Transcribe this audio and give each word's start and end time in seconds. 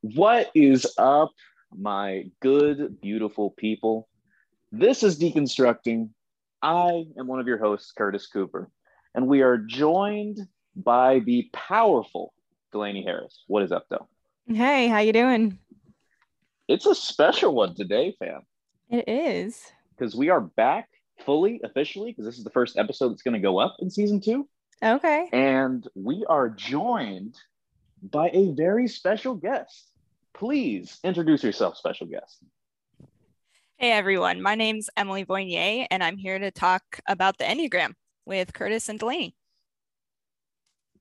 What 0.00 0.52
is 0.54 0.86
up, 0.96 1.32
my 1.76 2.30
good, 2.40 3.00
beautiful 3.00 3.50
people? 3.50 4.08
This 4.70 5.02
is 5.02 5.18
Deconstructing. 5.18 6.10
I 6.62 7.04
am 7.18 7.26
one 7.26 7.40
of 7.40 7.48
your 7.48 7.58
hosts, 7.58 7.90
Curtis 7.90 8.28
Cooper, 8.28 8.70
and 9.16 9.26
we 9.26 9.42
are 9.42 9.58
joined 9.58 10.38
by 10.76 11.18
the 11.18 11.50
powerful 11.52 12.32
Delaney 12.70 13.02
Harris. 13.02 13.42
What 13.48 13.64
is 13.64 13.72
up, 13.72 13.86
though? 13.90 14.06
Hey, 14.46 14.86
how 14.86 15.00
you 15.00 15.12
doing? 15.12 15.58
It's 16.68 16.86
a 16.86 16.94
special 16.94 17.52
one 17.52 17.74
today, 17.74 18.14
fam. 18.20 18.42
It 18.88 19.08
is. 19.08 19.60
Because 19.96 20.14
we 20.14 20.28
are 20.28 20.42
back 20.42 20.88
fully, 21.26 21.60
officially, 21.64 22.12
because 22.12 22.24
this 22.24 22.38
is 22.38 22.44
the 22.44 22.50
first 22.50 22.78
episode 22.78 23.08
that's 23.08 23.22
going 23.22 23.34
to 23.34 23.40
go 23.40 23.58
up 23.58 23.74
in 23.80 23.90
season 23.90 24.20
two. 24.20 24.48
Okay. 24.80 25.28
And 25.32 25.84
we 25.96 26.24
are 26.28 26.48
joined 26.48 27.34
by 28.00 28.30
a 28.32 28.52
very 28.52 28.86
special 28.86 29.34
guest. 29.34 29.87
Please 30.38 31.00
introduce 31.02 31.42
yourself, 31.42 31.76
special 31.76 32.06
guest. 32.06 32.38
Hey 33.76 33.90
everyone, 33.90 34.40
my 34.40 34.54
name's 34.54 34.88
Emily 34.96 35.24
Voinier, 35.24 35.88
and 35.90 36.00
I'm 36.00 36.16
here 36.16 36.38
to 36.38 36.52
talk 36.52 37.00
about 37.08 37.38
the 37.38 37.44
Enneagram 37.44 37.94
with 38.24 38.52
Curtis 38.52 38.88
and 38.88 39.00
Delaney. 39.00 39.34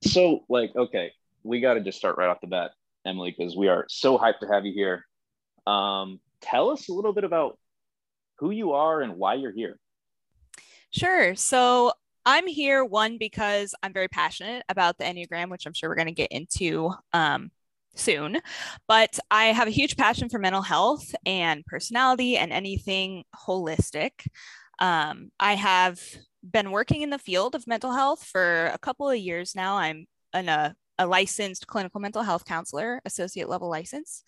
So, 0.04 0.44
like, 0.50 0.76
okay, 0.76 1.12
we 1.44 1.62
got 1.62 1.76
to 1.76 1.82
just 1.82 2.00
start 2.00 2.18
right 2.18 2.30
off 2.30 2.42
the 2.42 2.48
bat, 2.48 2.72
Emily, 3.06 3.36
because 3.38 3.56
we 3.56 3.68
are 3.68 3.86
so 3.90 4.18
hyped 4.18 4.40
to 4.40 4.48
have 4.48 4.66
you 4.66 4.74
here. 4.74 5.06
Um, 5.72 6.20
tell 6.42 6.72
us 6.72 6.90
a 6.90 6.94
little 6.94 7.14
bit 7.14 7.24
about 7.24 7.60
who 8.40 8.50
you 8.50 8.72
are 8.72 9.02
and 9.02 9.18
why 9.18 9.36
you're 9.36 9.54
here. 9.54 9.78
Sure. 10.90 11.36
So, 11.36 11.92
I'm 12.26 12.48
here 12.48 12.84
one 12.84 13.20
because 13.20 13.76
I'm 13.84 13.94
very 13.94 14.08
passionate 14.08 14.64
about 14.68 14.98
the 14.98 15.06
Enneagram, 15.06 15.50
which 15.50 15.68
I'm 15.68 15.74
sure 15.74 15.90
we're 15.90 15.96
going 15.96 16.08
to 16.08 16.12
get 16.12 16.32
into 16.32 16.92
um, 17.14 17.52
soon. 17.98 18.40
But 18.88 19.20
I 19.30 19.46
have 19.46 19.68
a 19.68 19.72
huge 19.72 19.98
passion 19.98 20.30
for 20.30 20.40
mental 20.40 20.62
health 20.62 21.14
and 21.26 21.66
personality 21.66 22.38
and 22.38 22.52
anything 22.52 23.24
holistic. 23.36 24.28
Um, 24.80 25.32
I 25.40 25.54
have 25.54 26.02
been 26.44 26.72
working 26.72 27.02
in 27.02 27.10
the 27.10 27.20
field 27.20 27.56
of 27.56 27.68
mental 27.68 27.92
health 27.92 28.24
for 28.24 28.68
a 28.68 28.78
couple 28.78 29.10
of 29.10 29.18
years 29.18 29.56
now. 29.56 29.78
I'm 29.78 30.06
an, 30.34 30.50
a, 30.50 30.76
a 30.98 31.08
licensed 31.08 31.68
clinical 31.68 32.00
mental 32.00 32.24
health 32.24 32.46
counselor, 32.46 33.02
associate 33.06 33.50
level 33.50 33.70
license 33.70 34.24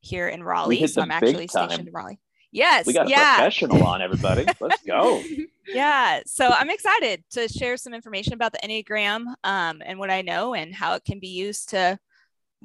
here 0.00 0.28
in 0.28 0.42
Raleigh. 0.42 0.86
So 0.86 1.02
I'm 1.02 1.10
actually 1.10 1.48
stationed 1.48 1.88
in 1.88 1.92
Raleigh. 1.92 2.20
Yes. 2.52 2.86
We 2.86 2.92
got 2.92 3.08
a 3.08 3.10
yeah. 3.10 3.36
professional 3.36 3.84
on, 3.84 4.00
everybody. 4.00 4.46
Let's 4.60 4.82
go. 4.84 5.20
yeah. 5.66 6.20
So 6.24 6.48
I'm 6.48 6.70
excited 6.70 7.24
to 7.32 7.48
share 7.48 7.76
some 7.76 7.92
information 7.92 8.32
about 8.32 8.52
the 8.52 8.58
Enneagram 8.58 9.26
um, 9.42 9.82
and 9.84 9.98
what 9.98 10.08
I 10.08 10.22
know 10.22 10.54
and 10.54 10.72
how 10.72 10.94
it 10.94 11.04
can 11.04 11.18
be 11.18 11.28
used 11.28 11.70
to 11.70 11.98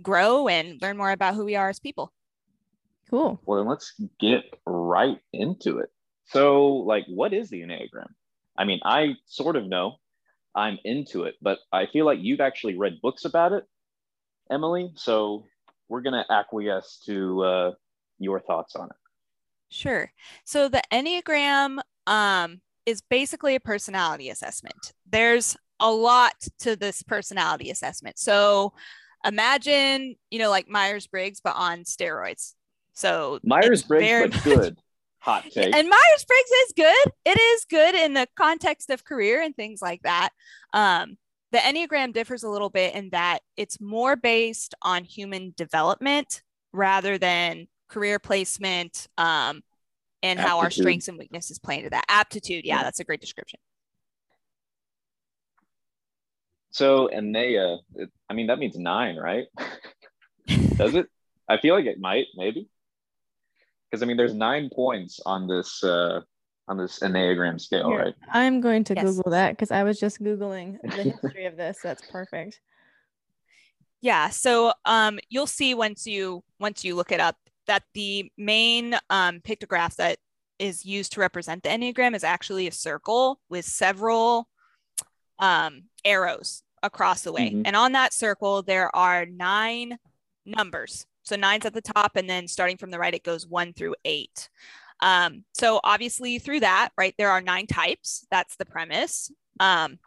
grow 0.01 0.47
and 0.47 0.81
learn 0.81 0.97
more 0.97 1.11
about 1.11 1.35
who 1.35 1.45
we 1.45 1.55
are 1.55 1.69
as 1.69 1.79
people. 1.79 2.11
Cool. 3.09 3.39
Well, 3.45 3.59
then 3.59 3.67
let's 3.67 3.93
get 4.19 4.43
right 4.65 5.19
into 5.33 5.79
it. 5.79 5.89
So, 6.25 6.67
like, 6.67 7.05
what 7.07 7.33
is 7.33 7.49
the 7.49 7.61
Enneagram? 7.61 8.09
I 8.57 8.65
mean, 8.65 8.79
I 8.83 9.15
sort 9.25 9.55
of 9.55 9.65
know 9.67 9.95
I'm 10.53 10.77
into 10.83 11.23
it, 11.23 11.35
but 11.41 11.59
I 11.71 11.87
feel 11.87 12.05
like 12.05 12.19
you've 12.21 12.41
actually 12.41 12.77
read 12.77 13.01
books 13.01 13.25
about 13.25 13.53
it, 13.53 13.63
Emily. 14.51 14.91
So, 14.95 15.45
we're 15.87 16.01
going 16.01 16.13
to 16.13 16.31
acquiesce 16.31 17.01
to 17.07 17.43
uh, 17.43 17.71
your 18.19 18.39
thoughts 18.39 18.75
on 18.75 18.85
it. 18.85 18.95
Sure. 19.69 20.11
So 20.45 20.69
the 20.69 20.81
Enneagram 20.91 21.79
um, 22.07 22.61
is 22.85 23.01
basically 23.01 23.55
a 23.55 23.59
personality 23.59 24.29
assessment. 24.29 24.93
There's 25.09 25.57
a 25.79 25.91
lot 25.91 26.33
to 26.59 26.75
this 26.75 27.03
personality 27.03 27.69
assessment. 27.69 28.17
So 28.17 28.73
imagine, 29.25 30.15
you 30.29 30.39
know, 30.39 30.49
like 30.49 30.67
Myers 30.67 31.07
Briggs, 31.07 31.41
but 31.43 31.55
on 31.55 31.83
steroids. 31.83 32.53
So 32.93 33.39
Myers 33.43 33.83
Briggs, 33.83 34.35
but 34.35 34.43
good. 34.43 34.77
Hot 35.19 35.43
take. 35.51 35.75
And 35.75 35.89
Myers 35.89 36.25
Briggs 36.27 36.51
is 36.67 36.73
good. 36.75 37.11
It 37.25 37.39
is 37.39 37.65
good 37.65 37.95
in 37.95 38.13
the 38.13 38.27
context 38.35 38.89
of 38.89 39.03
career 39.03 39.41
and 39.41 39.55
things 39.55 39.81
like 39.81 40.01
that. 40.03 40.29
Um, 40.73 41.17
the 41.51 41.57
Enneagram 41.57 42.13
differs 42.13 42.43
a 42.43 42.49
little 42.49 42.69
bit 42.69 42.93
in 42.95 43.09
that 43.09 43.39
it's 43.57 43.81
more 43.81 44.15
based 44.15 44.75
on 44.81 45.03
human 45.03 45.53
development 45.57 46.43
rather 46.73 47.17
than 47.17 47.67
career 47.89 48.19
placement 48.19 49.07
um, 49.17 49.61
and 50.21 50.39
aptitude. 50.39 50.47
how 50.47 50.59
our 50.59 50.69
strengths 50.69 51.07
and 51.07 51.17
weaknesses 51.17 51.57
play 51.57 51.77
into 51.77 51.89
that. 51.89 52.05
Aptitude, 52.07 52.65
yeah, 52.65 52.77
yeah. 52.77 52.83
that's 52.83 52.99
a 52.99 53.03
great 53.03 53.21
description. 53.21 53.59
So 56.79 57.09
Ennea, 57.13 57.79
it, 57.95 58.09
I 58.29 58.33
mean, 58.33 58.47
that 58.47 58.57
means 58.57 58.77
nine, 58.77 59.17
right? 59.17 59.47
Does 60.77 60.95
it? 60.95 61.07
I 61.49 61.57
feel 61.57 61.75
like 61.75 61.83
it 61.83 61.99
might, 61.99 62.27
maybe. 62.37 62.69
Because 63.91 64.01
I 64.01 64.05
mean, 64.05 64.15
there's 64.15 64.33
nine 64.33 64.69
points 64.73 65.19
on 65.25 65.45
this 65.45 65.83
uh, 65.83 66.21
on 66.69 66.77
this 66.77 66.99
Enneagram 66.99 67.59
scale, 67.59 67.89
Here, 67.89 67.99
right? 67.99 68.13
I'm 68.31 68.61
going 68.61 68.85
to 68.85 68.93
yes. 68.93 69.03
Google 69.03 69.29
that 69.31 69.51
because 69.51 69.71
I 69.71 69.83
was 69.83 69.99
just 69.99 70.23
Googling 70.23 70.77
the 70.83 71.03
history 71.03 71.47
of 71.47 71.57
this. 71.57 71.79
That's 71.83 72.09
perfect. 72.09 72.61
Yeah. 73.99 74.29
So 74.29 74.71
um, 74.85 75.19
you'll 75.27 75.47
see 75.47 75.73
once 75.73 76.07
you 76.07 76.45
once 76.61 76.85
you 76.85 76.95
look 76.95 77.11
it 77.11 77.19
up 77.19 77.35
that 77.67 77.83
the 77.93 78.31
main 78.37 78.97
um, 79.09 79.41
pictograph 79.41 79.97
that 79.97 80.17
is 80.59 80.85
used 80.85 81.11
to 81.11 81.19
represent 81.19 81.63
the 81.63 81.69
Enneagram 81.69 82.15
is 82.15 82.23
actually 82.23 82.67
a 82.67 82.71
circle 82.71 83.41
with 83.49 83.65
several 83.65 84.47
um, 85.39 85.83
arrows 86.05 86.63
across 86.83 87.21
the 87.21 87.31
way. 87.31 87.49
Mm-hmm. 87.49 87.63
And 87.65 87.75
on 87.75 87.93
that 87.93 88.13
circle, 88.13 88.61
there 88.61 88.93
are 88.95 89.25
nine 89.25 89.97
numbers. 90.45 91.05
So 91.23 91.35
nine's 91.35 91.65
at 91.65 91.73
the 91.73 91.81
top, 91.81 92.15
and 92.15 92.29
then 92.29 92.47
starting 92.47 92.77
from 92.77 92.91
the 92.91 92.99
right, 92.99 93.13
it 93.13 93.23
goes 93.23 93.45
one 93.45 93.73
through 93.73 93.95
eight. 94.05 94.49
Um, 95.01 95.45
so 95.53 95.79
obviously, 95.83 96.39
through 96.39 96.61
that, 96.61 96.89
right, 96.97 97.13
there 97.17 97.29
are 97.29 97.41
nine 97.41 97.67
types. 97.67 98.25
That's 98.31 98.55
the 98.55 98.65
premise. 98.65 99.31
Um, 99.59 99.99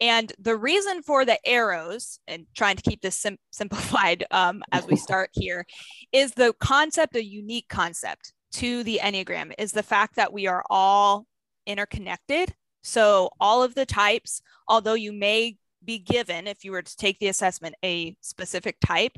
and 0.00 0.32
the 0.38 0.56
reason 0.56 1.02
for 1.02 1.24
the 1.24 1.38
arrows, 1.46 2.20
and 2.28 2.46
trying 2.54 2.76
to 2.76 2.82
keep 2.82 3.00
this 3.00 3.16
sim- 3.16 3.38
simplified 3.50 4.24
um, 4.30 4.62
as 4.72 4.86
we 4.86 4.96
start 4.96 5.30
here, 5.32 5.66
is 6.12 6.32
the 6.32 6.54
concept, 6.60 7.16
a 7.16 7.24
unique 7.24 7.68
concept 7.68 8.32
to 8.52 8.82
the 8.84 9.00
Enneagram, 9.02 9.52
is 9.58 9.72
the 9.72 9.82
fact 9.82 10.16
that 10.16 10.32
we 10.32 10.46
are 10.46 10.64
all 10.70 11.26
interconnected. 11.66 12.54
So, 12.82 13.30
all 13.40 13.62
of 13.62 13.74
the 13.74 13.86
types, 13.86 14.40
although 14.68 14.94
you 14.94 15.12
may 15.12 15.56
be 15.84 15.98
given, 15.98 16.46
if 16.46 16.64
you 16.64 16.72
were 16.72 16.82
to 16.82 16.96
take 16.96 17.18
the 17.18 17.28
assessment, 17.28 17.74
a 17.84 18.16
specific 18.20 18.76
type, 18.84 19.16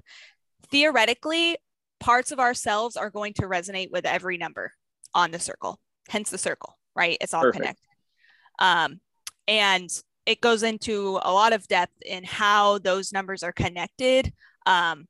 theoretically, 0.71 1.56
parts 1.98 2.32
of 2.32 2.41
ourselves 2.41 2.97
are 2.97 3.10
going 3.10 3.34
to 3.34 3.43
resonate 3.43 3.91
with 3.91 4.06
every 4.06 4.37
number 4.37 4.72
on 5.15 5.31
the 5.31 5.38
circle, 5.38 5.78
hence 6.09 6.31
the 6.31 6.38
circle, 6.38 6.78
right? 6.94 7.19
It's 7.21 7.34
all 7.34 7.43
Perfect. 7.43 7.60
connected. 7.60 7.88
Um, 8.59 9.00
and 9.48 9.91
it 10.26 10.41
goes 10.41 10.62
into 10.62 11.19
a 11.22 11.32
lot 11.32 11.53
of 11.53 11.66
depth 11.66 11.94
in 12.03 12.25
how 12.25 12.78
those 12.78 13.12
numbers 13.12 13.42
are 13.42 13.53
connected, 13.53 14.32
um, 14.66 15.06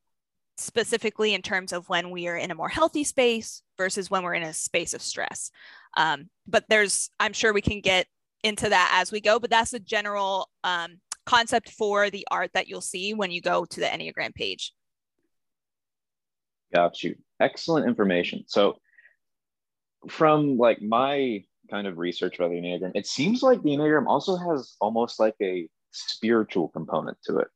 specifically 0.57 1.35
in 1.35 1.43
terms 1.43 1.73
of 1.73 1.89
when 1.89 2.11
we 2.11 2.29
are 2.29 2.37
in 2.37 2.51
a 2.51 2.55
more 2.55 2.69
healthy 2.69 3.05
space 3.05 3.63
versus 3.77 4.11
when 4.11 4.23
we're 4.23 4.35
in 4.35 4.43
a 4.43 4.53
space 4.53 4.95
of 4.95 5.03
stress. 5.03 5.51
Um, 5.97 6.31
but 6.47 6.65
there's, 6.69 7.11
I'm 7.19 7.33
sure 7.33 7.53
we 7.53 7.63
can 7.63 7.81
get 7.81 8.07
into 8.43 8.69
that 8.69 8.99
as 9.01 9.13
we 9.13 9.21
go, 9.21 9.39
but 9.39 9.51
that's 9.51 9.75
a 9.75 9.81
general 9.81 10.49
um, 10.65 11.01
concept 11.31 11.71
for 11.71 12.11
the 12.11 12.27
art 12.29 12.51
that 12.55 12.67
you'll 12.67 12.81
see 12.81 13.15
when 13.15 13.31
you 13.31 13.41
go 13.41 13.65
to 13.65 13.79
the 13.79 13.87
Enneagram 13.87 14.35
page. 14.35 14.75
Got 16.75 17.05
you. 17.05 17.15
Excellent 17.39 17.87
information. 17.87 18.45
So, 18.49 18.79
from 20.09 20.57
like 20.57 20.83
my 20.83 21.45
kind 21.71 21.87
of 21.87 21.99
research 21.99 22.37
about 22.37 22.51
the 22.51 22.57
Enneagram, 22.57 22.93
it 22.97 23.07
seems 23.07 23.43
like 23.43 23.63
the 23.63 23.71
Enneagram 23.71 24.07
also 24.09 24.37
has 24.37 24.75
almost 24.81 25.21
like 25.21 25.37
a 25.41 25.69
spiritual 25.93 26.69
component 26.69 27.17
to 27.27 27.39
it. 27.39 27.49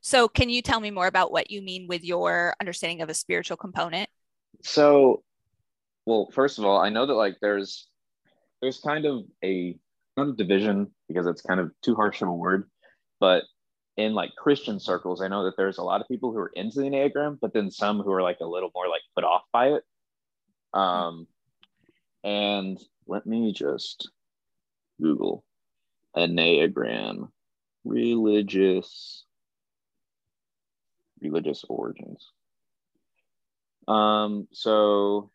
So, 0.00 0.26
can 0.26 0.50
you 0.50 0.62
tell 0.62 0.80
me 0.80 0.90
more 0.90 1.06
about 1.06 1.30
what 1.30 1.52
you 1.52 1.62
mean 1.62 1.86
with 1.86 2.02
your 2.02 2.56
understanding 2.60 3.02
of 3.02 3.08
a 3.08 3.14
spiritual 3.14 3.56
component? 3.56 4.10
So, 4.62 5.22
well, 6.06 6.28
first 6.32 6.58
of 6.58 6.64
all, 6.64 6.78
I 6.80 6.88
know 6.88 7.06
that 7.06 7.14
like 7.14 7.36
there's 7.40 7.88
there's 8.60 8.80
kind 8.80 9.06
of 9.06 9.24
a 9.44 9.78
not 10.16 10.28
a 10.28 10.32
division 10.32 10.90
because 11.08 11.26
it's 11.26 11.42
kind 11.42 11.60
of 11.60 11.70
too 11.82 11.94
harsh 11.94 12.22
of 12.22 12.28
a 12.28 12.32
word, 12.32 12.70
but 13.20 13.44
in 13.96 14.14
like 14.14 14.34
Christian 14.36 14.80
circles, 14.80 15.22
I 15.22 15.28
know 15.28 15.44
that 15.44 15.56
there's 15.56 15.78
a 15.78 15.82
lot 15.82 16.00
of 16.00 16.08
people 16.08 16.32
who 16.32 16.38
are 16.38 16.52
into 16.54 16.80
the 16.80 16.86
Enneagram, 16.86 17.38
but 17.40 17.52
then 17.52 17.70
some 17.70 18.00
who 18.00 18.12
are 18.12 18.22
like 18.22 18.38
a 18.40 18.46
little 18.46 18.70
more 18.74 18.88
like 18.88 19.02
put 19.14 19.24
off 19.24 19.42
by 19.52 19.68
it. 19.68 19.84
Um, 20.72 21.26
and 22.24 22.78
let 23.06 23.26
me 23.26 23.52
just 23.52 24.10
Google 25.00 25.44
Enneagram 26.16 27.28
religious 27.84 29.24
religious 31.20 31.64
origins. 31.68 32.32
Um, 33.86 34.48
so 34.52 35.30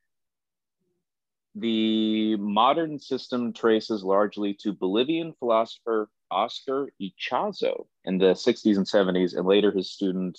the 1.56 2.36
modern 2.38 3.00
system 3.00 3.54
traces 3.54 4.04
largely 4.04 4.54
to 4.62 4.74
Bolivian 4.74 5.34
philosopher 5.40 6.10
Oscar 6.32 6.92
Ichazo 7.02 7.88
in 8.06 8.18
the 8.18 8.34
60s 8.34 8.78
and 8.78 8.86
70s, 8.86 9.36
and 9.36 9.48
later 9.48 9.72
his 9.72 9.92
student 9.92 10.38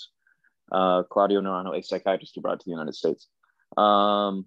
uh, 0.73 1.03
Claudio 1.05 1.41
Naranjo, 1.41 1.77
a 1.77 1.83
psychiatrist 1.83 2.35
who 2.35 2.41
brought 2.41 2.55
it 2.55 2.61
to 2.61 2.67
the 2.67 2.71
United 2.71 2.95
States. 2.95 3.27
Um, 3.77 4.47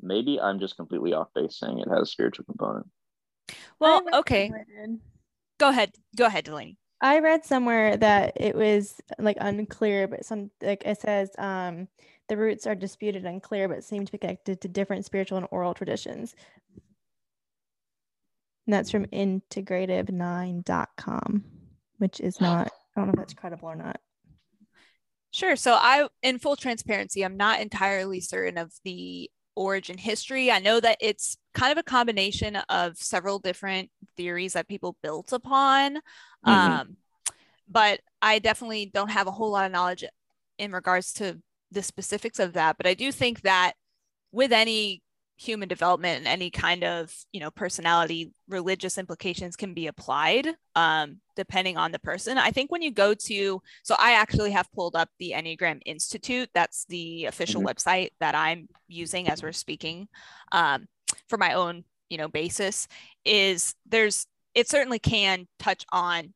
maybe 0.00 0.40
I'm 0.40 0.58
just 0.58 0.76
completely 0.76 1.12
off 1.12 1.28
base 1.34 1.58
saying 1.58 1.78
it 1.78 1.88
has 1.88 2.02
a 2.02 2.06
spiritual 2.06 2.44
component. 2.44 2.86
Well, 3.78 4.02
okay. 4.14 4.50
Go 5.58 5.68
ahead. 5.68 5.92
Go 6.16 6.26
ahead, 6.26 6.44
Delaney. 6.44 6.76
I 7.00 7.18
read 7.18 7.44
somewhere 7.44 7.96
that 7.96 8.34
it 8.36 8.54
was 8.54 9.00
like 9.18 9.36
unclear, 9.40 10.06
but 10.06 10.24
some 10.24 10.50
like 10.62 10.82
it 10.84 11.00
says 11.00 11.30
um 11.36 11.88
the 12.32 12.38
roots 12.38 12.66
are 12.66 12.74
disputed 12.74 13.26
and 13.26 13.34
unclear, 13.34 13.68
but 13.68 13.84
seem 13.84 14.06
to 14.06 14.12
be 14.12 14.16
connected 14.16 14.62
to 14.62 14.66
different 14.66 15.04
spiritual 15.04 15.36
and 15.36 15.46
oral 15.50 15.74
traditions. 15.74 16.34
And 18.66 18.72
that's 18.72 18.90
from 18.90 19.04
integrative9.com, 19.04 21.44
which 21.98 22.20
is 22.20 22.40
not, 22.40 22.72
I 22.96 23.00
don't 23.00 23.08
know 23.08 23.12
if 23.12 23.18
that's 23.18 23.34
credible 23.34 23.68
or 23.68 23.76
not. 23.76 24.00
Sure. 25.30 25.56
So 25.56 25.74
I, 25.74 26.08
in 26.22 26.38
full 26.38 26.56
transparency, 26.56 27.22
I'm 27.22 27.36
not 27.36 27.60
entirely 27.60 28.20
certain 28.20 28.56
of 28.56 28.72
the 28.82 29.30
origin 29.54 29.98
history. 29.98 30.50
I 30.50 30.58
know 30.58 30.80
that 30.80 30.96
it's 31.02 31.36
kind 31.52 31.70
of 31.70 31.76
a 31.76 31.82
combination 31.82 32.56
of 32.56 32.96
several 32.96 33.40
different 33.40 33.90
theories 34.16 34.54
that 34.54 34.68
people 34.68 34.96
built 35.02 35.34
upon. 35.34 35.96
Mhm. 36.46 36.50
Um, 36.50 36.96
but 37.68 38.00
I 38.22 38.38
definitely 38.38 38.86
don't 38.86 39.10
have 39.10 39.26
a 39.26 39.32
whole 39.32 39.50
lot 39.50 39.66
of 39.66 39.72
knowledge 39.72 40.06
in 40.56 40.72
regards 40.72 41.12
to 41.14 41.42
the 41.72 41.82
specifics 41.82 42.38
of 42.38 42.52
that. 42.54 42.76
But 42.76 42.86
I 42.86 42.94
do 42.94 43.10
think 43.12 43.42
that 43.42 43.72
with 44.30 44.52
any 44.52 45.02
human 45.36 45.68
development 45.68 46.18
and 46.18 46.26
any 46.28 46.50
kind 46.50 46.84
of 46.84 47.12
you 47.32 47.40
know 47.40 47.50
personality 47.50 48.32
religious 48.48 48.96
implications 48.96 49.56
can 49.56 49.74
be 49.74 49.88
applied 49.88 50.46
um, 50.76 51.16
depending 51.34 51.76
on 51.76 51.90
the 51.90 51.98
person 51.98 52.38
i 52.38 52.50
think 52.50 52.70
when 52.70 52.82
you 52.82 52.92
go 52.92 53.12
to 53.12 53.60
so 53.82 53.96
i 53.98 54.12
actually 54.12 54.52
have 54.52 54.70
pulled 54.72 54.94
up 54.94 55.08
the 55.18 55.32
enneagram 55.34 55.80
institute 55.84 56.48
that's 56.54 56.84
the 56.84 57.24
official 57.24 57.60
Mhm. 57.60 57.66
website 57.66 58.10
that 58.20 58.34
i'm 58.36 58.68
using 58.86 59.28
as 59.28 59.42
we're 59.42 59.52
speaking 59.52 60.06
um, 60.52 60.86
for 61.28 61.38
my 61.38 61.54
own 61.54 61.82
you 62.08 62.18
know 62.18 62.28
basis 62.28 62.86
is 63.24 63.74
there's 63.86 64.26
it 64.54 64.68
certainly 64.68 64.98
can 65.00 65.48
touch 65.58 65.84
on 65.90 66.34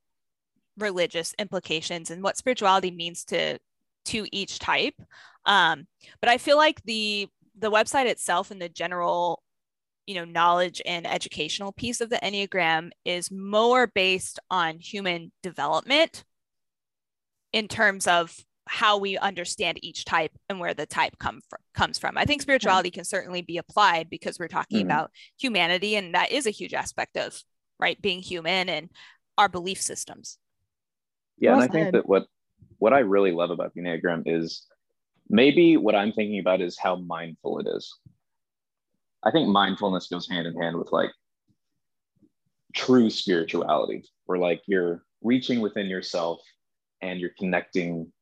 religious 0.78 1.34
implications 1.38 2.10
and 2.10 2.22
what 2.22 2.36
spirituality 2.36 2.90
means 2.90 3.24
to 3.24 3.58
to 4.06 4.26
each 4.32 4.58
type 4.58 4.94
um, 5.44 5.86
but 6.20 6.30
i 6.30 6.38
feel 6.38 6.56
like 6.56 6.82
the 6.84 7.28
the 7.58 7.70
website 7.70 8.06
itself 8.06 8.50
and 8.50 8.60
the 8.60 8.68
general 8.68 9.42
you 10.06 10.14
know 10.14 10.24
knowledge 10.24 10.80
and 10.86 11.06
educational 11.06 11.72
piece 11.72 12.00
of 12.00 12.10
the 12.10 12.16
enneagram 12.22 12.90
is 13.04 13.30
more 13.30 13.86
based 13.88 14.38
on 14.50 14.78
human 14.78 15.32
development 15.42 16.24
in 17.52 17.68
terms 17.68 18.06
of 18.06 18.36
how 18.68 18.98
we 18.98 19.16
understand 19.16 19.78
each 19.82 20.04
type 20.04 20.32
and 20.48 20.58
where 20.58 20.74
the 20.74 20.86
type 20.86 21.16
come 21.18 21.40
fr- 21.48 21.56
comes 21.72 21.98
from. 21.98 22.18
I 22.18 22.24
think 22.24 22.42
spirituality 22.42 22.90
can 22.90 23.04
certainly 23.04 23.40
be 23.40 23.58
applied 23.58 24.10
because 24.10 24.38
we're 24.40 24.48
talking 24.48 24.78
Mhm. 24.78 24.86
about 24.86 25.12
humanity 25.38 25.94
and 25.94 26.14
that 26.14 26.32
is 26.32 26.46
a 26.46 26.50
huge 26.50 26.74
aspect 26.74 27.16
of 27.16 27.40
right 27.78 28.00
being 28.02 28.20
human 28.20 28.68
and 28.68 28.90
our 29.38 29.48
belief 29.48 29.80
systems. 29.80 30.38
Yeah, 31.38 31.52
Well 31.52 31.60
and 31.62 31.70
I 31.70 31.72
think 31.72 31.92
that 31.92 32.08
what 32.08 32.26
what 32.78 32.92
I 32.92 33.00
really 33.00 33.32
love 33.32 33.50
about 33.50 33.74
the 33.74 33.80
Enneagram 33.80 34.22
is 34.26 34.66
maybe 35.28 35.76
what 35.76 35.94
I'm 35.94 36.12
thinking 36.12 36.38
about 36.38 36.60
is 36.60 36.78
how 36.78 36.96
mindful 36.96 37.58
it 37.58 37.66
is. 37.68 37.92
I 39.24 39.30
think 39.30 39.48
mindfulness 39.48 40.08
goes 40.08 40.28
hand 40.28 40.46
in 40.46 40.60
hand 40.60 40.76
with 40.76 40.92
like 40.92 41.10
true 42.74 43.10
spirituality, 43.10 44.04
where 44.26 44.38
like 44.38 44.62
you're 44.66 45.02
reaching 45.22 45.60
within 45.60 45.86
yourself 45.86 46.40
and 47.02 47.18
you're 47.18 47.30
connecting 47.38 48.12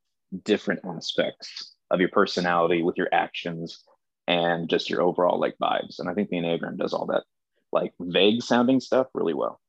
different 0.45 0.81
aspects 0.85 1.75
of 1.91 2.01
your 2.01 2.09
personality 2.09 2.83
with 2.83 2.97
your 2.97 3.09
actions 3.13 3.85
and 4.27 4.71
just 4.71 4.89
your 4.89 5.03
overall 5.03 5.39
like 5.39 5.57
vibes. 5.61 5.99
And 5.99 6.09
I 6.09 6.15
think 6.15 6.31
the 6.31 6.37
Enneagram 6.37 6.79
does 6.79 6.95
all 6.95 7.07
that 7.07 7.25
like 7.73 7.93
vague 8.01 8.43
sounding 8.43 8.81
stuff 8.81 9.09
really 9.15 9.35
well. 9.35 9.61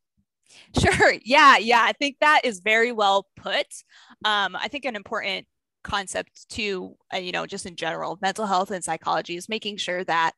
Sure. 0.80 1.13
Yeah. 1.24 1.57
Yeah. 1.57 1.81
I 1.83 1.94
think 1.94 2.18
that 2.19 2.42
is 2.44 2.59
very 2.59 2.92
well 2.92 3.27
put. 3.36 3.68
Um, 4.24 4.56
I 4.56 4.68
think 4.68 4.86
an 4.86 4.95
important 4.95 5.47
concept 5.83 6.50
to, 6.50 6.95
uh, 7.13 7.18
you 7.18 7.31
know, 7.31 7.45
just 7.45 7.65
in 7.65 7.75
general, 7.75 8.18
mental 8.21 8.45
health 8.45 8.71
and 8.71 8.83
psychology 8.83 9.36
is 9.36 9.50
making 9.50 9.77
sure 9.77 10.03
that 10.03 10.31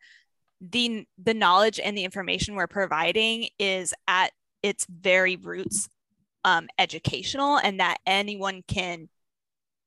the 0.61 1.05
the 1.23 1.33
knowledge 1.33 1.79
and 1.79 1.97
the 1.97 2.03
information 2.03 2.55
we're 2.55 2.67
providing 2.67 3.49
is 3.59 3.93
at 4.07 4.31
its 4.63 4.85
very 4.89 5.35
roots 5.35 5.87
um, 6.43 6.67
educational 6.79 7.57
and 7.57 7.79
that 7.79 7.97
anyone 8.07 8.63
can 8.67 9.07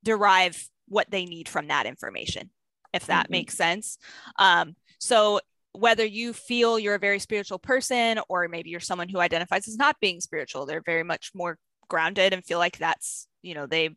derive 0.03 0.69
what 0.87 1.09
they 1.11 1.25
need 1.25 1.49
from 1.49 1.67
that 1.67 1.85
information 1.85 2.49
if 2.93 3.05
that 3.07 3.27
Mhm. 3.27 3.31
makes 3.31 3.55
sense 3.57 3.97
um, 4.39 4.75
so 4.99 5.39
whether 5.73 6.05
you 6.05 6.33
feel 6.33 6.77
you're 6.77 6.95
a 6.95 6.99
very 6.99 7.19
spiritual 7.19 7.59
person 7.59 8.19
or 8.29 8.47
maybe 8.47 8.69
you're 8.69 8.79
someone 8.79 9.09
who 9.09 9.19
identifies 9.19 9.67
as 9.67 9.77
not 9.77 9.95
being 10.01 10.19
spiritual 10.19 10.65
they're 10.65 10.81
very 10.85 11.03
much 11.03 11.31
more 11.33 11.57
grounded 11.87 12.33
and 12.33 12.45
feel 12.45 12.59
like 12.59 12.77
that's 12.77 13.27
you 13.41 13.53
know 13.53 13.65
they 13.65 13.89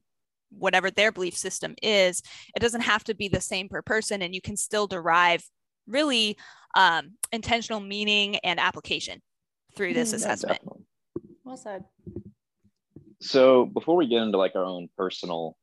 whatever 0.51 0.91
their 0.91 1.11
belief 1.11 1.37
system 1.37 1.75
is 1.83 2.23
it 2.55 2.61
doesn't 2.61 2.83
have 2.83 3.03
to 3.03 3.15
be 3.15 3.27
the 3.29 3.41
same 3.41 3.69
per 3.69 3.83
person 3.83 4.23
and 4.23 4.35
you 4.35 4.41
can 4.41 4.57
still 4.57 4.87
derive 4.87 5.43
really 5.87 6.37
um, 6.75 7.13
intentional 7.33 7.81
meaning 7.81 8.37
and 8.37 8.59
application 8.59 9.21
through 9.77 9.95
this. 9.95 10.11
Yeah, 10.11 10.17
assessment 10.17 10.59
definitely. 10.61 10.85
Well 11.45 11.57
said. 11.57 11.85
So 13.21 13.67
before 13.67 13.97
we 13.97 14.07
get 14.07 14.23
into 14.23 14.39
like 14.39 14.55
our 14.55 14.65
own 14.65 14.89
personal 14.97 15.57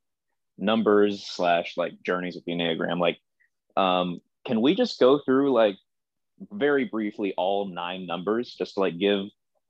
numbers 0.58 1.26
slash 1.26 1.74
like 1.78 1.94
journeys 2.04 2.36
with 2.36 2.46
the 2.46 2.54
Enneagram, 2.54 3.00
like 3.00 3.18
um, 3.78 4.22
can 4.46 4.62
we 4.62 4.76
just 4.76 5.00
go 5.00 5.20
through 5.24 5.54
like 5.54 5.78
very 6.52 6.86
briefly 6.86 7.34
all 7.38 7.68
nine 7.68 8.06
numbers 8.06 8.54
just 8.54 8.76
to 8.76 8.80
like 8.80 8.98
give 8.98 9.26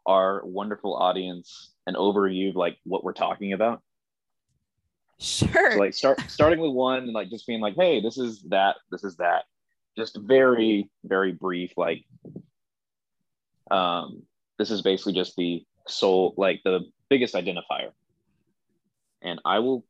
our 0.06 0.42
wonderful 0.46 0.96
audience 0.96 1.72
an 1.88 1.96
overview 1.96 2.50
of 2.50 2.56
like 2.56 2.78
what 2.84 3.04
we're 3.04 3.14
talking 3.14 3.54
about? 3.54 3.82
sure 5.20 5.74
So 5.74 5.78
like 5.78 5.94
start 5.94 6.20
starting 6.28 6.60
with 6.60 6.72
one 6.72 7.04
and 7.04 7.14
like 7.14 7.30
just 7.30 7.46
being 7.46 7.62
like, 7.62 7.76
hey, 7.76 8.02
this 8.02 8.18
is 8.18 8.42
that, 8.50 8.78
this 8.90 9.04
is 9.04 9.18
that. 9.18 9.44
Just 9.98 10.18
very, 10.18 10.90
very 11.04 11.34
brief, 11.34 11.74
like 11.78 12.06
um, 13.70 14.24
this 14.58 14.72
is 14.72 14.82
basically 14.82 15.14
just 15.14 15.36
the 15.36 15.64
soul, 15.88 16.34
like 16.38 16.62
the 16.64 16.82
biggest 17.10 17.36
identifier. 17.36 17.92
And 19.22 19.40
I 19.46 19.60
will 19.60 19.86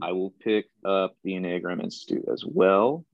I 0.00 0.12
will 0.12 0.30
pick 0.30 0.66
up 0.84 1.14
the 1.22 1.32
Enneagram 1.32 1.82
Institute 1.82 2.24
as 2.32 2.42
well. 2.44 3.04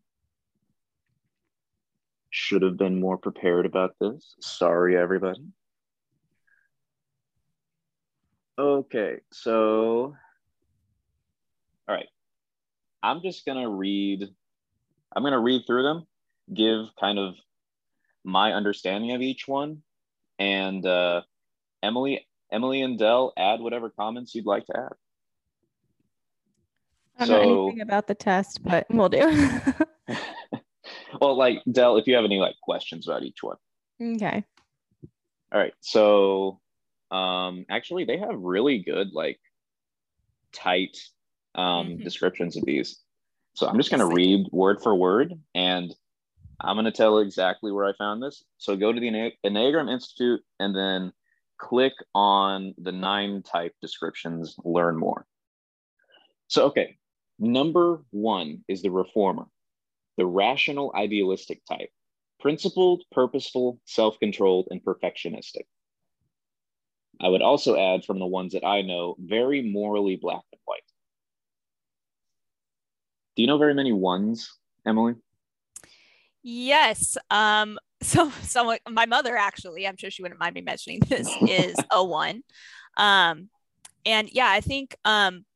Should 2.30 2.62
have 2.62 2.76
been 2.76 3.00
more 3.00 3.18
prepared 3.18 3.66
about 3.66 3.96
this. 4.00 4.36
Sorry, 4.40 4.96
everybody. 4.96 5.44
Okay, 8.58 9.20
so 9.32 10.14
all 11.88 11.94
right. 11.94 12.08
I'm 13.02 13.22
just 13.22 13.44
gonna 13.44 13.68
read. 13.68 14.28
I'm 15.14 15.22
gonna 15.22 15.40
read 15.40 15.62
through 15.66 15.82
them, 15.82 16.06
give 16.52 16.86
kind 17.00 17.18
of 17.18 17.34
my 18.22 18.52
understanding 18.52 19.12
of 19.12 19.22
each 19.22 19.48
one, 19.48 19.82
and 20.38 20.84
uh, 20.86 21.22
Emily, 21.82 22.26
Emily 22.52 22.82
and 22.82 22.98
Dell, 22.98 23.32
add 23.36 23.60
whatever 23.60 23.90
comments 23.90 24.34
you'd 24.34 24.46
like 24.46 24.66
to 24.66 24.76
add. 24.76 24.92
I 27.18 27.26
don't 27.26 27.42
know 27.42 27.64
anything 27.64 27.80
about 27.80 28.06
the 28.06 28.14
test, 28.14 28.62
but 28.62 28.86
we'll 28.88 29.08
do. 29.08 29.20
well, 31.20 31.36
like 31.36 31.62
Dell, 31.70 31.96
if 31.96 32.06
you 32.06 32.14
have 32.14 32.24
any 32.24 32.38
like 32.38 32.56
questions 32.62 33.06
about 33.06 33.22
each 33.22 33.42
one. 33.42 33.56
okay. 34.00 34.44
All 35.52 35.58
right. 35.60 35.74
So 35.80 36.60
um 37.10 37.64
actually 37.68 38.04
they 38.04 38.18
have 38.18 38.38
really 38.38 38.78
good 38.78 39.12
like 39.12 39.40
tight 40.52 40.96
um 41.54 41.88
Mhm. 41.88 42.04
descriptions 42.04 42.56
of 42.56 42.64
these. 42.64 43.00
So 43.54 43.66
I'm 43.66 43.76
just 43.76 43.90
going 43.90 44.08
to 44.08 44.14
read 44.14 44.46
word 44.52 44.80
for 44.80 44.94
word 44.94 45.34
and 45.54 45.92
I'm 46.60 46.76
going 46.76 46.84
to 46.84 46.92
tell 46.92 47.18
exactly 47.18 47.72
where 47.72 47.84
I 47.84 47.92
found 47.94 48.22
this. 48.22 48.44
So 48.58 48.76
go 48.76 48.92
to 48.92 49.00
the 49.00 49.08
Enne- 49.08 49.36
Enneagram 49.44 49.90
Institute 49.90 50.40
and 50.60 50.74
then 50.74 51.12
click 51.58 51.92
on 52.14 52.74
the 52.78 52.92
nine 52.92 53.42
type 53.42 53.74
descriptions, 53.82 54.54
learn 54.64 54.96
more. 54.96 55.26
So, 56.46 56.66
okay, 56.66 56.96
number 57.38 58.02
one 58.10 58.64
is 58.68 58.82
the 58.82 58.90
reformer, 58.90 59.46
the 60.20 60.26
rational 60.26 60.92
idealistic 60.94 61.62
type, 61.64 61.88
principled, 62.40 63.02
purposeful, 63.10 63.80
self 63.86 64.18
controlled, 64.20 64.68
and 64.70 64.84
perfectionistic. 64.84 65.64
I 67.18 67.28
would 67.28 67.40
also 67.40 67.74
add 67.74 68.04
from 68.04 68.18
the 68.18 68.26
ones 68.26 68.52
that 68.52 68.62
I 68.62 68.82
know, 68.82 69.16
very 69.18 69.62
morally 69.62 70.16
black 70.16 70.42
and 70.52 70.60
white. 70.66 70.82
Do 73.34 73.42
you 73.42 73.48
know 73.48 73.56
very 73.56 73.72
many 73.72 73.92
ones, 73.92 74.52
Emily? 74.86 75.14
Yes. 76.42 77.16
Um, 77.30 77.78
so 78.02 78.30
someone 78.42 78.76
my 78.90 79.06
mother 79.06 79.38
actually, 79.38 79.88
I'm 79.88 79.96
sure 79.96 80.10
she 80.10 80.20
wouldn't 80.20 80.40
mind 80.40 80.54
me 80.54 80.60
mentioning 80.60 81.00
this, 81.08 81.34
is 81.48 81.76
a 81.90 82.04
one. 82.04 82.42
Um, 82.98 83.48
and 84.04 84.28
yeah, 84.30 84.50
I 84.50 84.60
think 84.60 84.94
um, 85.06 85.46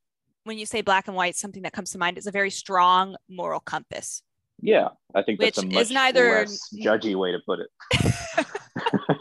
when 0.45 0.57
you 0.57 0.65
say 0.65 0.81
black 0.81 1.07
and 1.07 1.15
white, 1.15 1.37
something 1.37 1.65
that 1.65 1.75
comes 1.75 1.91
to 1.91 1.99
mind 1.99 2.17
is 2.17 2.27
a 2.27 2.33
very 2.33 2.51
strong 2.51 3.17
moral 3.29 3.61
compass. 3.61 4.23
Yeah, 4.61 4.89
I 5.15 5.23
think 5.23 5.41
that's 5.41 5.59
a 5.59 5.67
much 5.67 5.83
is 5.83 5.91
neither- 5.91 6.31
less 6.31 6.69
judgy 6.73 7.17
way 7.17 7.33
to 7.33 7.39
put 7.45 7.61
it. 7.61 9.17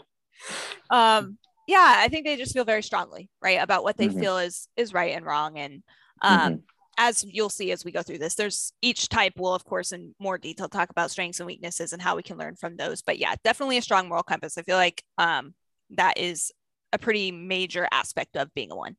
um, 0.90 1.38
yeah, 1.66 1.94
I 1.98 2.08
think 2.08 2.24
they 2.24 2.36
just 2.36 2.52
feel 2.52 2.64
very 2.64 2.82
strongly, 2.82 3.30
right, 3.42 3.60
about 3.62 3.84
what 3.84 3.96
they 3.96 4.08
Mhm. 4.08 4.20
feel 4.20 4.38
is 4.38 4.68
is 4.76 4.92
right 4.92 5.14
and 5.14 5.24
wrong. 5.24 5.58
And 5.58 5.82
um, 6.22 6.52
Mhm. 6.52 6.62
as 6.98 7.24
you'll 7.24 7.50
see 7.50 7.72
as 7.72 7.84
we 7.84 7.92
go 7.92 8.02
through 8.02 8.18
this, 8.18 8.34
there's 8.34 8.72
each 8.82 9.08
type 9.08 9.34
will, 9.38 9.54
of 9.54 9.64
course, 9.64 9.92
in 9.92 10.14
more 10.18 10.38
detail 10.38 10.68
talk 10.68 10.90
about 10.90 11.10
strengths 11.10 11.40
and 11.40 11.46
weaknesses 11.46 11.92
and 11.92 12.00
how 12.00 12.16
we 12.16 12.22
can 12.22 12.38
learn 12.38 12.56
from 12.56 12.76
those. 12.76 13.02
But 13.02 13.18
yeah, 13.18 13.34
definitely 13.44 13.78
a 13.78 13.82
strong 13.82 14.08
moral 14.08 14.22
compass. 14.22 14.56
I 14.58 14.62
feel 14.62 14.76
like 14.76 15.02
um, 15.18 15.54
that 15.90 16.18
is 16.18 16.52
a 16.92 16.98
pretty 16.98 17.32
major 17.32 17.88
aspect 17.90 18.36
of 18.36 18.52
being 18.54 18.70
a 18.70 18.76
one. 18.76 18.96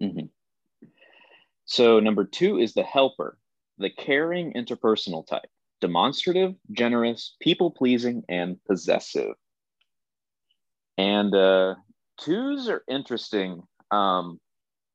Mm-hmm. 0.00 0.26
So 1.64 1.98
number 1.98 2.24
two 2.24 2.58
is 2.58 2.74
the 2.74 2.84
helper, 2.84 3.38
the 3.78 3.90
caring 3.90 4.52
interpersonal 4.52 5.26
type, 5.26 5.50
demonstrative, 5.80 6.54
generous, 6.72 7.36
people 7.40 7.70
pleasing, 7.70 8.22
and 8.28 8.56
possessive. 8.64 9.34
And 10.98 11.34
uh, 11.34 11.74
twos 12.20 12.68
are 12.68 12.82
interesting. 12.88 13.62
Um, 13.90 14.40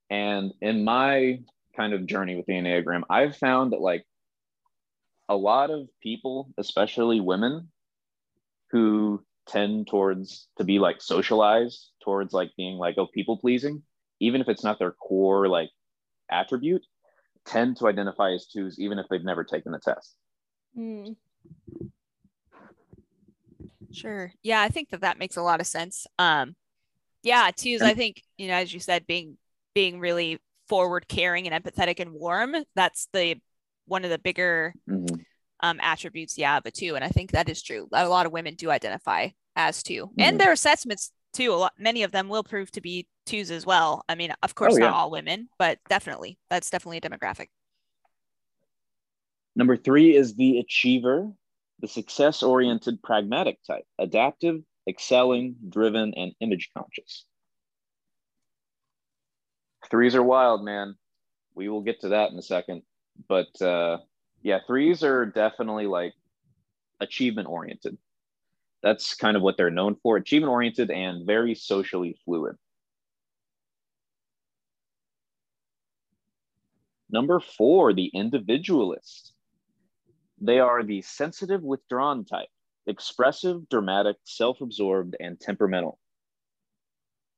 and 0.09 0.51
in 0.61 0.83
my 0.83 1.39
kind 1.75 1.93
of 1.93 2.05
journey 2.05 2.35
with 2.35 2.45
the 2.45 2.53
Enneagram, 2.53 3.03
I've 3.09 3.37
found 3.37 3.71
that 3.71 3.81
like 3.81 4.05
a 5.29 5.35
lot 5.35 5.69
of 5.69 5.87
people, 6.01 6.49
especially 6.57 7.21
women, 7.21 7.69
who 8.71 9.23
tend 9.47 9.87
towards 9.87 10.47
to 10.57 10.63
be 10.63 10.79
like 10.79 11.01
socialized 11.01 11.91
towards 12.03 12.33
like 12.33 12.51
being 12.57 12.77
like 12.77 12.95
oh 12.97 13.07
people 13.07 13.37
pleasing 13.37 13.81
even 14.19 14.39
if 14.39 14.47
it's 14.47 14.63
not 14.63 14.77
their 14.77 14.91
core 14.91 15.47
like 15.47 15.69
attribute 16.29 16.85
tend 17.45 17.75
to 17.75 17.87
identify 17.87 18.31
as 18.31 18.45
twos 18.45 18.79
even 18.79 18.99
if 18.99 19.07
they've 19.09 19.23
never 19.23 19.43
taken 19.43 19.71
the 19.71 19.79
test 19.79 20.15
Mm. 20.77 21.15
Sure. 23.91 24.31
Yeah, 24.41 24.61
I 24.61 24.69
think 24.69 24.89
that 24.89 25.01
that 25.01 25.19
makes 25.19 25.35
a 25.37 25.41
lot 25.41 25.59
of 25.59 25.67
sense. 25.67 26.07
Um, 26.17 26.55
yeah, 27.23 27.51
twos. 27.55 27.81
I 27.81 27.93
think 27.93 28.21
you 28.37 28.47
know, 28.47 28.53
as 28.55 28.73
you 28.73 28.79
said, 28.79 29.05
being 29.05 29.37
being 29.75 29.99
really 29.99 30.39
forward, 30.67 31.07
caring, 31.07 31.47
and 31.47 31.63
empathetic 31.63 31.99
and 31.99 32.13
warm. 32.13 32.55
That's 32.75 33.07
the 33.13 33.35
one 33.85 34.03
of 34.05 34.09
the 34.09 34.17
bigger 34.17 34.73
Mhm. 34.89 35.25
um, 35.59 35.79
attributes. 35.81 36.37
Yeah, 36.37 36.57
of 36.57 36.65
a 36.65 36.71
two, 36.71 36.95
and 36.95 37.03
I 37.03 37.09
think 37.09 37.31
that 37.31 37.49
is 37.49 37.61
true. 37.61 37.87
A 37.91 38.07
lot 38.07 38.25
of 38.25 38.31
women 38.31 38.55
do 38.55 38.71
identify 38.71 39.29
as 39.55 39.83
2 39.83 40.07
Mhm. 40.07 40.13
and 40.19 40.39
their 40.39 40.53
assessments 40.53 41.11
too. 41.33 41.53
A 41.53 41.55
lot, 41.55 41.73
many 41.77 42.03
of 42.03 42.11
them 42.11 42.29
will 42.29 42.43
prove 42.43 42.71
to 42.71 42.81
be 42.81 43.07
twos 43.25 43.51
as 43.51 43.65
well. 43.65 44.03
I 44.07 44.15
mean, 44.15 44.33
of 44.41 44.55
course, 44.55 44.75
Oh, 44.75 44.77
not 44.79 44.93
all 44.93 45.11
women, 45.11 45.49
but 45.59 45.79
definitely 45.89 46.37
that's 46.49 46.69
definitely 46.69 46.97
a 46.97 47.01
demographic. 47.01 47.47
Number 49.55 49.77
three 49.77 50.15
is 50.15 50.35
the 50.35 50.59
achiever 50.59 51.31
the 51.79 51.87
success 51.87 52.43
oriented 52.43 53.01
pragmatic 53.01 53.57
type 53.65 53.85
adaptive 53.99 54.61
excelling 54.87 55.55
driven 55.69 56.13
and 56.15 56.33
image 56.39 56.71
conscious. 56.75 57.25
Threes 59.89 60.15
are 60.15 60.23
wild 60.23 60.63
man. 60.63 60.95
We 61.55 61.69
will 61.69 61.81
get 61.81 62.01
to 62.01 62.09
that 62.09 62.31
in 62.31 62.37
a 62.37 62.41
second. 62.41 62.83
But 63.27 63.61
uh 63.61 63.99
yeah 64.41 64.59
threes 64.65 65.03
are 65.03 65.25
definitely 65.25 65.85
like 65.87 66.13
achievement 66.99 67.47
oriented 67.47 67.97
that's 68.83 69.13
kind 69.15 69.37
of 69.37 69.43
what 69.43 69.57
they're 69.57 69.69
known 69.69 69.95
for 70.01 70.17
achievement 70.17 70.51
oriented 70.51 70.89
and 70.89 71.25
very 71.25 71.53
socially 71.53 72.17
fluid. 72.25 72.55
Number 77.09 77.39
four 77.39 77.93
the 77.93 78.07
individualist 78.13 79.33
they 80.41 80.59
are 80.59 80.83
the 80.83 81.01
sensitive 81.01 81.61
withdrawn 81.61 82.25
type 82.25 82.47
expressive 82.87 83.69
dramatic 83.69 84.17
self-absorbed 84.23 85.15
and 85.19 85.39
temperamental. 85.39 85.99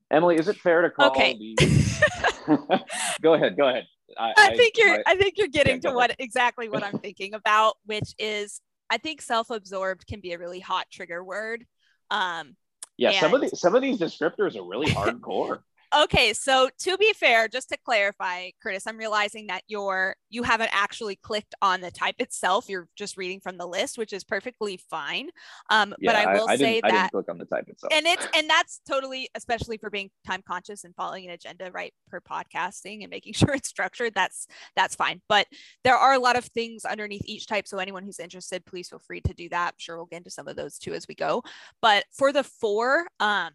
Emily 0.09 0.37
is 0.37 0.47
it 0.47 0.55
fair 0.57 0.81
to 0.83 0.89
call 0.89 1.07
Okay. 1.09 1.33
the 1.37 2.83
go 3.21 3.33
ahead 3.33 3.57
go 3.57 3.67
ahead. 3.67 3.85
I 4.17 4.55
think 4.55 4.77
you're 4.77 4.89
my- 4.97 5.03
I 5.07 5.15
think 5.15 5.37
you're 5.37 5.47
getting 5.47 5.79
go 5.79 5.89
to 5.89 5.95
what 5.95 6.15
exactly 6.19 6.69
what 6.69 6.83
I'm 6.83 6.99
thinking 6.99 7.33
about, 7.33 7.75
which 7.85 8.13
is 8.19 8.61
I 8.89 8.97
think 8.97 9.21
self-absorbed 9.21 10.05
can 10.07 10.19
be 10.21 10.33
a 10.33 10.37
really 10.37 10.59
hot 10.59 10.85
trigger 10.91 11.23
word. 11.23 11.65
Um 12.11 12.55
yeah 12.97 13.19
some 13.19 13.33
of 13.33 13.41
and- 13.41 13.51
the 13.51 13.55
some 13.55 13.75
of 13.75 13.81
these 13.81 13.97
descriptors 13.99 14.55
are 14.55 14.63
really 14.63 14.87
hardcore 14.87 15.59
okay, 16.03 16.33
so 16.33 16.69
to 16.79 16.97
be 16.97 17.13
fair, 17.13 17.47
just 17.47 17.69
to 17.69 17.77
clarify, 17.77 18.49
Curtis, 18.61 18.85
I'm 18.87 18.97
realizing 18.97 19.47
that 19.47 19.63
you're 19.67 20.15
you 20.29 20.43
haven't 20.43 20.71
actually 20.73 21.15
clicked 21.17 21.55
on 21.61 21.81
the 21.81 21.91
type 21.91 22.15
itself. 22.19 22.69
You're 22.69 22.87
just 22.95 23.17
reading 23.17 23.39
from 23.39 23.57
the 23.57 23.67
list, 23.67 23.97
which 23.97 24.13
is 24.13 24.23
perfectly 24.23 24.77
fine. 24.77 25.29
Um, 25.69 25.93
yeah 25.99 26.13
but 26.13 26.27
I 26.27 26.33
will 26.33 26.49
I, 26.49 26.55
say 26.55 26.75
didn't, 26.75 26.85
I 26.85 26.91
that 26.91 27.01
didn't 27.03 27.11
click 27.11 27.29
on 27.29 27.37
the 27.37 27.45
type 27.45 27.67
itself 27.67 27.93
and 27.93 28.05
it's 28.05 28.27
and 28.35 28.49
that's 28.49 28.81
totally 28.87 29.29
especially 29.35 29.77
for 29.77 29.89
being 29.89 30.09
time 30.25 30.41
conscious 30.45 30.83
and 30.83 30.95
following 30.95 31.25
an 31.25 31.31
agenda 31.31 31.71
right 31.71 31.93
per 32.09 32.19
podcasting 32.19 33.01
and 33.01 33.09
making 33.09 33.33
sure 33.33 33.53
it's 33.53 33.69
structured 33.69 34.13
that's 34.13 34.47
that's 34.75 34.95
fine 34.95 35.21
but 35.29 35.47
there 35.83 35.95
are 35.95 36.13
a 36.13 36.19
lot 36.19 36.35
of 36.35 36.45
things 36.45 36.85
underneath 36.85 37.23
each 37.25 37.47
type 37.47 37.67
so 37.67 37.77
anyone 37.77 38.03
who's 38.03 38.19
interested 38.19 38.65
please 38.65 38.89
feel 38.89 38.99
free 38.99 39.21
to 39.21 39.33
do 39.33 39.49
that 39.49 39.69
i'm 39.69 39.73
sure 39.77 39.97
we'll 39.97 40.05
get 40.05 40.17
into 40.17 40.29
some 40.29 40.47
of 40.47 40.55
those 40.55 40.77
too 40.77 40.93
as 40.93 41.07
we 41.07 41.15
go 41.15 41.41
but 41.81 42.05
for 42.11 42.31
the 42.31 42.43
four 42.43 43.07
um 43.19 43.49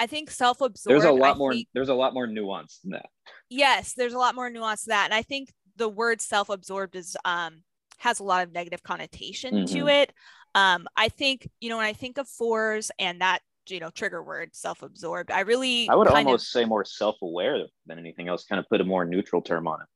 i 0.00 0.06
think 0.06 0.30
self-absorbed 0.30 0.90
there's 0.92 1.04
a 1.04 1.12
lot 1.12 1.36
I 1.36 1.38
more 1.38 1.52
think- 1.52 1.68
there's 1.74 1.88
a 1.90 1.94
lot 1.94 2.12
more 2.14 2.26
nuance 2.26 2.78
than 2.82 2.92
that. 2.92 3.06
Yes 3.48 3.94
there's 3.94 4.14
a 4.14 4.18
lot 4.18 4.34
more 4.34 4.50
nuance 4.50 4.82
to 4.84 4.88
that. 4.88 5.04
And 5.06 5.14
i 5.14 5.22
think 5.22 5.52
the 5.76 5.88
word 5.88 6.20
self-absorbed 6.20 6.96
is 6.96 7.16
um 7.24 7.62
has 7.98 8.18
a 8.20 8.24
lot 8.24 8.42
of 8.42 8.52
negative 8.52 8.82
connotation 8.82 9.66
to 9.66 9.84
Mhm. 9.84 10.02
it. 10.02 10.12
Um 10.54 10.88
i 10.96 11.08
think 11.08 11.48
you 11.60 11.68
know 11.68 11.76
when 11.76 11.86
i 11.86 11.92
think 11.92 12.18
of 12.18 12.28
fours 12.28 12.90
and 12.98 13.20
that 13.20 13.40
you 13.68 13.78
know 13.78 13.90
trigger 13.90 14.22
word 14.22 14.48
self-absorbed 14.56 15.30
i 15.30 15.40
really 15.40 15.88
i 15.88 15.94
would 15.94 16.08
almost 16.08 16.46
of, 16.46 16.50
say 16.60 16.64
more 16.64 16.84
self-aware 16.84 17.66
than 17.86 17.98
anything 17.98 18.26
else 18.28 18.44
kind 18.44 18.58
of 18.58 18.68
put 18.68 18.80
a 18.80 18.84
more 18.84 19.04
neutral 19.04 19.42
term 19.42 19.68
on 19.68 19.82
it. 19.82 19.86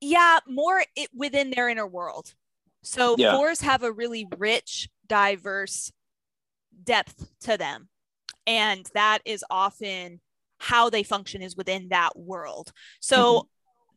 Yeah 0.00 0.38
more 0.46 0.84
it 0.94 1.08
within 1.14 1.50
their 1.50 1.68
inner 1.68 1.86
world. 1.86 2.34
So 2.82 3.16
Yeah. 3.18 3.34
fours 3.36 3.60
have 3.62 3.82
a 3.82 3.90
really 3.90 4.28
rich 4.36 4.88
diverse 5.08 5.90
depth 6.84 7.28
to 7.40 7.56
them 7.56 7.88
and 8.48 8.84
that 8.94 9.20
is 9.24 9.44
often 9.50 10.20
how 10.58 10.90
they 10.90 11.04
function 11.04 11.42
is 11.42 11.56
within 11.56 11.90
that 11.90 12.18
world. 12.18 12.72
So 13.00 13.46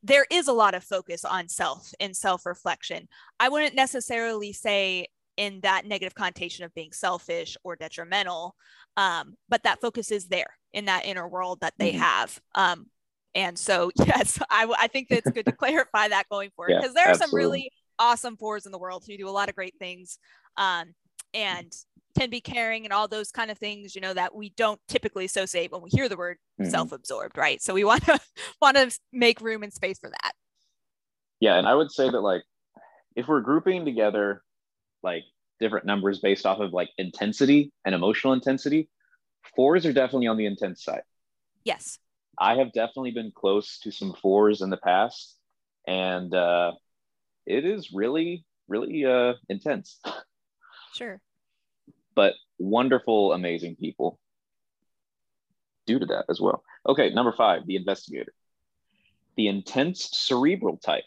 there 0.04 0.26
is 0.32 0.48
a 0.48 0.54
lot 0.54 0.76
of 0.76 0.84
focus 0.84 1.26
on 1.26 1.50
self 1.50 1.92
and 2.00 2.16
self-reflection. 2.16 3.08
I 3.40 3.50
wouldn't 3.50 3.76
necessarily 3.76 4.54
say 4.54 5.08
in 5.38 5.62
that 5.62 5.86
negative 5.86 6.16
connotation 6.16 6.66
of 6.66 6.74
being 6.76 6.92
selfish 6.92 7.58
or 7.64 7.76
detrimental 7.76 8.56
um, 8.98 9.36
but 9.48 9.64
that 9.64 9.80
focus 9.82 10.12
is 10.12 10.28
there 10.28 10.58
in 10.74 10.86
that 10.86 11.06
inner 11.06 11.28
world 11.28 11.60
that 11.62 11.74
they 11.80 11.94
Mhm. 11.94 12.00
have. 12.00 12.42
Um, 12.56 12.88
and 13.34 13.58
so 13.58 13.92
yes 14.06 14.40
I, 14.50 14.72
I 14.78 14.88
think 14.88 15.10
that 15.10 15.20
it's 15.20 15.32
good 15.32 15.46
to 15.46 15.54
clarify 15.58 16.10
that 16.10 16.28
going 16.30 16.52
forward 16.56 16.72
Yeah, 16.72 16.82
because 16.82 16.94
there 16.94 17.08
are 17.08 17.16
some 17.16 17.34
really 17.34 17.72
awesome 18.00 18.38
fours 18.38 18.66
in 18.66 18.72
the 18.74 18.80
world 18.80 19.06
who 19.08 19.18
do 19.18 19.30
a 19.30 19.32
lot 19.32 19.50
of 19.50 19.56
great 19.56 19.76
things. 19.80 20.20
Um, 20.58 20.94
and 21.34 21.72
can 22.18 22.30
be 22.30 22.42
caring 22.42 22.86
and 22.86 22.94
all 22.94 23.08
those 23.08 23.32
kind 23.32 23.50
of 23.52 23.58
things 23.58 23.96
you 23.96 24.02
know 24.02 24.14
that 24.14 24.34
we 24.36 24.50
don't 24.58 24.80
typically 24.88 25.26
associate 25.26 25.72
when 25.72 25.82
we 25.82 25.90
hear 25.90 26.08
the 26.10 26.18
word 26.18 26.38
Mhm. 26.60 26.70
self-absorbed 26.70 27.38
right? 27.38 27.62
So 27.62 27.74
we 27.74 27.84
want 27.84 28.06
to 28.06 28.20
want 28.62 28.78
to 28.78 28.92
make 29.12 29.42
room 29.42 29.64
and 29.64 29.74
space 29.74 30.00
for 30.00 30.10
that. 30.10 30.34
Yeah, 31.40 31.58
and 31.58 31.68
I 31.68 31.74
would 31.76 31.92
say 31.92 32.10
that 32.10 32.20
like 32.22 32.44
if 33.16 33.28
we're 33.28 33.42
grouping 33.42 33.84
together 33.86 34.44
like 35.04 35.24
different 35.60 35.86
numbers 35.86 36.20
based 36.20 36.46
off 36.46 36.60
of 36.60 36.74
like 36.74 36.90
intensity 36.98 37.72
and 37.86 37.94
emotional 37.96 38.34
intensity, 38.34 38.90
fours 39.56 39.86
are 39.86 39.94
definitely 39.94 40.28
on 40.28 40.38
the 40.38 40.46
intense 40.46 40.84
side. 40.84 41.04
yes. 41.64 41.98
I 42.38 42.56
have 42.56 42.72
definitely 42.74 43.12
been 43.12 43.32
close 43.36 43.78
to 43.80 43.92
some 43.92 44.14
fours 44.14 44.62
in 44.62 44.70
the 44.70 44.78
past, 44.78 45.38
and 45.86 46.34
uh, 46.34 46.72
it 47.46 47.66
is 47.66 47.92
really, 47.94 48.46
really 48.68 49.06
uh, 49.06 49.34
intense, 49.50 50.00
sure 50.94 51.20
but 52.16 52.34
wonderful, 52.58 53.34
amazing 53.34 53.76
people 53.76 54.20
due 55.86 56.00
to 56.00 56.06
that 56.06 56.26
as 56.30 56.40
well. 56.40 56.64
Okay, 56.88 57.10
number 57.12 57.34
five, 57.34 57.66
the 57.66 57.76
investigator. 57.76 58.34
The 59.38 59.48
intense 59.48 60.10
cerebral 60.14 60.78
type, 60.78 61.04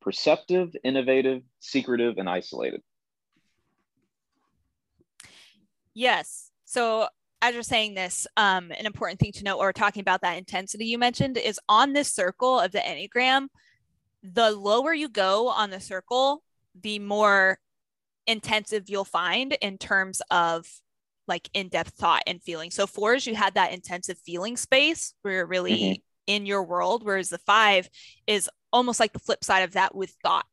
perceptive, 0.00 0.74
innovative, 0.82 1.42
secretive, 1.60 2.18
and 2.18 2.28
isolated. 2.28 2.82
yes 5.94 6.50
so 6.64 7.06
as 7.40 7.54
you're 7.54 7.62
saying 7.62 7.94
this 7.94 8.26
um, 8.36 8.70
an 8.72 8.86
important 8.86 9.18
thing 9.18 9.32
to 9.32 9.44
note 9.44 9.58
or 9.58 9.72
talking 9.72 10.00
about 10.00 10.20
that 10.20 10.36
intensity 10.36 10.84
you 10.84 10.98
mentioned 10.98 11.38
is 11.38 11.58
on 11.68 11.92
this 11.92 12.12
circle 12.12 12.60
of 12.60 12.72
the 12.72 12.78
enneagram 12.78 13.46
the 14.22 14.50
lower 14.50 14.92
you 14.92 15.08
go 15.08 15.48
on 15.48 15.70
the 15.70 15.80
circle 15.80 16.42
the 16.82 16.98
more 16.98 17.58
intensive 18.26 18.88
you'll 18.88 19.04
find 19.04 19.56
in 19.60 19.78
terms 19.78 20.22
of 20.30 20.66
like 21.26 21.48
in-depth 21.54 21.94
thought 21.94 22.22
and 22.26 22.42
feeling. 22.42 22.70
So 22.70 22.86
fours, 22.86 23.26
you 23.26 23.34
had 23.34 23.54
that 23.54 23.72
intensive 23.72 24.18
feeling 24.24 24.56
space 24.56 25.14
where 25.22 25.34
you're 25.34 25.46
really 25.46 25.78
Mhm. 25.80 26.02
in 26.26 26.46
your 26.46 26.62
world, 26.64 27.04
whereas 27.04 27.28
the 27.30 27.38
five 27.38 27.88
is 28.26 28.50
almost 28.72 29.00
like 29.00 29.12
the 29.12 29.18
flip 29.18 29.42
side 29.44 29.62
of 29.62 29.72
that 29.72 29.94
with 29.94 30.14
thought. 30.22 30.46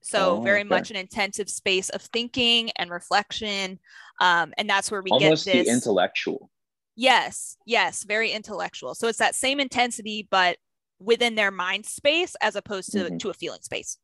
So 0.00 0.36
Oh, 0.36 0.40
very 0.42 0.60
okay. 0.60 0.68
much 0.68 0.90
an 0.90 0.96
intensive 0.96 1.50
space 1.50 1.88
of 1.90 2.02
thinking 2.02 2.70
and 2.76 2.90
reflection. 2.90 3.80
Um, 4.20 4.54
and 4.56 4.68
that's 4.70 4.90
where 4.90 5.02
we 5.02 5.10
Almost 5.10 5.44
get 5.46 5.52
this. 5.52 5.66
the 5.66 5.72
intellectual. 5.72 6.50
Yes, 6.94 7.56
yes, 7.64 8.04
very 8.04 8.30
intellectual. 8.32 8.94
So 8.94 9.08
it's 9.08 9.18
that 9.18 9.34
same 9.34 9.60
intensity, 9.60 10.26
but 10.30 10.58
within 11.00 11.34
their 11.36 11.50
mind 11.50 11.86
space 11.86 12.34
as 12.40 12.56
opposed 12.56 12.92
to, 12.92 13.10
Mhm. 13.10 13.18
to 13.20 13.30
a 13.30 13.34
feeling 13.34 13.62
space. 13.62 13.98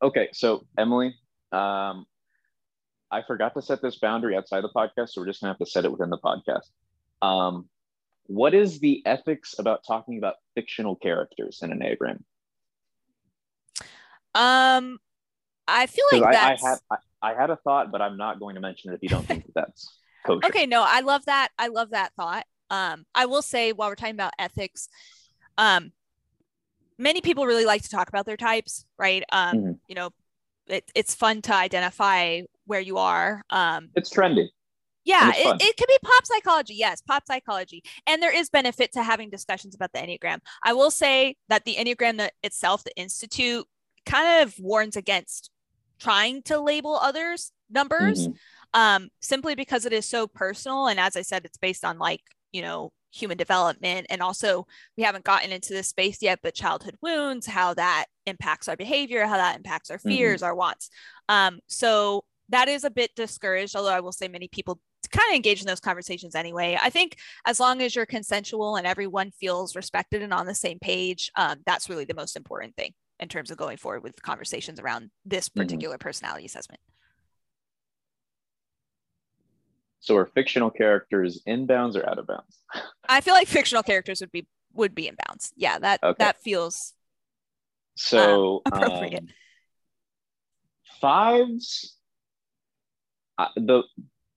Okay, 0.00 0.28
so 0.32 0.66
Emily, 0.78 1.14
um, 1.52 2.06
I 3.10 3.22
forgot 3.26 3.54
to 3.54 3.62
set 3.62 3.82
this 3.82 3.98
boundary 3.98 4.36
outside 4.36 4.62
the 4.62 4.70
podcast, 4.70 5.10
so 5.10 5.20
we're 5.20 5.26
just 5.26 5.40
gonna 5.40 5.52
have 5.52 5.58
to 5.58 5.66
set 5.66 5.84
it 5.84 5.92
within 5.92 6.10
the 6.10 6.18
podcast. 6.18 6.70
Um, 7.20 7.68
what 8.26 8.54
is 8.54 8.80
the 8.80 9.02
ethics 9.04 9.54
about 9.58 9.80
talking 9.86 10.18
about 10.18 10.34
fictional 10.54 10.96
characters 10.96 11.60
in 11.62 11.72
an 11.72 11.80
Enneagram? 11.80 12.22
Um, 14.34 14.98
I 15.68 15.86
feel 15.86 16.04
like 16.12 16.36
I, 16.36 16.52
I 16.52 16.56
had 16.56 16.78
I, 16.90 16.96
I 17.22 17.34
had 17.34 17.50
a 17.50 17.56
thought, 17.56 17.92
but 17.92 18.00
I'm 18.00 18.16
not 18.16 18.40
going 18.40 18.54
to 18.54 18.60
mention 18.60 18.92
it 18.92 18.96
if 18.96 19.02
you 19.02 19.08
don't 19.08 19.26
think 19.26 19.44
that 19.46 19.54
that's 19.54 19.98
kosher. 20.26 20.46
okay. 20.46 20.66
No, 20.66 20.84
I 20.86 21.00
love 21.00 21.24
that. 21.26 21.48
I 21.58 21.68
love 21.68 21.90
that 21.90 22.12
thought. 22.14 22.44
Um, 22.70 23.04
I 23.14 23.26
will 23.26 23.42
say 23.42 23.72
while 23.72 23.88
we're 23.90 23.94
talking 23.96 24.14
about 24.14 24.32
ethics, 24.38 24.88
um, 25.58 25.92
many 26.98 27.20
people 27.20 27.44
really 27.46 27.66
like 27.66 27.82
to 27.82 27.90
talk 27.90 28.08
about 28.08 28.24
their 28.24 28.36
types, 28.38 28.86
right? 28.98 29.22
Um, 29.30 29.56
Mhm. 29.56 29.78
you 29.88 29.94
know, 29.94 30.10
it, 30.66 30.90
it's 30.94 31.14
fun 31.14 31.42
to 31.42 31.54
identify 31.54 32.42
where 32.66 32.80
you 32.80 32.98
are. 32.98 33.42
Um, 33.50 33.90
It's 33.94 34.10
trendy. 34.10 34.48
Yeah, 35.04 35.32
it, 35.34 35.60
it 35.60 35.76
could 35.76 35.88
be 35.88 35.98
pop 36.04 36.24
psychology. 36.24 36.74
Yes, 36.74 37.00
pop 37.00 37.24
psychology. 37.26 37.82
And 38.06 38.22
there 38.22 38.34
is 38.34 38.48
benefit 38.48 38.92
to 38.92 39.02
having 39.02 39.30
discussions 39.30 39.74
about 39.74 39.92
the 39.92 39.98
Enneagram. 39.98 40.38
I 40.62 40.74
will 40.74 40.92
say 40.92 41.34
that 41.48 41.64
the 41.64 41.74
Enneagram 41.74 42.18
that 42.18 42.34
itself, 42.44 42.84
the 42.84 42.96
Institute, 42.96 43.66
kind 44.06 44.42
of 44.42 44.54
warns 44.60 44.96
against 44.96 45.50
trying 45.98 46.42
to 46.44 46.60
label 46.60 46.94
others 46.96 47.50
numbers 47.68 48.28
Mhm. 48.28 48.34
um, 48.74 49.08
simply 49.20 49.54
because 49.54 49.86
it 49.86 49.92
is 49.92 50.06
so 50.08 50.26
personal. 50.28 50.86
And 50.86 51.00
as 51.00 51.16
I 51.16 51.22
said, 51.22 51.44
it's 51.44 51.58
based 51.58 51.84
on 51.84 51.98
like, 51.98 52.20
you 52.52 52.62
know, 52.62 52.92
human 53.12 53.36
development. 53.36 54.06
And 54.10 54.22
also, 54.22 54.66
we 54.96 55.04
haven't 55.04 55.24
gotten 55.24 55.52
into 55.52 55.72
this 55.72 55.88
space 55.88 56.18
yet, 56.20 56.40
but 56.42 56.54
childhood 56.54 56.96
wounds, 57.02 57.46
how 57.46 57.74
that 57.74 58.06
impacts 58.26 58.68
our 58.68 58.76
behavior, 58.76 59.26
how 59.26 59.36
that 59.36 59.56
impacts 59.56 59.90
our 59.90 59.98
Mhm. 59.98 60.08
fears, 60.08 60.42
our 60.42 60.54
wants. 60.54 60.90
Um, 61.28 61.60
so 61.68 62.24
that 62.48 62.68
is 62.68 62.84
a 62.84 62.90
bit 62.90 63.14
discouraged, 63.14 63.76
although 63.76 63.92
I 63.92 64.00
will 64.00 64.12
say 64.12 64.28
many 64.28 64.48
people 64.48 64.80
kind 65.10 65.30
of 65.30 65.36
engage 65.36 65.60
in 65.60 65.66
those 65.66 65.80
conversations 65.80 66.34
anyway. 66.34 66.78
I 66.80 66.88
think 66.88 67.16
as 67.44 67.60
long 67.60 67.82
as 67.82 67.94
you're 67.94 68.06
consensual 68.06 68.76
and 68.76 68.86
everyone 68.86 69.30
feels 69.32 69.76
respected 69.76 70.22
and 70.22 70.32
on 70.32 70.46
the 70.46 70.54
same 70.54 70.78
page, 70.78 71.30
um, 71.36 71.58
that's 71.66 71.90
really 71.90 72.04
the 72.04 72.14
most 72.14 72.36
important 72.36 72.76
thing 72.76 72.94
in 73.20 73.28
terms 73.28 73.50
of 73.50 73.56
going 73.58 73.76
forward 73.76 74.02
with 74.02 74.20
conversations 74.22 74.80
around 74.80 75.10
this 75.24 75.48
Mhm. 75.48 75.54
particular 75.56 75.98
personality 75.98 76.46
assessment. 76.46 76.80
So 80.02 80.16
are 80.16 80.26
fictional 80.26 80.70
characters 80.70 81.42
inbounds 81.46 81.96
or 81.96 82.06
out 82.08 82.18
of 82.18 82.26
bounds? 82.26 82.58
I 83.08 83.20
feel 83.20 83.34
like 83.34 83.48
fictional 83.48 83.82
characters 83.82 84.20
would 84.20 84.32
be 84.32 84.46
would 84.74 84.94
be 84.94 85.06
in 85.06 85.16
bounds. 85.26 85.52
Yeah, 85.56 85.78
that 85.78 86.00
Okay. 86.02 86.18
that 86.18 86.40
feels 86.42 86.94
So 87.94 88.62
appropriate. 88.66 89.24
um, 89.24 89.28
fives. 91.00 91.96
Uh, 93.38 93.48
the 93.56 93.82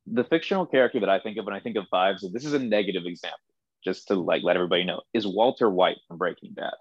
the 0.07 0.23
fictional 0.23 0.65
character 0.65 0.99
that 0.99 1.09
I 1.09 1.19
think 1.19 1.37
of 1.37 1.45
when 1.45 1.55
I 1.55 1.59
think 1.59 1.77
of 1.77 1.85
fives, 1.89 2.23
and 2.23 2.33
this 2.33 2.45
is 2.45 2.53
a 2.53 2.59
negative 2.59 3.03
example, 3.05 3.39
just 3.83 4.07
to 4.09 4.15
like 4.15 4.43
let 4.43 4.55
everybody 4.55 4.83
know, 4.83 5.01
is 5.13 5.25
Walter 5.27 5.69
White 5.69 5.97
from 6.07 6.17
Breaking 6.17 6.53
Bad. 6.53 6.73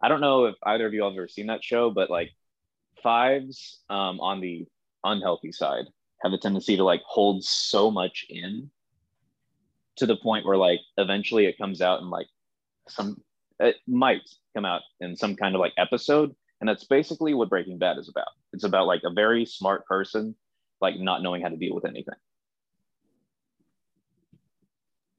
I 0.00 0.08
don't 0.08 0.20
know 0.20 0.46
if 0.46 0.54
either 0.62 0.86
of 0.86 0.94
you 0.94 1.04
have 1.04 1.14
ever 1.14 1.28
seen 1.28 1.46
that 1.46 1.64
show, 1.64 1.90
but 1.90 2.10
like 2.10 2.30
fives 3.02 3.80
um, 3.90 4.20
on 4.20 4.40
the 4.40 4.66
unhealthy 5.04 5.52
side 5.52 5.86
have 6.22 6.32
a 6.32 6.38
tendency 6.38 6.76
to 6.76 6.84
like 6.84 7.02
hold 7.06 7.44
so 7.44 7.90
much 7.90 8.26
in 8.28 8.70
to 9.96 10.06
the 10.06 10.16
point 10.16 10.44
where 10.46 10.56
like 10.56 10.80
eventually 10.96 11.46
it 11.46 11.58
comes 11.58 11.80
out 11.80 12.00
in 12.00 12.10
like 12.10 12.26
some 12.88 13.22
it 13.60 13.76
might 13.86 14.22
come 14.54 14.64
out 14.64 14.82
in 15.00 15.16
some 15.16 15.34
kind 15.36 15.54
of 15.54 15.60
like 15.60 15.72
episode 15.78 16.34
and 16.60 16.68
that's 16.68 16.84
basically 16.84 17.34
what 17.34 17.48
breaking 17.50 17.78
bad 17.78 17.98
is 17.98 18.08
about 18.08 18.28
it's 18.52 18.64
about 18.64 18.86
like 18.86 19.02
a 19.04 19.12
very 19.12 19.44
smart 19.46 19.84
person 19.86 20.34
like 20.80 20.98
not 20.98 21.22
knowing 21.22 21.42
how 21.42 21.48
to 21.48 21.56
deal 21.56 21.74
with 21.74 21.84
anything 21.84 22.14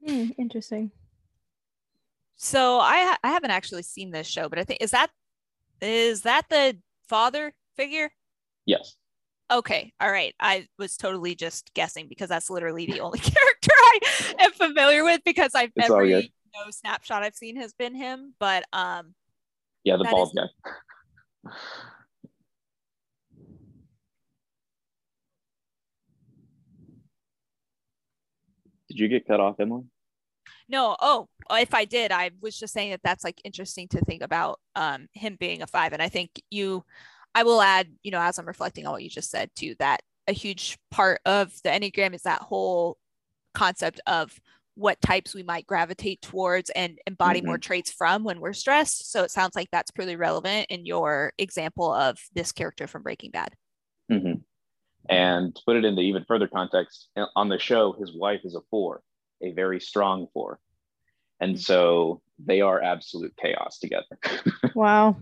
Hmm, 0.06 0.30
interesting. 0.38 0.92
So 2.36 2.80
I 2.80 2.98
ha- 3.04 3.18
I 3.24 3.32
haven't 3.32 3.52
actually 3.52 3.84
seen 3.84 4.12
this 4.12 4.28
show, 4.28 4.48
but 4.48 4.60
I 4.60 4.64
think 4.64 4.82
is 4.82 4.92
that 4.92 5.10
is 5.82 6.22
that 6.22 6.50
the 6.50 6.78
father 7.08 7.54
figure? 7.76 8.12
yes 8.66 8.96
Okay, 9.50 9.94
all 10.02 10.12
right. 10.12 10.36
I 10.40 10.68
was 10.78 10.98
totally 10.98 11.34
just 11.34 11.74
guessing 11.74 12.08
because 12.08 12.28
that's 12.30 12.50
literally 12.50 12.86
the 12.86 13.00
only 13.00 13.20
character 13.20 13.72
I 13.74 14.00
am 14.40 14.52
familiar 14.52 15.04
with 15.04 15.22
because 15.24 15.56
I've 15.56 15.72
It's 15.76 15.90
every 15.90 16.10
good. 16.10 16.24
you 16.26 16.30
know, 16.54 16.70
snapshot 16.72 17.24
I've 17.24 17.36
seen 17.36 17.56
has 17.56 17.74
been 17.74 17.96
him. 17.96 18.34
But 18.40 18.66
um, 18.74 19.14
yeah 19.84 19.96
the 19.98 20.04
bald 20.04 20.30
is- 20.30 20.40
guy 21.46 21.52
did 28.90 29.00
you 29.00 29.08
get 29.08 29.28
cut 29.28 29.40
off 29.40 29.60
emily 29.60 29.84
no. 30.70 30.98
Oh, 31.00 31.30
if 31.52 31.74
I 31.74 31.86
did, 31.86 32.12
I 32.12 32.32
was 32.42 32.58
just 32.60 32.74
saying 32.74 32.92
that 32.92 33.00
that's 33.02 33.24
like 33.24 33.40
interesting 33.46 33.88
to 33.90 34.02
think 34.02 34.22
about 34.22 34.60
um 34.76 35.08
him 35.14 35.38
being 35.40 35.62
a 35.62 35.68
five, 35.68 35.94
and 35.94 36.02
I 36.02 36.10
think 36.10 36.42
you, 36.52 36.84
I 37.38 37.44
will 37.44 37.62
add, 37.62 37.88
you 38.02 38.10
know, 38.10 38.20
as 38.20 38.40
I'm 38.40 38.48
reflecting 38.48 38.88
on 38.88 38.94
what 38.94 39.04
you 39.04 39.12
just 39.12 39.30
said 39.30 39.52
too, 39.56 39.76
that 39.78 40.00
a 40.28 40.34
huge 40.34 40.80
part 40.90 41.22
of 41.24 41.54
the 41.64 41.70
enneagram 41.70 42.16
is 42.16 42.24
that 42.24 42.42
whole 42.42 42.98
concept 43.54 44.02
of 44.08 44.40
what 44.74 45.00
types 45.02 45.36
we 45.36 45.44
might 45.44 45.68
gravitate 45.68 46.20
towards 46.24 46.72
and 46.72 46.98
embody 47.06 47.42
more 47.44 47.60
traits 47.60 47.92
from 47.92 48.24
when 48.24 48.40
we're 48.40 48.54
stressed. 48.54 49.12
So 49.12 49.22
it 49.22 49.30
sounds 49.30 49.56
like 49.56 49.70
that's 49.72 49.92
pretty 49.92 50.16
relevant 50.16 50.66
in 50.72 50.88
your 50.88 51.32
example 51.38 51.94
of 51.94 52.18
this 52.34 52.52
character 52.52 52.88
from 52.88 53.04
Breaking 53.04 53.30
Bad. 53.30 53.54
Mhm. 54.12 54.42
and 55.10 55.56
to 55.56 55.62
put 55.64 55.76
it 55.78 55.86
into 55.86 56.02
even 56.02 56.26
further 56.26 56.48
context 56.48 57.10
on 57.36 57.50
the 57.50 57.60
show 57.60 57.94
his 57.94 58.14
wife 58.16 58.42
is 58.46 58.56
a 58.56 58.62
four 58.72 59.02
a 59.44 59.52
very 59.52 59.80
strong 59.80 60.28
four 60.34 60.60
and 61.40 61.56
Mhm. 61.56 61.60
so 61.60 62.22
they 62.40 62.62
are 62.62 62.82
absolute 62.82 63.34
chaos 63.38 63.78
together 63.80 64.18
Wow. 64.76 65.18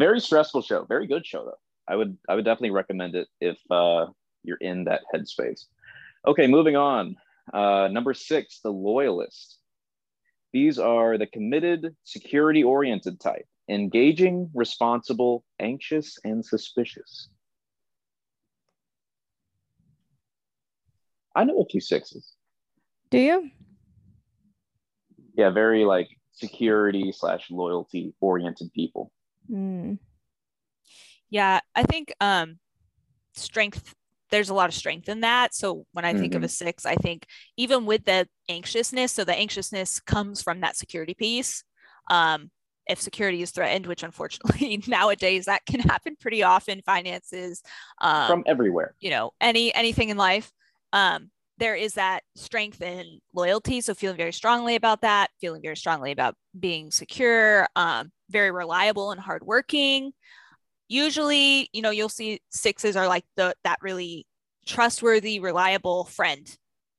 Very 0.00 0.20
stressful 0.20 0.62
show. 0.62 0.84
Very 0.84 1.06
good 1.06 1.24
show 1.24 1.44
though. 1.44 1.60
I 1.86 1.94
would 1.94 2.16
i 2.28 2.34
would 2.34 2.44
definitely 2.44 2.70
recommend 2.70 3.14
it 3.14 3.28
if 3.40 3.58
uh 3.70 4.06
you're 4.42 4.56
in 4.56 4.84
that 4.84 5.02
headspace. 5.14 5.66
Okay 6.26 6.46
moving 6.46 6.76
on. 6.76 7.16
Uh 7.52 7.88
number 7.92 8.14
six 8.14 8.60
the 8.62 8.70
loyalist. 8.70 9.58
These 10.52 10.78
are 10.78 11.16
the 11.18 11.26
committed 11.26 11.94
security 12.04 12.64
oriented 12.64 13.20
type 13.20 13.46
engaging 13.68 14.50
responsible 14.54 15.44
anxious 15.60 16.18
and 16.24 16.44
suspicious. 16.44 17.28
I 21.36 21.44
know 21.44 21.60
a 21.60 21.66
few 21.66 21.80
sixes. 21.80 22.32
Do 23.10 23.18
you? 23.18 23.50
yeah 25.34 25.50
very 25.50 25.84
like 25.84 26.08
security 26.32 27.12
slash 27.12 27.50
loyalty 27.50 28.12
oriented 28.20 28.72
people 28.72 29.12
Hmm. 29.50 29.94
Yeah, 31.28 31.60
I 31.74 31.82
think 31.82 32.12
um 32.20 32.58
strength 33.34 33.94
there's 34.30 34.48
a 34.48 34.54
lot 34.54 34.68
of 34.68 34.74
strength 34.74 35.08
in 35.08 35.20
that. 35.20 35.54
So 35.54 35.86
when 35.92 36.04
I 36.04 36.14
think 36.14 36.36
of 36.36 36.44
a 36.44 36.48
six, 36.48 36.86
I 36.86 36.94
think 36.94 37.26
even 37.56 37.84
with 37.84 38.04
the 38.04 38.28
anxiousness, 38.48 39.10
so 39.10 39.24
the 39.24 39.34
anxiousness 39.34 39.98
comes 39.98 40.40
from 40.40 40.60
that 40.60 40.76
security 40.76 41.14
piece. 41.14 41.64
Um, 42.08 42.50
if 42.88 43.00
security 43.00 43.42
is 43.42 43.50
threatened, 43.50 43.86
which 43.86 44.04
unfortunately 44.04 44.82
nowadays 44.88 45.46
that 45.46 45.66
can 45.66 45.80
happen 45.80 46.16
pretty 46.20 46.44
often, 46.44 46.80
finances, 46.82 47.60
um, 48.00 48.26
from 48.28 48.44
everywhere 48.46 48.94
you 49.00 49.10
know, 49.10 49.32
any 49.40 49.74
anything 49.74 50.10
in 50.10 50.16
life, 50.16 50.52
um, 50.92 51.30
there 51.60 51.76
is 51.76 51.94
that 51.94 52.24
strength 52.34 52.82
and 52.82 53.06
loyalty. 53.32 53.80
So 53.80 53.94
feeling 53.94 54.16
very 54.16 54.32
strongly 54.32 54.74
about 54.74 55.02
that, 55.02 55.30
feeling 55.40 55.62
very 55.62 55.76
strongly 55.76 56.10
about 56.10 56.34
being 56.58 56.90
secure, 56.90 57.68
um, 57.76 58.10
very 58.30 58.50
reliable 58.50 59.12
and 59.12 59.20
hardworking. 59.20 60.12
Usually, 60.88 61.68
you 61.72 61.82
know, 61.82 61.90
you'll 61.90 62.08
see 62.08 62.40
sixes 62.50 62.96
are 62.96 63.06
like 63.06 63.24
the 63.36 63.54
that 63.62 63.78
really 63.80 64.26
trustworthy, 64.66 65.38
reliable 65.38 66.06
friend 66.06 66.50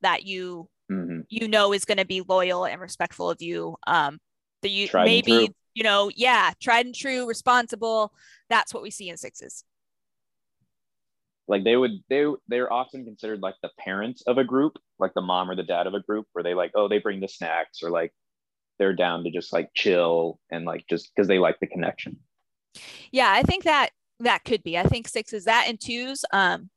that 0.02 0.24
you 0.24 0.70
Mhm. 0.90 1.26
you 1.30 1.48
know 1.48 1.74
is 1.74 1.86
going 1.86 1.98
to 1.98 2.06
be 2.06 2.22
loyal 2.22 2.66
and 2.66 2.80
respectful 2.80 3.30
of 3.30 3.42
you. 3.42 3.76
Um, 3.88 4.20
that 4.62 4.70
you 4.70 4.88
Tried 4.88 5.06
maybe 5.06 5.50
you 5.74 5.84
know, 5.84 6.12
yeah, 6.16 6.52
tried 6.62 6.86
and 6.86 6.96
true, 6.96 7.28
responsible. 7.28 8.14
That's 8.50 8.74
what 8.74 8.84
we 8.84 8.92
see 8.92 9.10
in 9.10 9.18
sixes. 9.18 9.64
Like 11.52 11.64
they 11.64 11.76
would 11.76 11.92
they 12.10 12.26
they're 12.48 12.72
often 12.74 13.06
considered 13.06 13.42
like 13.42 13.56
the 13.62 13.70
parent 13.78 14.22
of 14.26 14.40
a 14.40 14.44
group 14.44 14.78
like 14.98 15.14
the 15.14 15.22
mom 15.22 15.50
or 15.50 15.56
the 15.56 15.64
dad 15.64 15.86
of 15.86 15.94
a 15.94 16.00
group 16.00 16.26
where 16.34 16.44
they 16.44 16.56
like 16.56 16.72
oh 16.74 16.88
they 16.88 16.98
bring 16.98 17.20
the 17.20 17.28
snacks 17.28 17.84
or 17.84 17.92
like 17.92 18.12
they're 18.80 18.96
down 18.96 19.24
to 19.24 19.30
just 19.30 19.54
like 19.54 19.70
chill 19.76 20.40
and 20.50 20.66
like 20.66 20.84
just 20.90 21.12
because 21.14 21.28
they 21.28 21.38
like 21.38 21.60
the 21.60 21.68
connection. 21.68 22.18
Yeah 23.12 23.32
i 23.32 23.44
think 23.44 23.66
that 23.66 23.92
that 24.22 24.44
could 24.44 24.64
be. 24.64 24.78
I 24.78 24.84
think 24.84 25.08
six 25.08 25.34
is 25.34 25.46
that 25.46 25.66
and 25.68 25.80
twos 25.80 26.24
um 26.32 26.70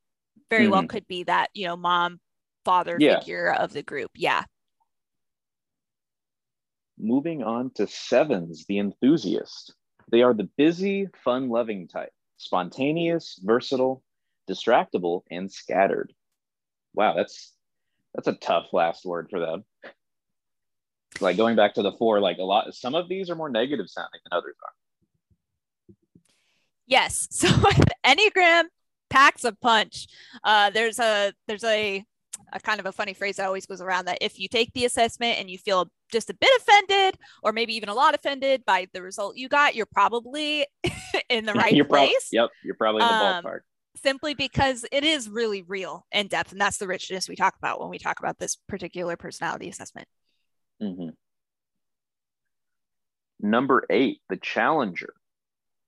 very 0.49 0.63
mm-hmm. 0.63 0.71
well 0.71 0.87
could 0.87 1.07
be 1.07 1.23
that 1.23 1.49
you 1.53 1.65
know 1.65 1.77
mom 1.77 2.19
father 2.63 2.97
yeah. 2.99 3.19
figure 3.19 3.53
of 3.53 3.73
the 3.73 3.83
group. 3.83 4.11
Yeah. 4.15 4.43
Moving 6.97 7.43
on 7.43 7.71
to 7.75 7.87
sevens 7.87 8.65
the 8.67 8.79
enthusiast. 8.79 9.73
They 10.11 10.21
are 10.21 10.33
the 10.33 10.49
busy 10.57 11.07
fun 11.23 11.49
loving 11.49 11.87
type. 11.87 12.11
Spontaneous 12.37 13.39
versatile 13.43 14.03
distractible, 14.49 15.21
and 15.31 15.51
scattered. 15.51 16.13
Wow, 16.93 17.15
that's 17.15 17.53
that's 18.13 18.27
a 18.27 18.33
tough 18.33 18.67
last 18.71 19.05
word 19.05 19.27
for 19.29 19.39
them. 19.39 19.63
Like 21.19 21.37
going 21.37 21.55
back 21.55 21.75
to 21.75 21.81
the 21.81 21.93
four, 21.93 22.19
like 22.19 22.37
a 22.37 22.43
lot, 22.43 22.73
some 22.73 22.95
of 22.95 23.07
these 23.07 23.29
are 23.29 23.35
more 23.35 23.49
negative 23.49 23.89
sounding 23.89 24.19
than 24.23 24.37
others 24.37 24.55
are. 24.63 25.95
Yes. 26.87 27.27
So 27.45 27.47
Enneagram 28.05 28.65
packs 29.09 29.43
a 29.43 29.51
punch. 29.51 30.07
Uh, 30.43 30.69
there's 30.69 30.99
a 30.99 31.33
there's 31.47 31.63
a 31.63 32.03
a 32.53 32.59
kind 32.59 32.79
of 32.79 32.85
a 32.85 32.91
funny 32.91 33.13
phrase 33.13 33.37
that 33.37 33.45
always 33.45 33.65
goes 33.65 33.81
around 33.81 34.05
that 34.05 34.19
if 34.21 34.39
you 34.39 34.47
take 34.47 34.71
the 34.73 34.85
assessment 34.85 35.39
and 35.39 35.49
you 35.49 35.57
feel 35.57 35.89
just 36.11 36.29
a 36.29 36.33
bit 36.33 36.49
offended 36.61 37.17
or 37.41 37.51
maybe 37.51 37.73
even 37.75 37.89
a 37.89 37.93
lot 37.93 38.13
offended 38.13 38.63
by 38.65 38.87
the 38.93 39.01
result 39.01 39.35
you 39.35 39.49
got, 39.49 39.73
you're 39.73 39.87
probably 39.87 40.67
in 41.29 41.45
the 41.45 41.53
right 41.55 41.73
you're 41.73 41.85
place. 41.85 42.29
Yep, 42.31 42.49
you're 42.63 42.75
probably 42.75 43.01
in 43.01 43.07
the 43.07 43.13
um, 43.13 43.43
ballpark 43.43 43.59
simply 43.95 44.33
because 44.33 44.85
it 44.91 45.03
is 45.03 45.29
really 45.29 45.63
real 45.63 46.05
in 46.11 46.27
depth. 46.27 46.51
And 46.51 46.61
that's 46.61 46.77
the 46.77 46.87
richness 46.87 47.29
we 47.29 47.35
talk 47.35 47.55
about 47.57 47.79
when 47.79 47.89
we 47.89 47.99
talk 47.99 48.19
about 48.19 48.37
this 48.37 48.57
particular 48.67 49.15
personality 49.17 49.69
assessment. 49.69 50.07
Mm-hmm. 50.81 51.09
Number 53.39 53.85
eight, 53.89 54.21
the 54.29 54.37
challenger, 54.37 55.13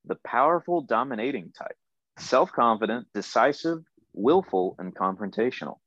the 0.05 0.17
powerful, 0.25 0.81
dominating 0.81 1.51
type, 1.57 1.75
self 2.19 2.51
confident, 2.51 3.07
decisive, 3.13 3.79
willful, 4.13 4.75
and 4.79 4.95
confrontational. 4.95 5.77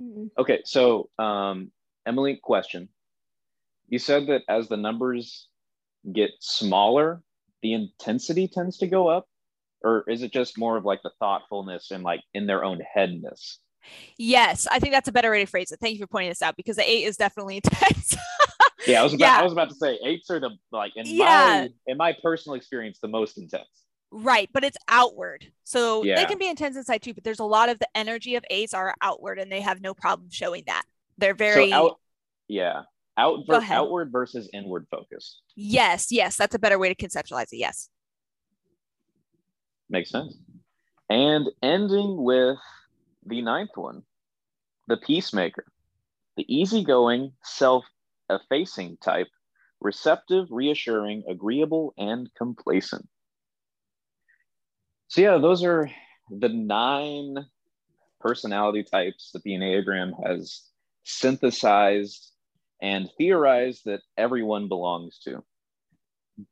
Mm-hmm. 0.00 0.26
Okay, 0.38 0.60
so 0.64 1.10
um, 1.18 1.70
Emily, 2.06 2.38
question. 2.42 2.88
You 3.88 3.98
said 3.98 4.26
that 4.26 4.42
as 4.48 4.68
the 4.68 4.76
numbers 4.76 5.48
get 6.12 6.30
smaller, 6.40 7.22
the 7.62 7.72
intensity 7.72 8.48
tends 8.48 8.78
to 8.78 8.86
go 8.86 9.08
up 9.08 9.27
or 9.82 10.04
is 10.08 10.22
it 10.22 10.32
just 10.32 10.58
more 10.58 10.76
of 10.76 10.84
like 10.84 11.02
the 11.02 11.12
thoughtfulness 11.18 11.90
and 11.90 12.02
like 12.02 12.20
in 12.34 12.46
their 12.46 12.64
own 12.64 12.80
headness? 12.80 13.60
Yes 14.18 14.66
i 14.70 14.78
think 14.78 14.92
that's 14.92 15.08
a 15.08 15.12
better 15.12 15.30
way 15.30 15.40
to 15.40 15.46
phrase 15.46 15.72
it. 15.72 15.78
Thank 15.80 15.94
you 15.94 16.00
for 16.00 16.08
pointing 16.08 16.30
this 16.30 16.42
out 16.42 16.56
because 16.56 16.76
the 16.76 16.88
eight 16.88 17.04
is 17.04 17.16
definitely 17.16 17.56
intense. 17.64 18.16
Yeah 18.86 19.00
i 19.00 19.02
was 19.02 19.14
about 19.14 19.26
yeah. 19.26 19.40
i 19.40 19.42
was 19.42 19.52
about 19.52 19.68
to 19.68 19.74
say 19.74 19.98
eights 20.04 20.30
are 20.30 20.40
the 20.40 20.50
like 20.72 20.92
in 20.96 21.06
yeah. 21.06 21.26
my 21.26 21.68
in 21.86 21.96
my 21.96 22.16
personal 22.22 22.54
experience 22.54 22.98
the 23.00 23.08
most 23.08 23.38
intense. 23.38 23.68
Right 24.10 24.48
but 24.52 24.64
it's 24.64 24.78
outward. 24.88 25.46
So 25.64 26.02
yeah. 26.02 26.16
they 26.16 26.24
can 26.24 26.38
be 26.38 26.48
intense 26.48 26.76
inside 26.76 27.02
too 27.02 27.14
but 27.14 27.24
there's 27.24 27.40
a 27.40 27.44
lot 27.44 27.68
of 27.68 27.78
the 27.78 27.88
energy 27.94 28.36
of 28.36 28.44
eights 28.50 28.74
are 28.74 28.94
outward 29.00 29.38
and 29.38 29.50
they 29.50 29.60
have 29.60 29.80
no 29.80 29.94
problem 29.94 30.28
showing 30.30 30.64
that. 30.66 30.82
They're 31.18 31.34
very 31.34 31.70
so 31.70 31.76
out, 31.76 32.00
yeah 32.48 32.82
out, 33.16 33.40
outward 33.50 34.12
versus 34.12 34.48
inward 34.52 34.86
focus. 34.90 35.40
Yes 35.56 36.10
yes 36.10 36.36
that's 36.36 36.54
a 36.54 36.58
better 36.58 36.78
way 36.78 36.92
to 36.92 36.94
conceptualize 36.94 37.52
it 37.52 37.58
yes 37.58 37.88
Makes 39.90 40.10
sense. 40.10 40.36
And 41.08 41.48
ending 41.62 42.22
with 42.22 42.58
the 43.24 43.42
ninth 43.42 43.76
one, 43.76 44.02
the 44.86 44.96
peacemaker, 44.96 45.64
the 46.36 46.44
easygoing, 46.54 47.32
self 47.42 47.84
effacing 48.30 48.98
type, 48.98 49.28
receptive, 49.80 50.46
reassuring, 50.50 51.24
agreeable, 51.28 51.94
and 51.96 52.28
complacent. 52.36 53.08
So, 55.08 55.22
yeah, 55.22 55.38
those 55.38 55.64
are 55.64 55.90
the 56.30 56.50
nine 56.50 57.46
personality 58.20 58.82
types 58.82 59.30
that 59.32 59.42
the 59.42 59.52
Enneagram 59.52 60.12
has 60.26 60.68
synthesized 61.04 62.32
and 62.82 63.10
theorized 63.16 63.86
that 63.86 64.02
everyone 64.16 64.68
belongs 64.68 65.18
to. 65.24 65.42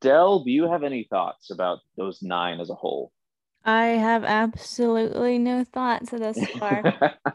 Dell, 0.01 0.42
do 0.42 0.51
you 0.51 0.70
have 0.70 0.83
any 0.83 1.05
thoughts 1.05 1.51
about 1.51 1.81
those 1.96 2.22
nine 2.22 2.61
as 2.61 2.70
a 2.70 2.75
whole? 2.75 3.12
I 3.66 3.87
have 3.87 4.22
absolutely 4.22 5.38
no 5.38 5.64
thoughts 5.64 6.12
of 6.12 6.20
this 6.20 6.38
far. 6.50 6.83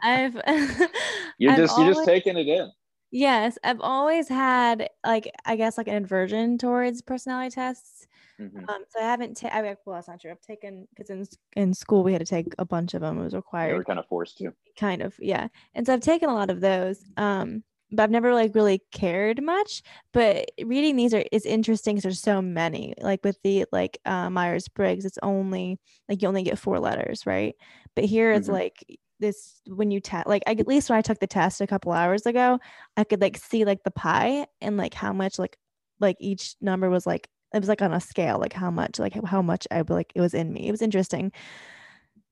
I've 0.01 0.35
you're 1.37 1.51
I've 1.51 1.57
just 1.57 1.77
you're 1.77 1.93
just 1.93 2.05
taking 2.05 2.37
it 2.37 2.47
in. 2.47 2.71
Yes, 3.11 3.57
I've 3.65 3.81
always 3.81 4.29
had 4.29 4.89
like 5.05 5.29
I 5.45 5.57
guess 5.57 5.77
like 5.77 5.89
an 5.89 6.03
aversion 6.03 6.57
towards 6.57 7.01
personality 7.01 7.53
tests. 7.53 8.07
Mm-hmm. 8.39 8.69
Um, 8.69 8.83
so 8.89 8.99
I 8.99 9.03
haven't. 9.03 9.37
Ta- 9.37 9.49
I 9.51 9.61
mean, 9.61 9.75
well, 9.85 9.95
that's 9.95 10.07
not 10.07 10.21
true. 10.21 10.31
I've 10.31 10.41
taken 10.41 10.87
because 10.95 11.09
in 11.09 11.25
in 11.57 11.73
school 11.73 12.01
we 12.01 12.13
had 12.13 12.21
to 12.21 12.25
take 12.25 12.55
a 12.57 12.65
bunch 12.65 12.93
of 12.93 13.01
them. 13.01 13.19
It 13.19 13.23
was 13.23 13.35
required. 13.35 13.71
Yeah, 13.71 13.77
we're 13.77 13.83
kind 13.83 13.99
of 13.99 14.07
forced 14.07 14.37
to. 14.37 14.53
Kind 14.79 15.01
of, 15.01 15.13
yeah. 15.19 15.49
And 15.75 15.85
so 15.85 15.93
I've 15.93 15.99
taken 15.99 16.29
a 16.29 16.33
lot 16.33 16.49
of 16.49 16.61
those. 16.61 17.03
Um, 17.17 17.63
but 17.91 18.03
I've 18.03 18.11
never 18.11 18.33
like 18.33 18.55
really 18.55 18.81
cared 18.91 19.41
much. 19.43 19.81
But 20.13 20.51
reading 20.63 20.95
these 20.95 21.13
are 21.13 21.23
is 21.31 21.45
interesting 21.45 21.95
because 21.95 22.03
there's 22.03 22.21
so 22.21 22.41
many. 22.41 22.93
Like 23.01 23.23
with 23.23 23.37
the 23.43 23.65
like 23.71 23.99
uh, 24.05 24.29
Myers 24.29 24.67
Briggs, 24.69 25.05
it's 25.05 25.19
only 25.21 25.79
like 26.07 26.21
you 26.21 26.27
only 26.27 26.43
get 26.43 26.59
four 26.59 26.79
letters, 26.79 27.25
right? 27.25 27.55
But 27.95 28.05
here 28.05 28.31
it's 28.31 28.47
mm-hmm. 28.47 28.55
like 28.55 28.99
this 29.19 29.61
when 29.67 29.91
you 29.91 29.99
test 29.99 30.27
like 30.27 30.43
I, 30.47 30.51
at 30.51 30.67
least 30.67 30.89
when 30.89 30.97
I 30.97 31.01
took 31.01 31.19
the 31.19 31.27
test 31.27 31.61
a 31.61 31.67
couple 31.67 31.91
hours 31.91 32.25
ago, 32.25 32.59
I 32.97 33.03
could 33.03 33.21
like 33.21 33.37
see 33.37 33.65
like 33.65 33.83
the 33.83 33.91
pie 33.91 34.47
and 34.61 34.77
like 34.77 34.93
how 34.93 35.13
much 35.13 35.37
like 35.37 35.57
like 35.99 36.17
each 36.19 36.55
number 36.61 36.89
was 36.89 37.05
like 37.05 37.27
it 37.53 37.59
was 37.59 37.69
like 37.69 37.81
on 37.81 37.93
a 37.93 37.99
scale 37.99 38.39
like 38.39 38.53
how 38.53 38.71
much 38.71 38.97
like 38.97 39.13
how 39.25 39.41
much 39.41 39.67
I 39.69 39.83
like 39.87 40.13
it 40.15 40.21
was 40.21 40.33
in 40.33 40.51
me. 40.53 40.67
It 40.67 40.71
was 40.71 40.81
interesting. 40.81 41.31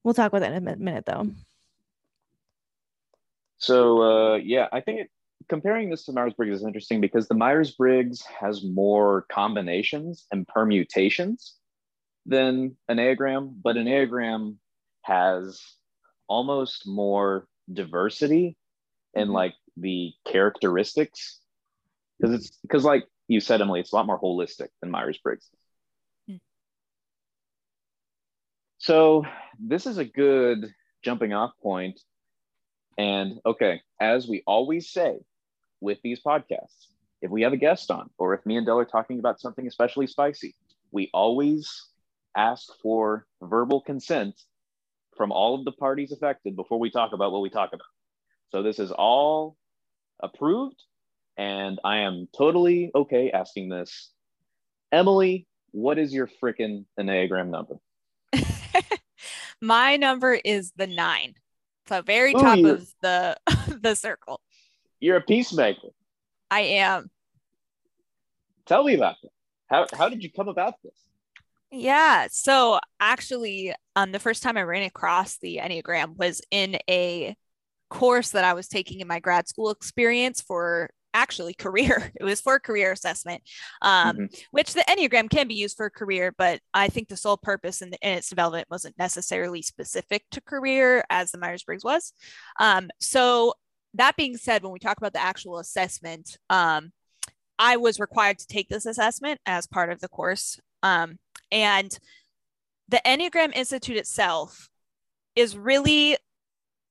We'll 0.04 0.13
talk 0.13 0.32
about 0.32 0.39
that 0.39 0.54
in 0.54 0.67
a 0.67 0.76
minute 0.78 1.06
though. 1.06 1.30
So 3.58 4.02
uh, 4.02 4.36
yeah, 4.38 4.67
I 4.72 4.80
think 4.80 5.02
it 5.02 5.12
comparing 5.47 5.89
this 5.89 6.06
to 6.06 6.12
Myers 6.12 6.34
Briggs 6.34 6.58
is 6.58 6.65
interesting 6.65 7.02
because 7.02 7.28
the 7.28 7.36
Myers 7.36 7.71
Briggs 7.71 8.21
has 8.39 8.63
more 8.63 9.25
combinations 9.32 10.25
and 10.32 10.47
permutations 10.47 11.56
than 12.25 12.75
an 12.88 12.97
Enneagram, 12.97 13.54
but 13.63 13.78
an 13.78 13.86
Enneagram 13.86 14.58
has 15.04 15.62
almost 16.28 16.88
more 16.88 17.47
diversity 17.71 18.58
in 19.13 19.25
mm-hmm. 19.25 19.34
like 19.34 19.56
the 19.78 20.12
characteristics 20.25 21.39
because 22.19 22.36
it's 22.36 22.58
because 22.62 22.84
like 22.84 23.06
you 23.28 23.39
said 23.39 23.62
emily 23.62 23.80
it's 23.80 23.91
a 23.91 23.95
lot 23.95 24.06
more 24.06 24.19
holistic 24.19 24.67
than 24.82 24.91
myers-briggs 24.91 25.49
mm. 26.30 26.39
so 28.78 29.23
this 29.60 29.86
is 29.86 29.97
a 29.97 30.06
good 30.06 30.73
jumping 31.04 31.34
off 31.34 31.52
point 31.62 31.99
and 32.97 33.39
okay 33.45 33.82
as 34.02 34.28
we 34.28 34.43
always 34.45 34.89
say 34.91 35.17
with 35.82 36.00
these 36.04 36.20
podcasts. 36.26 36.88
If 37.22 37.32
we 37.32 37.42
have 37.42 37.54
a 37.54 37.58
guest 37.58 37.92
on, 37.92 38.10
or 38.18 38.34
if 38.34 38.46
me 38.46 38.58
and 38.58 38.65
Dell 38.65 38.80
are 38.80 38.86
talking 38.86 39.20
about 39.20 39.39
something 39.39 39.68
especially 39.68 40.08
spicy, 40.08 40.56
we 40.92 41.10
always 41.13 41.88
ask 42.36 42.68
for 42.82 43.26
verbal 43.42 43.82
consent 43.82 44.39
from 45.18 45.32
all 45.32 45.56
of 45.56 45.65
the 45.65 45.72
parties 45.74 46.12
affected 46.12 46.56
before 46.56 46.80
we 46.80 46.89
talk 46.89 47.12
about 47.13 47.32
what 47.32 47.42
we 47.42 47.50
talk 47.50 47.70
about. 47.74 47.88
So 48.52 48.63
this 48.63 48.80
is 48.80 48.92
all 48.92 49.58
approved, 50.22 50.82
and 51.38 51.80
I 51.84 51.98
am 52.00 52.28
totally 52.36 52.92
okay 52.96 53.32
asking 53.32 53.70
this. 53.70 54.12
Emily, 54.92 55.46
what 55.72 56.00
is 56.00 56.13
your 56.13 56.30
freaking 56.42 56.86
Enneagram 57.00 57.50
number? 57.50 57.80
My 59.62 59.98
number 59.98 60.34
is 60.34 60.72
the 60.76 60.88
nine. 60.88 61.36
So 61.88 62.02
very 62.02 62.34
oh, 62.36 62.39
top 62.39 62.60
Ooh, 62.60 62.70
of 62.70 62.94
the 63.02 63.38
the 63.82 63.96
circle. 63.96 64.42
You're 65.00 65.18
a 65.18 65.22
peacemaker. 65.22 65.90
I 66.52 66.62
am. 66.62 67.10
Tell 68.66 68.84
me 68.84 68.96
about 68.96 69.16
this. 69.22 69.32
How, 69.68 69.86
how 69.94 70.10
did 70.10 70.24
you 70.24 70.32
come 70.32 70.48
about 70.48 70.76
this? 70.84 70.94
Yeah. 71.72 72.28
So 72.32 72.80
actually, 73.00 73.74
um, 73.96 74.12
the 74.12 74.20
first 74.20 74.42
time 74.42 74.58
I 74.58 74.64
ran 74.64 74.84
across 74.84 75.38
the 75.38 75.58
Enneagram 75.58 76.18
was 76.18 76.42
in 76.52 76.78
a 76.90 77.36
course 77.90 78.32
that 78.32 78.44
I 78.44 78.54
was 78.54 78.68
taking 78.68 79.00
in 79.00 79.08
my 79.08 79.20
grad 79.20 79.48
school 79.48 79.70
experience 79.70 80.42
for 80.42 80.90
actually 81.14 81.54
career. 81.54 82.12
It 82.20 82.24
was 82.24 82.42
for 82.42 82.60
career 82.60 82.92
assessment, 82.92 83.44
um, 83.82 84.16
mm-hmm. 84.16 84.26
which 84.52 84.74
the 84.74 84.84
Enneagram 84.90 85.30
can 85.30 85.48
be 85.48 85.56
used 85.56 85.78
for 85.78 85.90
career, 85.90 86.34
but 86.38 86.60
I 86.74 86.88
think 86.88 87.08
the 87.08 87.18
sole 87.18 87.38
purpose 87.38 87.82
in, 87.82 87.92
the, 87.92 87.98
in 88.02 88.18
its 88.18 88.30
development 88.30 88.68
wasn't 88.70 88.98
necessarily 88.98 89.62
specific 89.62 90.24
to 90.32 90.42
career 90.42 91.04
as 91.10 91.32
the 91.32 91.38
Myers 91.38 91.64
Briggs 91.64 91.84
was. 91.84 92.14
Um, 92.60 92.90
so 93.00 93.54
that 93.93 94.15
being 94.15 94.38
said, 94.38 94.63
when 94.63 94.71
we 94.71 94.80
talk 94.80 94.97
about 94.97 95.13
the 95.13 95.21
actual 95.21 95.60
assessment, 95.60 96.38
um, 96.49 96.91
I 97.58 97.78
was 97.78 97.99
required 97.99 98.39
to 98.39 98.47
take 98.47 98.69
this 98.69 98.86
assessment 98.86 99.39
as 99.45 99.67
part 99.67 99.91
of 99.91 99.99
the 99.99 100.08
course. 100.08 100.60
Um, 100.84 101.17
and 101.52 101.97
the 102.88 103.02
Enneagram 103.06 103.54
Institute 103.54 103.97
itself 103.97 104.69
is 105.36 105.58
really 105.58 106.17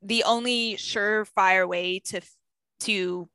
the 0.03 0.25
only 0.25 0.77
surefire 0.77 1.67
way 1.67 1.99
to 1.99 2.21
to 2.81 3.29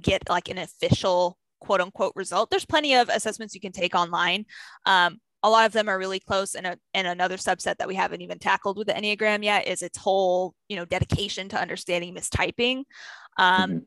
get 0.00 0.28
like 0.28 0.48
an 0.48 0.58
official 0.58 1.38
quote 1.60 1.80
unquote 1.80 2.12
result. 2.16 2.50
There's 2.50 2.66
plenty 2.66 2.94
of 2.94 3.08
assessments 3.08 3.54
you 3.54 3.60
can 3.60 3.72
take 3.72 3.94
online. 3.94 4.44
Um, 4.84 5.18
a 5.42 5.50
lot 5.50 5.66
of 5.66 5.72
them 5.72 5.88
are 5.88 5.98
really 5.98 6.20
close 6.20 6.54
and, 6.54 6.66
a, 6.66 6.78
and 6.94 7.06
another 7.06 7.36
subset 7.36 7.76
that 7.78 7.88
we 7.88 7.94
haven't 7.94 8.22
even 8.22 8.38
tackled 8.38 8.78
with 8.78 8.86
the 8.86 8.94
enneagram 8.94 9.42
yet 9.44 9.66
is 9.66 9.82
its 9.82 9.98
whole 9.98 10.54
you 10.68 10.76
know 10.76 10.84
dedication 10.84 11.48
to 11.48 11.60
understanding 11.60 12.14
mistyping. 12.14 12.84
Um, 13.38 13.70
mm-hmm. 13.70 13.78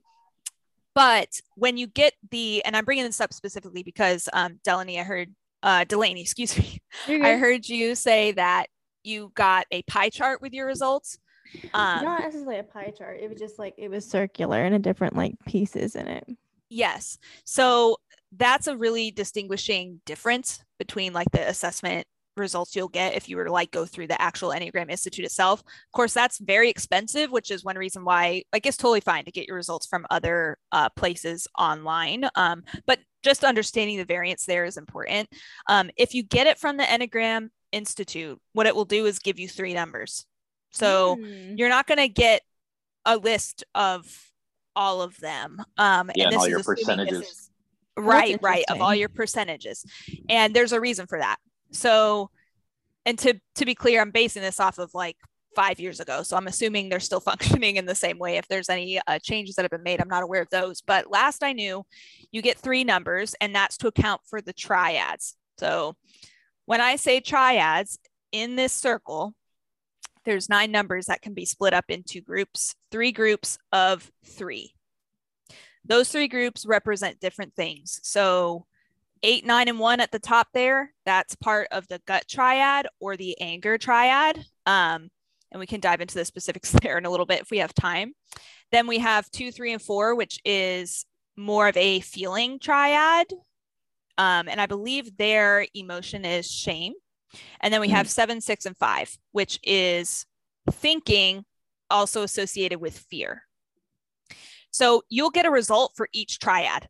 but 0.94 1.30
when 1.56 1.78
you 1.78 1.88
get 1.88 2.14
the 2.32 2.64
and 2.66 2.76
i'm 2.76 2.84
bringing 2.84 3.04
this 3.04 3.22
up 3.22 3.32
specifically 3.32 3.84
because 3.84 4.28
um, 4.34 4.60
delaney 4.64 5.00
i 5.00 5.04
heard 5.04 5.34
uh, 5.66 5.84
delaney 5.84 6.22
excuse 6.22 6.58
me. 6.58 6.80
I 7.10 7.38
heard 7.38 7.68
you 7.68 7.96
say 7.96 8.32
that 8.34 8.68
you 9.04 9.32
got 9.36 9.66
a 9.72 9.82
pie 9.84 10.10
chart 10.10 10.42
with 10.42 10.54
your 10.54 10.68
results. 10.68 11.18
Um, 11.74 12.04
not 12.04 12.22
necessarily 12.22 12.60
a 12.60 12.64
pie 12.64 12.94
chart. 12.98 13.20
It 13.22 13.30
was 13.30 13.40
just 13.40 13.60
like 13.60 13.74
it 13.78 13.90
was 13.90 14.06
circular 14.06 14.64
and 14.64 14.76
a 14.76 14.80
different 14.80 15.16
like 15.16 15.36
pieces 15.46 15.96
in 15.96 16.08
it. 16.08 16.26
Yes. 16.70 17.18
So 17.46 17.98
that's 18.32 18.68
a 18.68 18.78
really 18.78 19.12
distinguishing 19.12 20.02
difference 20.06 20.64
between 20.80 21.14
like 21.14 21.30
the 21.32 21.48
assessment 21.48 22.06
results 22.38 22.76
you'll 22.76 22.88
get 22.88 23.16
if 23.16 23.30
you 23.30 23.38
were 23.38 23.46
to 23.46 23.52
like 23.52 23.72
go 23.72 23.86
through 23.86 24.08
the 24.08 24.22
actual 24.22 24.50
enneagram 24.50 24.90
institute 24.90 25.26
itself. 25.26 25.62
Of 25.62 25.92
course 25.94 26.14
that's 26.14 26.38
very 26.40 26.70
expensive 26.70 27.32
which 27.32 27.52
is 27.52 27.64
one 27.64 27.78
reason 27.78 28.04
why 28.04 28.44
like 28.52 28.66
it's 28.66 28.78
totally 28.78 29.00
fine 29.00 29.26
to 29.26 29.32
get 29.32 29.48
your 29.48 29.56
results 29.56 29.88
from 29.88 30.06
other 30.10 30.58
uh, 30.72 30.90
places 30.90 31.48
online 31.58 32.28
um, 32.36 32.64
but 32.86 33.00
just 33.24 33.44
understanding 33.44 33.98
the 33.98 34.06
variance 34.06 34.46
there 34.46 34.66
is 34.66 34.78
important. 34.78 35.30
Um, 35.68 35.90
if 35.98 36.14
you 36.14 36.24
get 36.24 36.48
it 36.48 36.60
from 36.60 36.78
the 36.78 36.84
enneagram 36.84 37.50
institute 37.72 38.40
what 38.54 38.68
it 38.68 38.76
will 38.76 38.86
do 38.86 39.06
is 39.06 39.20
give 39.20 39.40
you 39.40 39.48
three 39.48 39.74
numbers. 39.74 40.26
So 40.72 41.16
mm. 41.16 41.58
you're 41.58 41.70
not 41.70 41.88
going 41.88 42.00
to 42.00 42.10
get 42.10 42.42
a 43.06 43.18
list 43.18 43.64
of 43.74 44.06
all 44.76 45.02
of 45.02 45.18
them 45.18 45.62
um, 45.78 46.12
yeah, 46.16 46.26
and, 46.26 46.34
and 46.34 46.42
all 46.42 46.50
your 46.50 46.64
percentages 46.64 47.50
right 47.98 48.38
right 48.42 48.66
of 48.70 48.82
all 48.82 48.94
your 48.94 49.10
percentages. 49.10 49.86
And 50.30 50.54
there's 50.54 50.72
a 50.72 50.82
reason 50.82 51.08
for 51.08 51.20
that. 51.20 51.38
So 51.72 52.30
and 53.06 53.18
to 53.20 53.40
to 53.56 53.66
be 53.66 53.76
clear 53.76 54.02
i'm 54.02 54.12
basing 54.12 54.42
this 54.42 54.60
off 54.60 54.78
of 54.78 54.94
like 54.94 55.18
five 55.56 55.80
years 55.80 56.00
ago. 56.00 56.24
So 56.24 56.36
i'm 56.36 56.48
assuming 56.48 56.90
they're 56.90 57.00
still 57.00 57.20
functioning 57.32 57.78
in 57.78 57.86
the 57.86 57.96
same 57.96 58.18
way. 58.20 58.38
If 58.38 58.48
there's 58.48 58.70
any 58.70 59.00
uh, 59.08 59.20
changes 59.20 59.56
that 59.56 59.64
have 59.64 59.72
been 59.72 59.84
made 59.84 60.02
i'm 60.02 60.10
not 60.10 60.24
aware 60.24 60.42
of 60.42 60.50
those. 60.50 60.82
But 60.82 61.10
last 61.10 61.44
i 61.44 61.54
knew 61.54 61.86
you 62.32 62.42
get 62.42 62.58
three 62.58 62.84
numbers 62.84 63.36
and 63.40 63.56
that's 63.56 63.78
to 63.78 63.88
account 63.88 64.22
for 64.26 64.42
the 64.42 64.54
triads. 64.54 65.36
So 65.58 65.96
when 66.66 66.82
i 66.82 66.96
say 66.96 67.20
triads 67.20 68.00
in 68.32 68.56
this 68.56 68.74
circle 68.74 69.34
there's 70.26 70.50
nine 70.50 70.72
numbers 70.72 71.06
that 71.06 71.22
can 71.22 71.34
be 71.34 71.46
split 71.46 71.74
up 71.74 71.86
into 71.88 72.20
groups 72.20 72.76
three 72.92 73.12
groups 73.12 73.58
of 73.72 74.12
three 74.26 74.74
those 75.88 76.10
three 76.10 76.28
groups 76.28 76.66
represent 76.66 77.20
different 77.20 77.54
things. 77.56 78.00
So, 78.04 78.66
eight, 79.24 79.46
nine, 79.46 79.68
and 79.68 79.80
one 79.80 80.00
at 80.00 80.12
the 80.12 80.20
top 80.20 80.48
there, 80.54 80.94
that's 81.06 81.36
part 81.36 81.68
of 81.72 81.88
the 81.88 82.02
gut 82.06 82.26
triad 82.28 82.88
or 83.00 83.18
the 83.18 83.40
anger 83.40 83.78
triad. 83.78 84.46
Um, 84.66 85.10
and 85.52 85.60
we 85.60 85.68
can 85.68 85.80
dive 85.80 86.02
into 86.02 86.16
the 86.16 86.26
specifics 86.26 86.72
there 86.82 86.98
in 86.98 87.06
a 87.06 87.10
little 87.10 87.26
bit 87.26 87.42
if 87.42 87.52
we 87.52 87.60
have 87.60 87.74
time. 87.74 88.14
Then 88.72 88.88
we 88.88 89.00
have 89.00 89.30
two, 89.32 89.52
three, 89.52 89.74
and 89.74 89.82
four, 89.82 90.16
which 90.16 90.40
is 90.44 91.06
more 91.38 91.68
of 91.68 91.78
a 91.78 92.00
feeling 92.02 92.60
triad. 92.60 93.28
Um, 94.18 94.48
and 94.48 94.62
I 94.62 94.66
believe 94.66 95.18
their 95.18 95.68
emotion 95.74 96.26
is 96.26 96.50
shame. 96.50 96.94
And 97.60 97.74
then 97.74 97.82
we 97.82 97.90
have 97.90 98.06
mm-hmm. 98.06 98.12
seven, 98.12 98.42
six, 98.42 98.66
and 98.66 98.78
five, 98.78 99.16
which 99.32 99.60
is 99.64 100.26
thinking 100.72 101.46
also 101.90 102.24
associated 102.24 102.80
with 102.80 102.98
fear. 102.98 103.44
So 104.76 105.04
you'll 105.08 105.30
get 105.30 105.46
a 105.46 105.50
result 105.52 105.94
for 105.96 106.10
each 106.12 106.38
triad. 106.38 106.90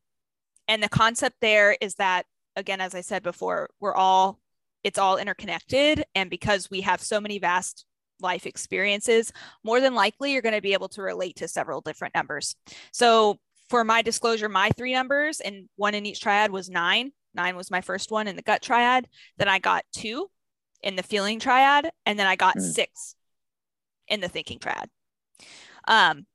And 0.67 0.81
the 0.81 0.89
concept 0.89 1.35
there 1.39 1.77
is 1.79 1.93
that, 1.95 2.25
again, 2.55 2.81
as 2.81 2.95
I 2.95 3.01
said 3.01 3.21
before, 3.21 3.69
we're 3.79 3.93
all, 3.93 4.39
it's 4.83 4.97
all 4.97 5.17
interconnected. 5.17 6.03
And 6.15 6.27
because 6.27 6.67
we 6.67 6.81
have 6.81 6.99
so 6.99 7.21
many 7.21 7.37
vast 7.37 7.85
life 8.19 8.47
experiences, 8.47 9.31
more 9.63 9.79
than 9.79 9.93
likely 9.93 10.33
you're 10.33 10.41
going 10.41 10.55
to 10.55 10.63
be 10.63 10.73
able 10.73 10.89
to 10.89 11.03
relate 11.03 11.35
to 11.35 11.47
several 11.47 11.79
different 11.79 12.15
numbers. 12.15 12.55
So 12.91 13.37
for 13.69 13.83
my 13.83 14.01
disclosure, 14.01 14.49
my 14.49 14.71
three 14.71 14.93
numbers 14.93 15.39
and 15.39 15.69
one 15.75 15.93
in 15.93 16.07
each 16.07 16.21
triad 16.21 16.49
was 16.49 16.71
nine. 16.71 17.11
Nine 17.35 17.55
was 17.55 17.69
my 17.69 17.81
first 17.81 18.09
one 18.09 18.27
in 18.27 18.35
the 18.35 18.41
gut 18.41 18.63
triad. 18.63 19.07
Then 19.37 19.47
I 19.47 19.59
got 19.59 19.85
two 19.93 20.31
in 20.81 20.95
the 20.95 21.03
feeling 21.03 21.39
triad. 21.39 21.91
And 22.07 22.17
then 22.17 22.25
I 22.25 22.35
got 22.35 22.57
mm. 22.57 22.61
six 22.63 23.13
in 24.07 24.21
the 24.21 24.27
thinking 24.27 24.57
triad. 24.57 24.89
Um, 25.87 26.25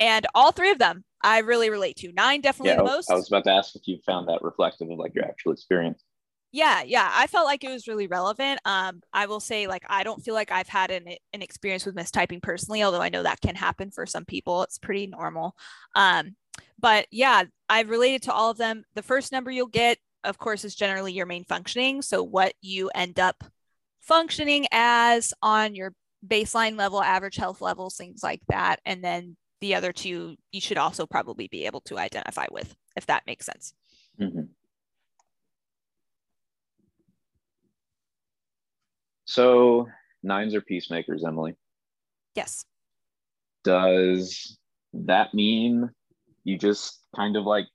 and 0.00 0.26
all 0.34 0.52
three 0.52 0.70
of 0.70 0.78
them 0.78 1.04
I 1.22 1.38
really 1.38 1.70
relate 1.70 1.96
to. 1.96 2.12
Nine 2.12 2.40
definitely 2.40 2.70
yeah, 2.70 2.76
the 2.76 2.84
most. 2.84 3.10
I 3.10 3.14
was 3.14 3.28
about 3.28 3.44
to 3.44 3.52
ask 3.52 3.74
if 3.74 3.86
you 3.86 3.98
found 4.04 4.28
that 4.28 4.42
reflective 4.42 4.90
of 4.90 4.98
like 4.98 5.14
your 5.14 5.24
actual 5.24 5.52
experience. 5.52 6.02
Yeah, 6.52 6.82
yeah, 6.84 7.10
I 7.12 7.26
felt 7.26 7.44
like 7.44 7.64
it 7.64 7.70
was 7.70 7.88
really 7.88 8.06
relevant. 8.06 8.60
Um, 8.64 9.02
I 9.12 9.26
will 9.26 9.40
say, 9.40 9.66
like, 9.66 9.82
I 9.88 10.04
don't 10.04 10.24
feel 10.24 10.32
like 10.32 10.50
I've 10.50 10.68
had 10.68 10.90
an, 10.90 11.04
an 11.34 11.42
experience 11.42 11.84
with 11.84 11.96
mistyping 11.96 12.40
personally, 12.42 12.82
although 12.82 13.02
I 13.02 13.10
know 13.10 13.24
that 13.24 13.40
can 13.42 13.56
happen 13.56 13.90
for 13.90 14.06
some 14.06 14.24
people. 14.24 14.62
It's 14.62 14.78
pretty 14.78 15.06
normal. 15.06 15.54
Um, 15.94 16.36
but 16.78 17.08
yeah, 17.10 17.44
I've 17.68 17.90
related 17.90 18.22
to 18.22 18.32
all 18.32 18.50
of 18.50 18.56
them. 18.56 18.84
The 18.94 19.02
first 19.02 19.32
number 19.32 19.50
you'll 19.50 19.66
get, 19.66 19.98
of 20.24 20.38
course, 20.38 20.64
is 20.64 20.74
generally 20.74 21.12
your 21.12 21.26
main 21.26 21.44
functioning. 21.44 22.00
So 22.00 22.22
what 22.22 22.54
you 22.62 22.90
end 22.94 23.18
up 23.20 23.44
functioning 24.00 24.66
as 24.72 25.34
on 25.42 25.74
your 25.74 25.92
baseline 26.26 26.78
level, 26.78 27.02
average 27.02 27.36
health 27.36 27.60
levels, 27.60 27.96
things 27.96 28.22
like 28.22 28.40
that. 28.48 28.80
And 28.86 29.02
then 29.02 29.36
the 29.60 29.74
other 29.74 29.92
two 29.92 30.36
you 30.52 30.60
should 30.60 30.78
also 30.78 31.06
probably 31.06 31.48
be 31.48 31.66
able 31.66 31.80
to 31.82 31.98
identify 31.98 32.46
with, 32.50 32.74
if 32.96 33.06
that 33.06 33.26
makes 33.26 33.46
sense. 33.46 33.74
Mm-hmm. 34.20 34.42
So 39.24 39.88
nines 40.22 40.54
are 40.54 40.60
peacemakers, 40.60 41.24
Emily. 41.26 41.56
Yes. 42.34 42.64
Does 43.64 44.58
that 44.92 45.34
mean 45.34 45.90
you 46.44 46.58
just 46.58 47.00
kind 47.14 47.36
of 47.36 47.44
like 47.44 47.66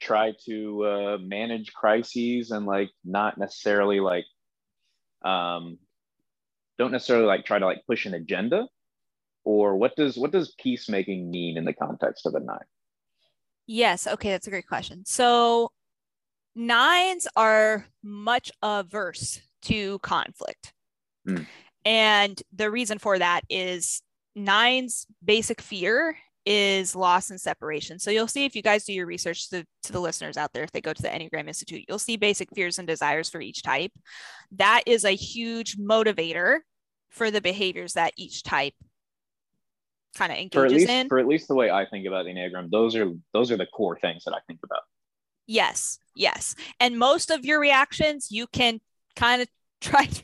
try 0.00 0.32
to 0.46 0.84
uh, 0.84 1.18
manage 1.20 1.72
crises 1.72 2.50
and 2.50 2.66
like 2.66 2.90
not 3.04 3.38
necessarily 3.38 4.00
like 4.00 4.24
um, 5.24 5.78
don't 6.78 6.92
necessarily 6.92 7.26
like 7.26 7.44
try 7.44 7.58
to 7.58 7.66
like 7.66 7.82
push 7.86 8.06
an 8.06 8.14
agenda 8.14 8.68
or 9.46 9.76
what 9.76 9.96
does 9.96 10.18
what 10.18 10.32
does 10.32 10.54
peacemaking 10.58 11.30
mean 11.30 11.56
in 11.56 11.64
the 11.64 11.72
context 11.72 12.26
of 12.26 12.34
a 12.34 12.40
nine 12.40 12.58
yes 13.66 14.06
okay 14.06 14.30
that's 14.30 14.46
a 14.46 14.50
great 14.50 14.66
question 14.66 15.02
so 15.06 15.70
nines 16.54 17.26
are 17.36 17.86
much 18.02 18.50
averse 18.62 19.40
to 19.62 19.98
conflict 20.00 20.74
mm. 21.26 21.46
and 21.84 22.42
the 22.54 22.70
reason 22.70 22.98
for 22.98 23.18
that 23.18 23.42
is 23.48 24.02
nines 24.34 25.06
basic 25.24 25.62
fear 25.62 26.16
is 26.46 26.94
loss 26.94 27.30
and 27.30 27.40
separation. 27.40 27.98
So 27.98 28.12
you'll 28.12 28.28
see 28.28 28.44
if 28.44 28.54
you 28.54 28.62
guys 28.62 28.84
do 28.84 28.92
your 28.92 29.06
research 29.06 29.50
to, 29.50 29.64
to, 29.82 29.92
the 29.92 30.00
listeners 30.00 30.36
out 30.36 30.52
there, 30.52 30.62
if 30.62 30.70
they 30.70 30.80
go 30.80 30.92
to 30.92 31.02
the 31.02 31.08
Enneagram 31.08 31.48
Institute, 31.48 31.84
you'll 31.88 31.98
see 31.98 32.16
basic 32.16 32.48
fears 32.54 32.78
and 32.78 32.86
desires 32.86 33.28
for 33.28 33.40
each 33.40 33.64
type. 33.64 33.90
That 34.52 34.84
is 34.86 35.04
a 35.04 35.10
huge 35.10 35.76
motivator 35.76 36.58
for 37.10 37.32
the 37.32 37.40
behaviors 37.40 37.94
that 37.94 38.12
each 38.16 38.44
type 38.44 38.74
kind 40.16 40.32
of 40.32 40.38
engages 40.38 40.54
for 40.54 40.66
at 40.66 40.72
least, 40.72 40.88
in. 40.88 41.08
For 41.08 41.18
at 41.18 41.26
least 41.26 41.48
the 41.48 41.54
way 41.54 41.70
I 41.70 41.86
think 41.86 42.06
about 42.06 42.24
the 42.24 42.32
Enneagram, 42.32 42.70
those 42.70 42.96
are 42.96 43.12
those 43.32 43.50
are 43.50 43.56
the 43.56 43.66
core 43.66 43.98
things 43.98 44.24
that 44.24 44.32
I 44.32 44.38
think 44.46 44.60
about. 44.64 44.80
Yes, 45.46 45.98
yes. 46.14 46.54
And 46.80 46.98
most 46.98 47.30
of 47.30 47.44
your 47.44 47.60
reactions 47.60 48.28
you 48.30 48.46
can 48.48 48.80
kind 49.14 49.42
of 49.42 49.48
try 49.80 50.06
to 50.06 50.22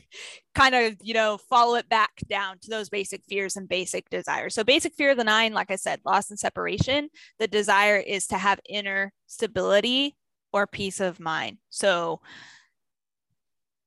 kind 0.55 0.75
of, 0.75 0.97
you 1.01 1.13
know, 1.13 1.37
follow 1.37 1.75
it 1.75 1.87
back 1.87 2.11
down 2.27 2.57
to 2.59 2.69
those 2.69 2.89
basic 2.89 3.23
fears 3.23 3.55
and 3.55 3.69
basic 3.69 4.09
desires. 4.09 4.55
So 4.55 4.63
basic 4.63 4.95
fear 4.95 5.11
of 5.11 5.17
the 5.17 5.23
nine, 5.23 5.53
like 5.53 5.71
I 5.71 5.75
said, 5.75 6.01
loss 6.05 6.29
and 6.31 6.39
separation. 6.39 7.09
The 7.39 7.47
desire 7.47 7.97
is 7.97 8.27
to 8.27 8.37
have 8.37 8.59
inner 8.67 9.13
stability 9.27 10.17
or 10.51 10.67
peace 10.67 10.99
of 10.99 11.19
mind. 11.19 11.57
So 11.69 12.21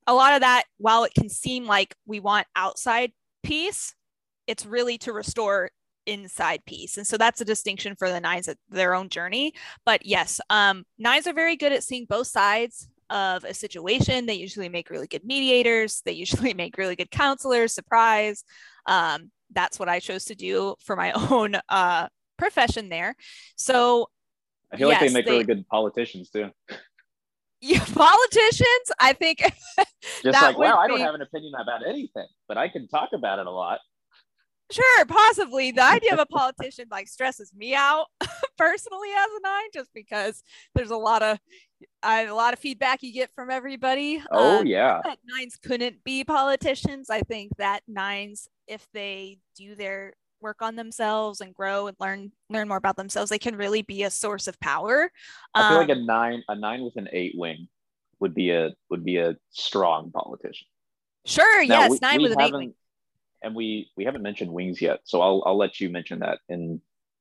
a 0.07 0.15
lot 0.15 0.35
of 0.35 0.41
that, 0.41 0.65
while 0.79 1.05
it 1.05 1.15
can 1.15 1.29
seem 1.29 1.67
like 1.67 1.95
we 2.07 2.21
want 2.21 2.47
outside 2.55 3.13
peace, 3.43 3.95
it's 4.47 4.65
really 4.65 4.99
to 4.99 5.13
restore 5.13 5.71
inside 6.07 6.65
peace. 6.67 6.97
And 6.97 7.07
so 7.07 7.17
that's 7.17 7.41
a 7.41 7.45
distinction 7.45 7.95
for 7.97 8.09
the 8.09 8.21
nines 8.21 8.49
at 8.49 8.59
their 8.69 8.95
own 8.95 9.09
journey. 9.09 9.53
But 9.85 10.07
yes, 10.07 10.41
um, 10.51 10.85
nines 10.99 11.27
are 11.27 11.33
very 11.33 11.57
good 11.57 11.73
at 11.73 11.83
seeing 11.83 12.07
both 12.09 12.29
sides 12.29 12.89
of 13.11 13.45
a 13.45 13.55
situation. 13.55 14.27
They 14.27 14.35
usually 14.35 14.69
make 14.69 14.91
really 14.91 15.07
good 15.07 15.25
mediators. 15.25 16.03
They 16.05 16.13
usually 16.13 16.55
make 16.55 16.79
really 16.79 16.97
good 16.97 17.11
counselors. 17.11 17.73
Surprise. 17.73 18.45
Um, 18.87 19.31
that's 19.53 19.79
what 19.79 19.89
I 19.89 20.01
chose 20.01 20.25
to 20.27 20.35
do 20.35 20.75
for 20.81 20.97
my 20.97 21.13
own 21.31 21.57
uh, 21.69 22.09
profession 22.37 22.89
there. 22.89 23.15
So 23.57 24.09
I 24.73 24.77
feel 24.77 24.89
yes, 24.89 25.01
like 25.01 25.11
they 25.11 25.15
make 25.15 25.27
they, 25.27 25.33
really 25.33 25.45
good 25.45 25.69
politicians 25.69 26.31
too. 26.31 26.51
Yeah, 27.63 27.83
politicians, 27.83 28.93
I 29.01 29.15
think. 29.15 29.43
Just 30.23 30.43
like, 30.43 30.59
wow, 30.59 30.77
I 30.77 30.89
don't 30.89 31.01
have 31.01 31.15
an 31.15 31.23
opinion 31.23 31.55
about 31.59 31.87
anything, 31.87 32.27
but 32.47 32.59
I 32.59 32.69
can 32.69 32.87
talk 32.87 33.09
about 33.15 33.39
it 33.39 33.47
a 33.47 33.51
lot 33.51 33.81
Sure, 34.71 35.05
possibly. 35.07 35.71
The 35.71 35.85
idea 35.85 36.13
of 36.13 36.19
a 36.19 36.27
politician 36.41 36.87
like 36.91 37.07
stresses 37.09 37.53
me 37.55 37.75
out 37.75 38.07
personally 38.59 39.09
as 39.17 39.29
a 39.39 39.41
nine, 39.43 39.69
just 39.73 39.91
because 39.95 40.43
there's 40.75 40.91
a 40.91 40.97
lot 40.97 41.23
of 41.23 41.39
I 42.03 42.23
a 42.25 42.35
lot 42.35 42.53
of 42.53 42.59
feedback 42.59 43.03
you 43.03 43.13
get 43.13 43.31
from 43.35 43.51
everybody. 43.51 44.23
Oh 44.31 44.61
Um, 44.61 44.67
yeah. 44.67 45.01
that 45.05 45.19
nines 45.25 45.57
couldn't 45.63 46.03
be 46.05 46.25
politicians. 46.25 47.11
I 47.11 47.21
think 47.21 47.53
that 47.59 47.83
nines, 47.87 48.49
if 48.67 48.87
they 48.93 49.39
do 49.57 49.75
their 49.75 50.15
work 50.41 50.61
on 50.63 50.77
themselves 50.77 51.41
and 51.41 51.55
grow 51.55 51.87
and 51.87 51.97
learn 52.01 52.33
learn 52.51 52.67
more 52.69 52.77
about 52.77 52.97
themselves, 52.97 53.31
they 53.31 53.39
can 53.39 53.57
really 53.57 53.83
be 53.83 54.03
a 54.03 54.11
source 54.11 54.49
of 54.49 54.59
power. 54.61 55.11
I 55.55 55.69
feel 55.69 55.79
like 55.79 55.89
a 55.91 55.93
Um, 55.93 56.07
nine, 56.07 56.43
a 56.49 56.57
nine 56.57 56.83
with 56.83 56.97
an 56.97 57.09
eight 57.13 57.35
wing 57.37 57.69
would 58.21 58.35
be 58.35 58.51
a 58.51 58.71
would 58.91 59.05
be 59.05 59.19
a 59.19 59.37
strong 59.51 60.11
politician. 60.11 60.67
sure, 61.25 61.65
Now, 61.67 61.81
yes, 61.83 61.91
we- 61.93 61.99
nine 62.03 62.17
we 62.19 62.23
with 62.25 62.33
an 62.33 62.41
eight 62.41 62.53
wing. 62.53 62.75
And 63.43 63.55
we 63.55 63.91
we 63.97 64.05
haven't 64.05 64.23
mentioned 64.23 64.51
wings 64.51 64.81
yet, 64.81 65.01
so 65.05 65.21
I'll 65.21 65.43
I'll 65.47 65.59
let 65.59 65.81
you 65.81 65.91
mention 65.91 66.21
that 66.21 66.39
in 66.49 66.81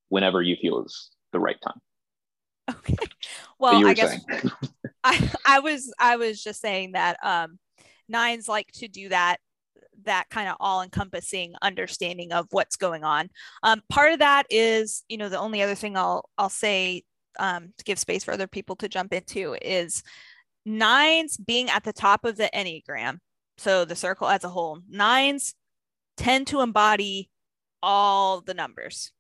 whenever 0.10 0.41
you 0.41 0.56
feel 0.56 0.84
is 0.84 1.10
the 1.32 1.39
right 1.39 1.58
time. 1.62 1.80
Okay. 2.69 2.95
Well, 3.58 3.88
I 3.88 3.93
guess. 3.93 4.19
I, 5.06 5.32
I 5.45 5.60
was 5.60 5.93
I 5.97 6.17
was 6.17 6.43
just 6.43 6.60
saying 6.60 6.91
that 6.91 7.17
um 7.23 7.58
nines 8.10 8.49
like 8.49 8.69
to 8.73 8.89
do 8.89 9.08
that 9.10 9.38
that 10.04 10.25
kind 10.30 10.49
of 10.49 10.58
all 10.60 10.82
encompassing 10.82 11.54
understanding 11.62 12.32
of 12.34 12.47
what's 12.51 12.75
going 12.75 13.04
on. 13.04 13.30
Um, 13.63 13.82
part 13.89 14.12
of 14.12 14.19
that 14.19 14.45
is, 14.49 15.04
you 15.08 15.17
know, 15.17 15.30
the 15.30 15.39
only 15.39 15.62
other 15.62 15.75
thing 15.75 15.95
I'll 15.95 16.30
I'll 16.38 16.49
say 16.49 17.04
um, 17.39 17.73
to 17.78 17.84
give 17.84 17.99
space 17.99 18.23
for 18.23 18.34
other 18.34 18.47
people 18.47 18.75
to 18.78 18.89
jump 18.89 19.13
into 19.13 19.56
is 19.62 20.04
nines 20.65 21.38
being 21.38 21.69
at 21.69 21.84
the 21.84 21.93
top 21.93 22.25
of 22.25 22.38
the 22.38 22.49
enneagram. 22.54 23.19
So 23.58 23.86
the 23.86 23.95
circle 23.95 24.28
as 24.28 24.43
a 24.43 24.49
whole, 24.49 24.80
nines 24.89 25.56
tend 26.17 26.47
to 26.47 26.62
embody 26.62 27.30
all 27.82 28.41
the 28.41 28.54
numbers. 28.54 29.12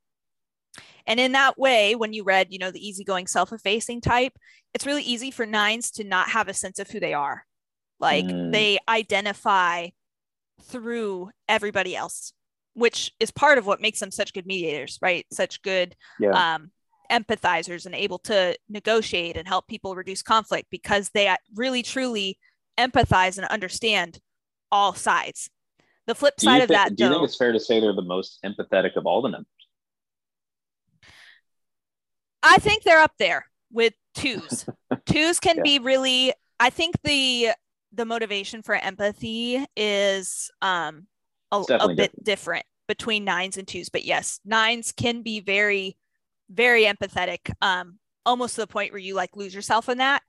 And 1.07 1.19
in 1.19 1.33
that 1.33 1.57
way, 1.57 1.95
when 1.95 2.13
you 2.13 2.23
read, 2.23 2.47
you 2.49 2.59
know, 2.59 2.71
the 2.71 2.85
easygoing 2.85 3.27
self-effacing 3.27 4.01
type, 4.01 4.33
it's 4.73 4.85
really 4.85 5.03
easy 5.03 5.31
for 5.31 5.45
nines 5.45 5.91
to 5.91 6.03
not 6.03 6.29
have 6.29 6.47
a 6.47 6.53
sense 6.53 6.79
of 6.79 6.89
who 6.89 6.99
they 6.99 7.13
are. 7.13 7.45
Like 7.99 8.25
Mm. 8.25 8.51
they 8.51 8.79
identify 8.89 9.89
through 10.63 11.29
everybody 11.47 11.95
else, 11.95 12.33
which 12.73 13.11
is 13.19 13.31
part 13.31 13.57
of 13.57 13.65
what 13.65 13.81
makes 13.81 13.99
them 13.99 14.11
such 14.11 14.33
good 14.33 14.45
mediators, 14.45 14.97
right? 15.01 15.25
Such 15.31 15.61
good 15.61 15.95
yeah. 16.19 16.55
um, 16.55 16.71
empathizers 17.11 17.85
and 17.85 17.93
able 17.93 18.19
to 18.19 18.57
negotiate 18.67 19.37
and 19.37 19.47
help 19.47 19.67
people 19.67 19.95
reduce 19.95 20.23
conflict 20.23 20.69
because 20.71 21.09
they 21.13 21.33
really 21.53 21.83
truly 21.83 22.39
empathize 22.77 23.37
and 23.37 23.47
understand 23.47 24.19
all 24.71 24.93
sides. 24.93 25.49
The 26.07 26.15
flip 26.15 26.39
side 26.39 26.61
of 26.61 26.67
thi- 26.69 26.73
that, 26.75 26.95
do 26.95 27.03
you 27.03 27.09
though, 27.09 27.15
think 27.15 27.25
it's 27.29 27.35
fair 27.37 27.51
to 27.51 27.59
say 27.59 27.79
they're 27.79 27.93
the 27.93 28.01
most 28.01 28.39
empathetic 28.45 28.95
of 28.95 29.05
all 29.05 29.21
the 29.21 29.29
numbers? 29.29 29.47
I 32.43 32.57
think 32.57 32.83
they're 32.83 32.99
up 33.01 33.13
there 33.17 33.45
with 33.71 33.93
twos. 34.13 34.65
twos 35.05 35.39
can 35.39 35.57
Yeah. 35.57 35.63
be 35.63 35.79
really. 35.79 36.33
I 36.59 36.69
think 36.69 36.95
the 37.03 37.49
the 37.91 38.05
motivation 38.05 38.61
for 38.61 38.75
empathy 38.75 39.65
is 39.75 40.51
um 40.61 41.07
a, 41.51 41.63
a 41.79 41.95
bit 41.95 42.11
different 42.23 42.65
between 42.87 43.23
nines 43.23 43.57
and 43.57 43.67
twos. 43.67 43.89
But 43.89 44.05
yes, 44.05 44.39
nines 44.45 44.91
can 44.91 45.21
be 45.23 45.39
very 45.39 45.97
very 46.51 46.83
empathetic, 46.83 47.51
um, 47.63 47.97
almost 48.25 48.53
to 48.55 48.61
the 48.61 48.67
point 48.67 48.91
where 48.91 48.99
you 49.01 49.15
like 49.15 49.35
lose 49.35 49.55
yourself 49.55 49.89
in 49.89 49.97
that. 49.97 50.21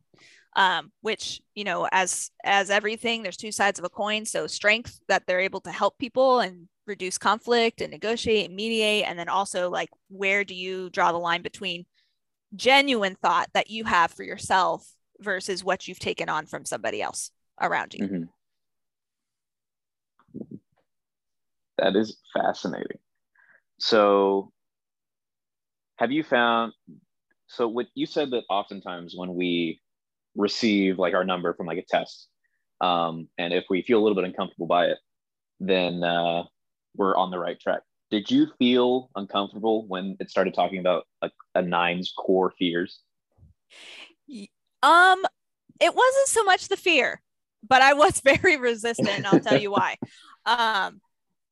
Um, 0.57 0.91
which 1.03 1.41
you 1.55 1.65
know, 1.65 1.87
as 1.93 2.31
as 2.43 2.71
everything, 2.71 3.23
there's 3.23 3.37
two 3.37 3.53
sides 3.53 3.79
of 3.79 3.85
a 3.85 3.91
coin. 3.91 4.25
So 4.25 4.47
strength 4.47 4.99
that 5.07 5.25
they're 5.27 5.41
able 5.41 5.61
to 5.61 5.71
help 5.71 5.99
people 5.99 6.41
and 6.41 6.67
reduce 6.87 7.19
conflict 7.19 7.81
and 7.83 7.91
negotiate 7.91 8.47
and 8.47 8.57
mediate, 8.57 9.05
and 9.07 9.19
then 9.19 9.29
also 9.29 9.69
like 9.71 9.91
where 10.09 10.45
do 10.45 10.55
you 10.55 10.89
draw 10.91 11.13
the 11.13 11.19
line 11.19 11.43
between 11.43 11.85
genuine 12.55 13.17
thought 13.17 13.51
that 13.55 13.71
you 13.71 13.85
have 13.85 14.11
for 14.11 14.23
yourself 14.23 14.89
versus 15.21 15.65
what 15.65 15.87
you've 15.87 15.99
taken 15.99 16.29
on 16.29 16.47
from 16.47 16.65
somebody 16.65 17.03
else 17.03 17.31
around 17.61 17.95
you. 17.95 18.07
Mhm. 18.07 18.29
That 21.79 21.97
is 21.97 22.19
fascinating. 22.33 22.99
So, 23.79 24.53
have 25.97 26.11
you 26.11 26.23
found? 26.23 26.73
So, 27.49 27.69
what 27.69 27.89
you 27.95 28.07
said 28.07 28.31
that 28.31 28.45
oftentimes 28.49 29.15
when 29.15 29.35
we 29.35 29.81
receive 30.37 30.99
like 30.99 31.15
our 31.15 31.25
number 31.25 31.55
from 31.55 31.67
like 31.67 31.79
a 31.79 31.85
test, 31.89 32.29
um, 32.81 33.29
and 33.39 33.53
if 33.53 33.65
we 33.71 33.83
feel 33.83 33.99
a 33.99 34.03
little 34.03 34.17
bit 34.17 34.25
uncomfortable 34.25 34.67
by 34.67 34.87
it, 34.87 34.99
then 35.61 36.05
uh, 36.05 36.45
we're 36.95 37.17
on 37.17 37.31
the 37.31 37.39
right 37.39 37.59
track. 37.59 37.81
Did 38.11 38.31
you 38.31 38.49
feel 38.59 39.11
uncomfortable 39.17 39.87
when 39.87 40.17
it 40.21 40.31
started 40.31 40.55
talking 40.55 40.79
about 40.79 41.07
a, 41.23 41.31
a 41.55 41.63
nine's 41.63 42.13
core 42.17 42.53
fears? 42.59 43.01
Um, 44.83 45.25
it 45.81 45.95
wasn't 45.95 46.29
so 46.29 46.45
much 46.45 46.69
the 46.69 46.77
fear, 46.77 47.21
but 47.67 47.83
I 47.83 47.95
was 47.95 48.21
very 48.25 48.57
resistant, 48.57 49.09
and 49.09 49.27
I'll 49.27 49.41
tell 49.41 49.61
you 49.61 49.71
why. 49.71 49.97
Um, 50.49 51.01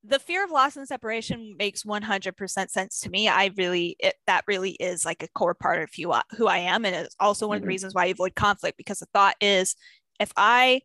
the 0.06 0.18
fear 0.18 0.44
of 0.44 0.50
loss 0.50 0.76
and 0.76 0.86
separation 0.86 1.56
makes 1.58 1.84
100% 1.84 2.70
sense 2.70 3.00
to 3.00 3.10
me. 3.10 3.28
I 3.28 3.50
really, 3.56 3.96
it, 3.98 4.14
that 4.26 4.44
really 4.46 4.72
is 4.72 5.04
like 5.04 5.22
a 5.22 5.28
core 5.28 5.54
part 5.54 5.82
of 5.82 5.88
who 5.96 6.12
I, 6.12 6.22
who 6.36 6.46
I 6.46 6.58
am. 6.58 6.84
And 6.84 6.94
it's 6.94 7.16
also 7.18 7.48
one 7.48 7.56
of 7.56 7.62
the 7.62 7.66
Mhm. 7.66 7.70
reasons 7.70 7.94
why 7.94 8.04
I 8.04 8.08
avoid 8.08 8.34
conflict 8.34 8.76
because 8.76 8.98
the 8.98 9.06
thought 9.14 9.36
is 9.40 9.76
if 10.20 10.30
I 10.36 10.82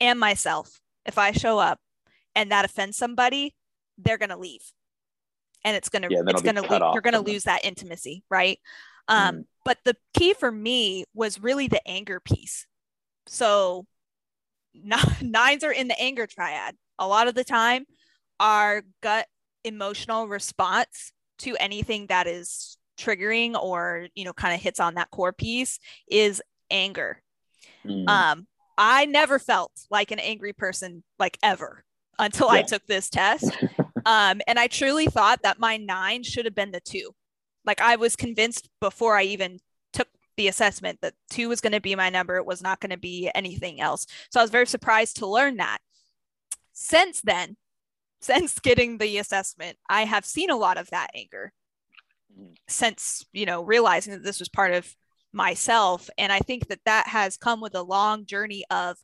am 0.00 0.18
myself, 0.18 0.80
if 1.06 1.16
I 1.18 1.32
show 1.32 1.58
up 1.58 1.80
and 2.34 2.52
that 2.52 2.64
offends 2.64 2.96
somebody, 2.98 3.54
they're 3.96 4.18
going 4.18 4.28
to 4.30 4.36
leave. 4.36 4.62
And 5.64 5.76
it's 5.76 5.88
going 5.88 6.02
to, 6.02 6.08
Yeah, 6.10 6.22
it's 6.26 6.42
going 6.42 6.56
to, 6.56 6.90
you're 6.92 7.02
going 7.02 7.14
to 7.14 7.20
lose 7.20 7.44
that 7.44 7.64
intimacy. 7.64 8.24
Right. 8.30 8.58
Um, 9.08 9.46
but 9.64 9.78
the 9.84 9.96
key 10.14 10.34
for 10.34 10.50
me 10.50 11.04
was 11.14 11.40
really 11.40 11.68
the 11.68 11.86
anger 11.88 12.20
piece. 12.20 12.66
So 13.26 13.86
nines 15.22 15.64
are 15.64 15.72
in 15.72 15.88
the 15.88 16.00
anger 16.00 16.26
triad. 16.26 16.76
A 16.98 17.06
lot 17.06 17.28
of 17.28 17.34
the 17.34 17.44
time, 17.44 17.86
our 18.42 18.82
gut 19.02 19.26
emotional 19.64 20.28
response 20.28 21.12
to 21.38 21.56
anything 21.58 22.08
that 22.08 22.26
is 22.26 22.76
triggering 22.98 23.54
or 23.60 24.08
you 24.14 24.24
know 24.24 24.34
kind 24.34 24.54
of 24.54 24.60
hits 24.60 24.80
on 24.80 24.94
that 24.96 25.10
core 25.10 25.32
piece 25.32 25.78
is 26.10 26.42
anger. 26.70 27.22
Mm, 27.86 28.08
Um, 28.08 28.46
I 28.78 29.06
never 29.06 29.38
felt 29.38 29.72
like 29.90 30.10
an 30.10 30.18
angry 30.18 30.52
person 30.52 31.04
like 31.18 31.38
ever 31.42 31.84
until 32.18 32.50
I 32.50 32.62
took 32.62 32.86
this 32.86 33.10
test. 33.10 33.50
um, 34.06 34.40
and 34.46 34.58
I 34.58 34.66
truly 34.66 35.06
thought 35.06 35.42
that 35.42 35.60
my 35.60 35.76
nine 35.78 36.24
should 36.24 36.44
have 36.46 36.54
been 36.54 36.72
the 36.72 36.80
two. 36.80 37.12
Like 37.64 37.80
I 37.80 37.96
was 37.96 38.16
convinced 38.16 38.68
before 38.80 39.16
I 39.16 39.24
even 39.24 39.58
took 39.92 40.08
the 40.36 40.48
assessment 40.48 41.00
that 41.02 41.14
two 41.30 41.48
was 41.48 41.60
going 41.60 41.72
to 41.74 41.80
be 41.80 41.94
my 41.94 42.10
number. 42.10 42.36
It 42.36 42.46
was 42.46 42.62
not 42.62 42.80
going 42.80 42.90
to 42.90 42.98
be 42.98 43.30
anything 43.34 43.80
else. 43.80 44.06
So 44.30 44.40
I 44.40 44.44
was 44.44 44.50
very 44.50 44.66
surprised 44.66 45.16
to 45.18 45.26
learn 45.26 45.58
that. 45.58 45.78
Since 46.72 47.20
then, 47.22 47.56
since 48.22 48.58
getting 48.60 48.98
the 48.98 49.18
assessment, 49.18 49.76
I 49.90 50.04
have 50.04 50.24
seen 50.24 50.50
a 50.50 50.56
lot 50.56 50.78
of 50.78 50.88
that 50.90 51.10
anger 51.14 51.52
Mhm. 52.32 52.56
since, 52.68 53.26
you 53.32 53.44
know, 53.44 53.62
realizing 53.62 54.12
that 54.14 54.22
this 54.22 54.38
was 54.38 54.48
part 54.48 54.72
of 54.72 54.94
myself. 55.32 56.08
And 56.16 56.32
I 56.32 56.38
think 56.38 56.68
that 56.68 56.84
that 56.84 57.08
has 57.08 57.36
come 57.36 57.60
with 57.60 57.74
a 57.74 57.82
long 57.82 58.24
journey 58.24 58.64
of 58.70 58.96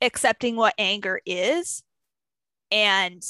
accepting 0.00 0.56
what 0.56 0.74
anger 0.78 1.20
is 1.26 1.82
and 2.70 3.22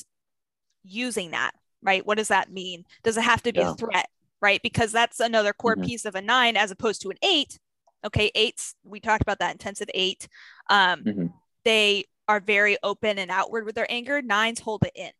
using 0.82 1.32
that, 1.32 1.52
right? 1.82 2.06
What 2.06 2.18
does 2.18 2.28
that 2.28 2.50
mean? 2.52 2.84
Does 3.02 3.16
it 3.16 3.24
have 3.24 3.42
to 3.42 3.52
be 3.52 3.60
Yeah. 3.60 3.72
a 3.72 3.74
threat, 3.74 4.08
right? 4.40 4.62
Because 4.62 4.92
that's 4.92 5.20
another 5.20 5.52
core 5.52 5.76
Mhm. 5.76 5.86
piece 5.86 6.04
of 6.04 6.14
a 6.14 6.22
nine 6.22 6.56
as 6.56 6.70
opposed 6.70 7.02
to 7.02 7.10
an 7.10 7.18
eight. 7.22 7.58
Okay, 8.04 8.30
eights, 8.34 8.74
we 8.84 9.00
talked 9.00 9.22
about 9.22 9.40
that 9.40 9.52
intensive 9.52 9.90
eight. 9.92 10.28
Um, 10.70 11.02
Mhm. 11.02 11.32
They 11.64 12.04
are 12.28 12.40
very 12.40 12.76
open 12.82 13.18
and 13.18 13.30
outward 13.30 13.64
with 13.64 13.74
their 13.74 13.90
anger. 13.90 14.20
Nines 14.22 14.60
hold 14.60 14.84
it 14.84 14.92
in 14.94 15.10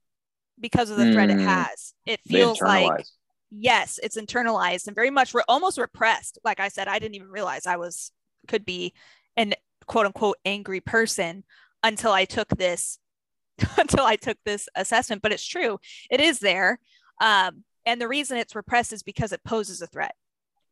because 0.59 0.91
of 0.91 0.97
the 0.97 1.13
threat 1.13 1.31
it 1.31 1.39
Mm. 1.39 1.45
has. 1.45 1.95
It 2.07 2.21
feels 2.21 2.61
like 2.61 3.05
yes 3.51 4.01
it's 4.03 4.17
internalized 4.17 4.89
and 4.89 4.97
very 4.97 5.09
much 5.09 5.33
re- 5.33 5.43
almost 5.47 5.79
repressed 5.79 6.37
like 6.43 6.59
i 6.59 6.67
said 6.67 6.89
i 6.89 6.99
didn't 6.99 7.15
even 7.15 7.29
realize 7.29 7.65
i 7.65 7.77
was 7.77 8.11
could 8.49 8.65
be 8.65 8.93
an 9.37 9.55
quote 9.87 10.05
unquote 10.05 10.37
angry 10.45 10.81
person 10.81 11.45
until 11.85 12.11
i 12.11 12.25
took 12.25 12.49
this 12.49 12.99
until 13.79 14.05
i 14.05 14.17
took 14.17 14.37
this 14.45 14.69
assessment 14.75 15.23
but 15.23 15.31
it's 15.31 15.47
true 15.47 15.79
it 16.11 16.21
is 16.21 16.41
there 16.41 16.81
um, 17.21 17.63
and 17.87 18.01
the 18.01 18.09
reason 18.09 18.37
it's 18.37 18.57
repressed 18.57 18.93
is 18.93 19.05
because 19.05 19.31
it 19.31 19.45
poses 19.45 19.81
a 19.81 19.87
threat 19.87 20.17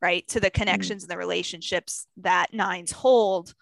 right 0.03 0.26
to 0.26 0.41
the 0.41 0.51
connections 0.51 1.05
and 1.05 1.11
the 1.12 1.16
relationships 1.16 2.09
that 2.16 2.53
nines 2.53 2.91
hold 2.91 3.55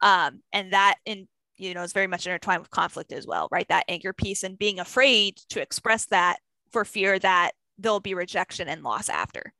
um, 0.00 0.42
and 0.52 0.72
that 0.72 0.94
in 1.04 1.26
you 1.60 1.74
know 1.74 1.82
is 1.82 1.92
very 1.92 2.06
much 2.06 2.26
intertwined 2.26 2.60
with 2.60 2.70
conflict 2.70 3.12
as 3.12 3.26
well 3.26 3.48
right 3.50 3.68
that 3.68 3.84
anger 3.88 4.12
piece 4.12 4.42
and 4.42 4.58
being 4.58 4.80
afraid 4.80 5.36
to 5.48 5.60
express 5.60 6.06
that 6.06 6.38
for 6.70 6.84
fear 6.84 7.18
that 7.18 7.52
there'll 7.80 8.00
be 8.00 8.14
rejection 8.14 8.68
and 8.68 8.82
loss 8.82 9.08
after. 9.08 9.52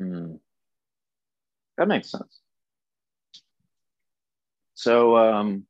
Mm. 0.00 0.38
That 1.76 1.88
makes 1.88 2.10
sense. 2.10 2.40
So, 4.74 5.16
um, 5.16 5.64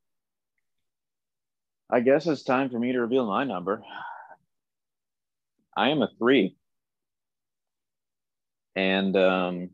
I 1.91 2.01
guess 2.01 2.26
it's 2.26 2.45
time 2.45 2.70
for 2.70 2.78
me 2.78 2.93
to 2.93 3.01
reveal 3.01 3.26
my 3.26 3.45
number. 3.45 3.83
I 5.76 5.89
am 5.89 6.03
a 6.03 6.09
three. 6.18 6.57
And 8.76 9.16
um, 9.16 9.70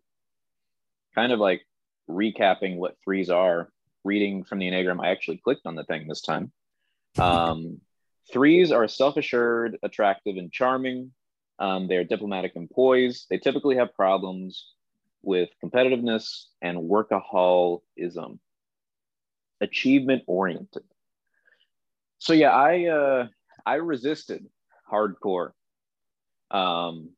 kind 1.15 1.33
of 1.33 1.39
like 1.39 1.63
recapping 2.09 2.77
what 2.77 2.97
threes 3.05 3.29
are, 3.29 3.69
reading 4.07 4.45
from 4.45 4.61
the 4.61 4.71
Enneagram, 4.71 5.05
I 5.05 5.11
actually 5.11 5.39
clicked 5.39 5.67
on 5.67 5.75
the 5.75 5.85
thing 5.85 6.07
this 6.07 6.23
time. 6.23 6.53
Um, 7.19 7.81
threes 8.33 8.73
are 8.73 8.89
self 8.89 9.17
assured, 9.17 9.79
attractive, 9.83 10.37
and 10.37 10.53
charming. 10.53 11.13
Um, 11.59 11.89
they're 11.89 12.05
diplomatic 12.05 12.53
and 12.55 12.71
poised. 12.71 13.27
They 13.29 13.39
typically 13.39 13.77
have 13.77 13.95
problems 13.95 14.73
with 15.23 15.49
competitiveness 15.63 16.45
and 16.63 16.79
workaholism, 16.79 18.39
achievement 19.61 20.23
oriented. 20.27 20.85
So 22.19 22.33
yeah, 22.33 22.51
I 22.51 22.87
uh, 22.87 23.27
I 23.65 23.75
resisted 23.75 24.47
hardcore 24.91 25.53
um, 26.51 27.11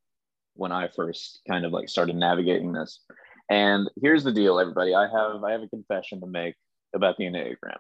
when 0.55 0.73
I 0.73 0.89
first 0.89 1.41
kind 1.47 1.65
of 1.65 1.73
like 1.73 1.89
started 1.89 2.17
navigating 2.17 2.73
this. 2.73 3.01
And 3.51 3.89
here's 4.01 4.25
the 4.25 4.33
deal, 4.33 4.59
everybody. 4.59 4.95
I 4.95 5.09
have 5.09 5.43
I 5.45 5.53
have 5.53 5.63
a 5.63 5.69
confession 5.69 6.21
to 6.21 6.27
make 6.27 6.55
about 6.95 7.17
the 7.17 7.25
Enneagram. 7.25 7.79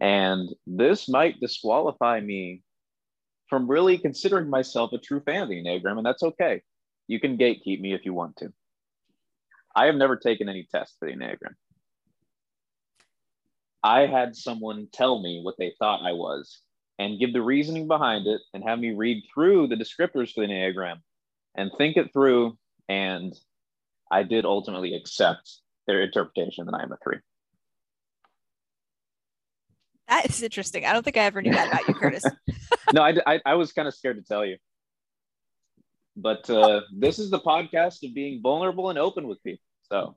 And 0.00 0.48
this 0.66 1.08
might 1.08 1.40
disqualify 1.40 2.20
me 2.20 2.62
from 3.48 3.70
really 3.70 3.98
considering 3.98 4.50
myself 4.50 4.92
a 4.92 4.98
true 4.98 5.20
fan 5.20 5.42
of 5.42 5.48
the 5.48 5.62
Enneagram, 5.62 5.96
and 5.96 6.06
that's 6.06 6.22
okay. 6.22 6.62
You 7.06 7.20
can 7.20 7.38
gatekeep 7.38 7.80
me 7.80 7.94
if 7.94 8.04
you 8.04 8.14
want 8.14 8.36
to. 8.36 8.52
I 9.76 9.86
have 9.86 9.96
never 9.96 10.16
taken 10.16 10.48
any 10.48 10.66
tests 10.70 10.96
for 10.98 11.08
the 11.08 11.14
Enneagram. 11.14 11.54
I 13.82 14.06
had 14.06 14.34
someone 14.34 14.88
tell 14.92 15.20
me 15.20 15.40
what 15.42 15.56
they 15.58 15.74
thought 15.78 16.04
I 16.04 16.12
was 16.12 16.60
and 16.98 17.18
give 17.18 17.32
the 17.32 17.42
reasoning 17.42 17.86
behind 17.86 18.26
it 18.26 18.40
and 18.54 18.64
have 18.64 18.78
me 18.78 18.94
read 18.94 19.24
through 19.32 19.66
the 19.68 19.76
descriptors 19.76 20.32
for 20.32 20.46
the 20.46 20.52
Enneagram 20.52 20.96
and 21.54 21.70
think 21.76 21.96
it 21.96 22.12
through. 22.12 22.56
And 22.88 23.34
I 24.10 24.22
did 24.22 24.44
ultimately 24.44 24.94
accept 24.94 25.60
their 25.86 26.02
interpretation 26.02 26.66
that 26.66 26.74
I 26.74 26.82
am 26.82 26.92
a 26.92 26.96
three. 27.02 27.18
That 30.08 30.26
is 30.26 30.42
interesting. 30.42 30.84
I 30.84 30.92
don't 30.92 31.02
think 31.02 31.16
I 31.16 31.20
ever 31.22 31.40
knew 31.40 31.52
that 31.52 31.68
about 31.68 31.88
you, 31.88 31.94
Curtis. 31.94 32.24
no, 32.92 33.02
I, 33.02 33.14
I, 33.26 33.40
I, 33.46 33.54
was 33.54 33.72
kind 33.72 33.88
of 33.88 33.94
scared 33.94 34.16
to 34.16 34.22
tell 34.22 34.44
you. 34.44 34.58
But 36.16 36.48
uh, 36.50 36.82
this 36.94 37.18
is 37.18 37.30
the 37.30 37.40
podcast 37.40 38.06
of 38.06 38.14
being 38.14 38.40
vulnerable 38.42 38.90
and 38.90 38.98
open 38.98 39.26
with 39.26 39.42
people. 39.42 39.64
So, 39.90 40.16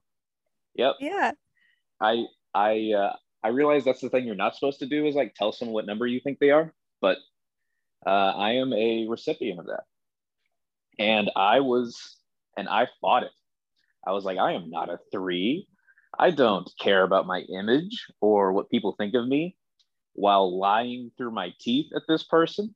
yep. 0.75 0.95
Yeah. 0.99 1.31
I 2.01 2.25
I 2.53 2.91
uh, 2.95 3.15
I 3.43 3.49
realize 3.49 3.85
that's 3.85 4.01
the 4.01 4.09
thing 4.09 4.25
you're 4.25 4.35
not 4.35 4.55
supposed 4.55 4.79
to 4.79 4.85
do 4.85 5.05
is 5.05 5.15
like 5.15 5.33
tell 5.35 5.51
someone 5.51 5.73
what 5.73 5.85
number 5.85 6.05
you 6.05 6.19
think 6.19 6.39
they 6.39 6.51
are, 6.51 6.73
but 7.01 7.17
uh, 8.05 8.09
I 8.35 8.53
am 8.53 8.73
a 8.73 9.07
recipient 9.07 9.59
of 9.59 9.67
that, 9.67 9.83
and 10.99 11.31
I 11.35 11.61
was 11.61 12.17
and 12.57 12.67
I 12.67 12.88
fought 13.01 13.23
it. 13.23 13.31
I 14.05 14.11
was 14.11 14.25
like, 14.25 14.38
I 14.38 14.53
am 14.53 14.69
not 14.69 14.89
a 14.89 14.99
three. 15.11 15.67
I 16.19 16.31
don't 16.31 16.69
care 16.79 17.03
about 17.03 17.27
my 17.27 17.41
image 17.41 18.05
or 18.21 18.53
what 18.53 18.69
people 18.69 18.95
think 18.97 19.13
of 19.13 19.27
me 19.27 19.55
while 20.18 20.57
lying 20.57 21.11
through 21.15 21.30
my 21.30 21.53
teeth 21.59 21.91
at 21.95 22.01
this 22.07 22.24
person. 22.24 22.74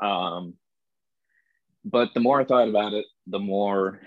Um, 0.00 0.54
but 1.84 2.12
the 2.12 2.20
more 2.20 2.40
I 2.40 2.44
thought 2.44 2.68
about 2.68 2.92
it, 2.92 3.06
the 3.28 3.38
more 3.38 4.00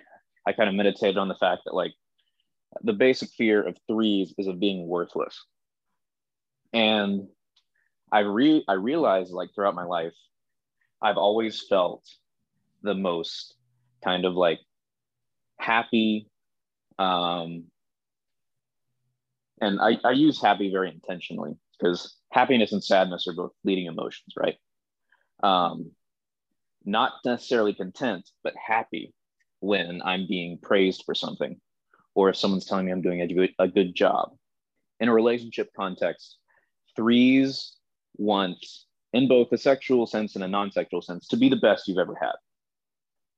I 0.45 0.51
kind 0.51 0.67
of 0.67 0.75
meditated 0.75 1.17
on 1.17 1.29
the 1.29 1.35
fact 1.35 1.63
that 1.65 1.73
like 1.73 1.93
the 2.83 2.91
basic 2.91 3.29
fear 3.29 3.63
of 3.65 3.77
threes 3.87 4.33
is 4.37 4.47
of 4.47 4.59
being 4.59 4.87
worthless. 4.87 5.41
And 6.73 7.29
I 8.11 8.19
re 8.19 8.65
I 8.67 8.73
realized 8.73 9.31
like 9.31 9.55
throughout 9.55 9.75
my 9.75 9.85
life, 9.85 10.13
I've 11.01 11.17
always 11.17 11.65
felt 11.69 12.03
the 12.83 12.93
most 12.93 13.55
kind 14.03 14.25
of 14.25 14.33
like 14.33 14.59
happy 15.59 16.27
um 16.99 17.65
and 19.61 19.79
I, 19.79 19.99
I 20.03 20.11
use 20.11 20.41
happy 20.41 20.71
very 20.71 20.89
intentionally 20.89 21.55
because 21.81 22.15
happiness 22.31 22.71
and 22.71 22.83
sadness 22.83 23.27
are 23.27 23.33
both 23.33 23.51
fleeting 23.63 23.87
emotions, 23.87 24.33
right? 24.37 24.55
Um, 25.43 25.91
not 26.85 27.13
necessarily 27.25 27.73
content, 27.73 28.29
but 28.43 28.53
happy 28.55 29.13
when 29.59 30.01
I'm 30.03 30.27
being 30.27 30.57
praised 30.61 31.03
for 31.05 31.15
something, 31.15 31.59
or 32.15 32.29
if 32.29 32.35
someone's 32.35 32.65
telling 32.65 32.85
me 32.85 32.91
I'm 32.91 33.01
doing 33.01 33.21
a 33.21 33.27
good, 33.27 33.51
a 33.59 33.67
good 33.67 33.95
job. 33.95 34.31
In 34.99 35.09
a 35.09 35.13
relationship 35.13 35.69
context, 35.75 36.37
threes 36.95 37.75
want, 38.17 38.63
in 39.13 39.27
both 39.27 39.51
a 39.51 39.57
sexual 39.57 40.05
sense 40.05 40.35
and 40.35 40.43
a 40.43 40.47
non 40.47 40.71
sexual 40.71 41.01
sense, 41.01 41.27
to 41.29 41.37
be 41.37 41.49
the 41.49 41.55
best 41.55 41.87
you've 41.87 41.97
ever 41.97 42.15
had. 42.19 42.33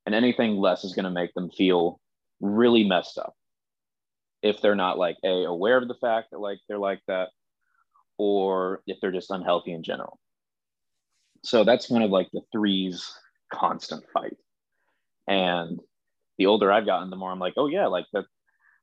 And 0.05 0.13
anything 0.13 0.57
less 0.57 0.83
is 0.83 0.93
going 0.93 1.05
to 1.05 1.11
make 1.11 1.33
them 1.33 1.49
feel 1.49 1.99
really 2.41 2.83
messed 2.83 3.17
up 3.17 3.33
if 4.41 4.61
they're 4.61 4.75
not 4.75 4.97
like 4.97 5.15
a 5.23 5.45
aware 5.45 5.77
of 5.77 5.87
the 5.87 5.95
fact 5.95 6.31
that 6.31 6.39
like 6.39 6.59
they're 6.67 6.77
like 6.77 6.99
that 7.07 7.29
or 8.17 8.81
if 8.87 8.97
they're 9.01 9.11
just 9.11 9.31
unhealthy 9.31 9.73
in 9.73 9.83
general. 9.83 10.19
So 11.43 11.63
that's 11.63 11.89
one 11.89 12.01
of 12.01 12.11
like 12.11 12.29
the 12.31 12.41
threes 12.51 13.13
constant 13.51 14.03
fight. 14.13 14.37
And 15.27 15.79
the 16.37 16.47
older 16.47 16.71
I've 16.71 16.85
gotten, 16.85 17.09
the 17.09 17.15
more 17.15 17.31
I'm 17.31 17.39
like, 17.39 17.53
oh 17.57 17.67
yeah, 17.67 17.87
like 17.87 18.05
that 18.13 18.25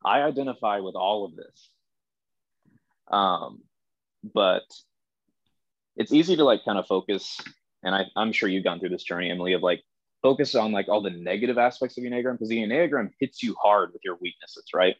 I 0.05 0.23
identify 0.23 0.81
with 0.81 0.95
all 0.95 1.25
of 1.25 1.37
this. 1.37 1.71
Um, 3.11 3.63
but 4.23 4.63
it's 5.97 6.13
easy 6.13 6.37
to 6.37 6.45
like 6.45 6.65
kind 6.65 6.79
of 6.79 6.87
focus, 6.87 7.39
and 7.83 7.95
I, 7.95 8.05
I'm 8.17 8.33
sure 8.33 8.49
you've 8.49 8.65
gone 8.65 8.81
through 8.81 8.91
this 8.91 9.03
journey, 9.03 9.31
Emily, 9.31 9.55
of 9.55 9.63
like 9.63 9.83
focus 10.23 10.55
on 10.55 10.73
like 10.73 10.89
all 10.89 11.03
the 11.03 11.11
negative 11.11 11.59
aspects 11.59 11.97
of 11.97 12.05
the 12.05 12.11
Enneagram 12.11 12.33
because 12.33 12.49
the 12.49 12.59
Enneagram 12.59 13.11
hits 13.19 13.43
you 13.43 13.57
hard 13.61 13.93
with 13.93 14.03
your 14.05 14.17
weaknesses, 14.21 14.65
right? 14.75 14.97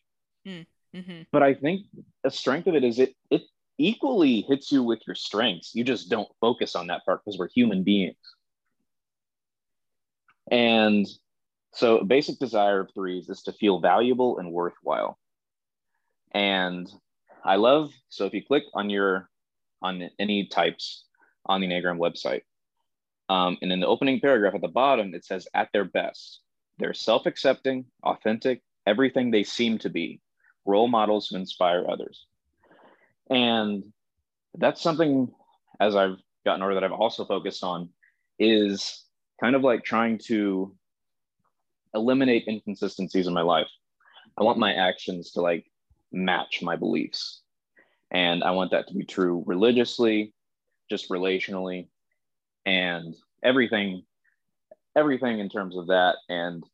Mm, 0.47 0.67
mm-hmm. 0.95 1.23
But 1.31 1.43
I 1.43 1.55
think 1.55 1.87
the 2.25 2.31
strength 2.31 2.67
of 2.67 2.75
it 2.75 2.85
is 2.85 2.99
it 2.99 3.15
it 3.31 3.43
equally 3.81 4.43
hits 4.43 4.71
you 4.71 4.83
with 4.83 5.01
your 5.07 5.17
strengths. 5.17 5.75
You 5.75 5.85
just 5.85 6.11
don't 6.11 6.29
focus 6.41 6.77
on 6.77 6.89
that 6.89 7.05
part 7.05 7.25
because 7.25 7.39
we're 7.39 7.49
human 7.49 7.83
beings. 7.83 8.17
And 10.51 11.07
so, 11.73 11.99
a 11.99 12.05
basic 12.05 12.39
desire 12.39 12.81
of 12.81 12.91
threes 12.93 13.29
is 13.29 13.43
to 13.43 13.53
feel 13.53 13.81
valuable 13.81 14.39
and 14.39 14.53
worthwhile. 14.53 15.19
And 16.33 16.89
I 17.45 17.57
love 17.57 17.91
so 18.09 18.27
if 18.27 18.35
you 18.35 18.45
click 18.45 18.65
on 18.75 18.91
your 18.91 19.29
on 19.83 20.11
any 20.19 20.47
types 20.47 21.05
on 21.47 21.61
the 21.61 21.69
Enneagram 21.69 21.99
website, 21.99 22.43
um, 23.29 23.57
and 23.63 23.73
in 23.73 23.81
the 23.81 23.87
opening 23.87 24.21
paragraph 24.21 24.55
at 24.55 24.61
the 24.61 24.69
bottom, 24.69 25.15
it 25.15 25.25
says 25.25 25.49
at 25.55 25.71
their 25.73 25.85
best, 25.85 26.41
they're 26.79 26.95
self-accepting, 26.95 27.87
authentic, 28.03 28.63
everything 28.87 29.31
they 29.31 29.45
seem 29.45 29.79
to 29.79 29.89
be, 29.89 30.21
role 30.67 30.89
models 30.89 31.29
who 31.29 31.37
inspire 31.37 31.87
others. 31.89 32.27
And 33.31 33.85
that's 34.55 34.83
something 34.83 35.33
as 35.81 35.97
I've 35.97 36.19
gotten 36.45 36.63
older 36.63 36.75
that 36.75 36.85
I've 36.85 36.93
also 36.93 37.25
focused 37.25 37.63
on 37.63 37.89
is 38.39 39.05
kind 39.41 39.55
of 39.55 39.63
like 39.63 39.85
trying 39.85 40.19
to 40.27 40.75
eliminate 41.95 42.49
inconsistencies 42.49 43.27
in 43.27 43.33
my 43.33 43.43
life. 43.43 43.69
I 44.39 44.43
want 44.43 44.59
my 44.59 44.73
actions 44.73 45.33
to 45.33 45.41
like 45.41 45.65
match 46.13 46.61
my 46.63 46.77
beliefs. 46.77 47.43
And 48.11 48.43
I 48.43 48.51
want 48.51 48.73
that 48.73 48.89
to 48.89 48.95
be 48.95 49.05
true 49.05 49.45
religiously, 49.47 50.35
just 50.91 51.11
relationally, 51.11 51.89
and 52.67 53.15
everything, 53.45 54.03
everything 54.97 55.39
in 55.39 55.49
terms 55.49 55.77
of 55.77 55.87
that. 55.87 56.17
And 56.29 56.65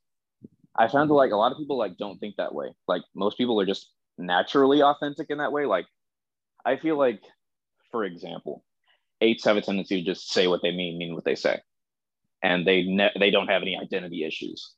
I 0.78 0.88
found 0.88 1.10
that 1.10 1.14
like 1.14 1.32
a 1.32 1.36
lot 1.36 1.52
of 1.52 1.58
people 1.58 1.76
like 1.76 1.98
don't 1.98 2.18
think 2.18 2.36
that 2.36 2.54
way. 2.54 2.68
Like 2.88 3.02
most 3.14 3.36
people 3.36 3.60
are 3.60 3.66
just 3.66 3.90
naturally 4.16 4.82
authentic 4.82 5.28
in 5.28 5.38
that 5.38 5.52
way. 5.52 5.66
Like 5.66 5.86
I 6.66 6.76
feel 6.76 6.98
like, 6.98 7.22
for 7.92 8.04
example, 8.04 8.64
eights 9.20 9.44
have 9.44 9.56
a 9.56 9.62
tendency 9.62 10.02
to 10.02 10.04
just 10.04 10.30
say 10.30 10.48
what 10.48 10.60
they 10.62 10.72
mean, 10.72 10.98
mean 10.98 11.14
what 11.14 11.24
they 11.24 11.36
say, 11.36 11.60
and 12.42 12.66
they 12.66 12.82
ne- 12.82 13.14
they 13.18 13.30
don't 13.30 13.48
have 13.48 13.62
any 13.62 13.78
identity 13.78 14.24
issues. 14.24 14.72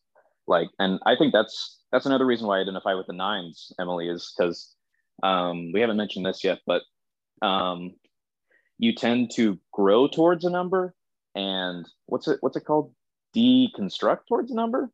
Like, 0.47 0.69
and 0.79 1.01
I 1.07 1.17
think 1.17 1.33
that's 1.33 1.81
that's 1.91 2.07
another 2.07 2.27
reason 2.27 2.47
why 2.47 2.59
I 2.59 2.61
identify 2.61 2.95
with 2.95 3.07
the 3.07 3.15
nines, 3.15 3.73
Emily, 3.81 4.09
is 4.09 4.33
because 4.37 4.75
um, 5.23 5.73
we 5.73 5.81
haven't 5.81 5.97
mentioned 5.97 6.27
this 6.27 6.45
yet, 6.45 6.59
but 6.67 6.83
um, 7.41 7.95
you 8.79 8.95
tend 8.95 9.31
to 9.37 9.59
grow 9.73 10.09
towards 10.09 10.45
a 10.45 10.51
number, 10.51 10.95
and 11.35 11.87
what's 12.07 12.29
it 12.29 12.39
what's 12.41 12.57
it 12.57 12.65
called? 12.65 12.93
Deconstruct 13.35 14.27
towards 14.29 14.51
a 14.51 14.55
number, 14.55 14.91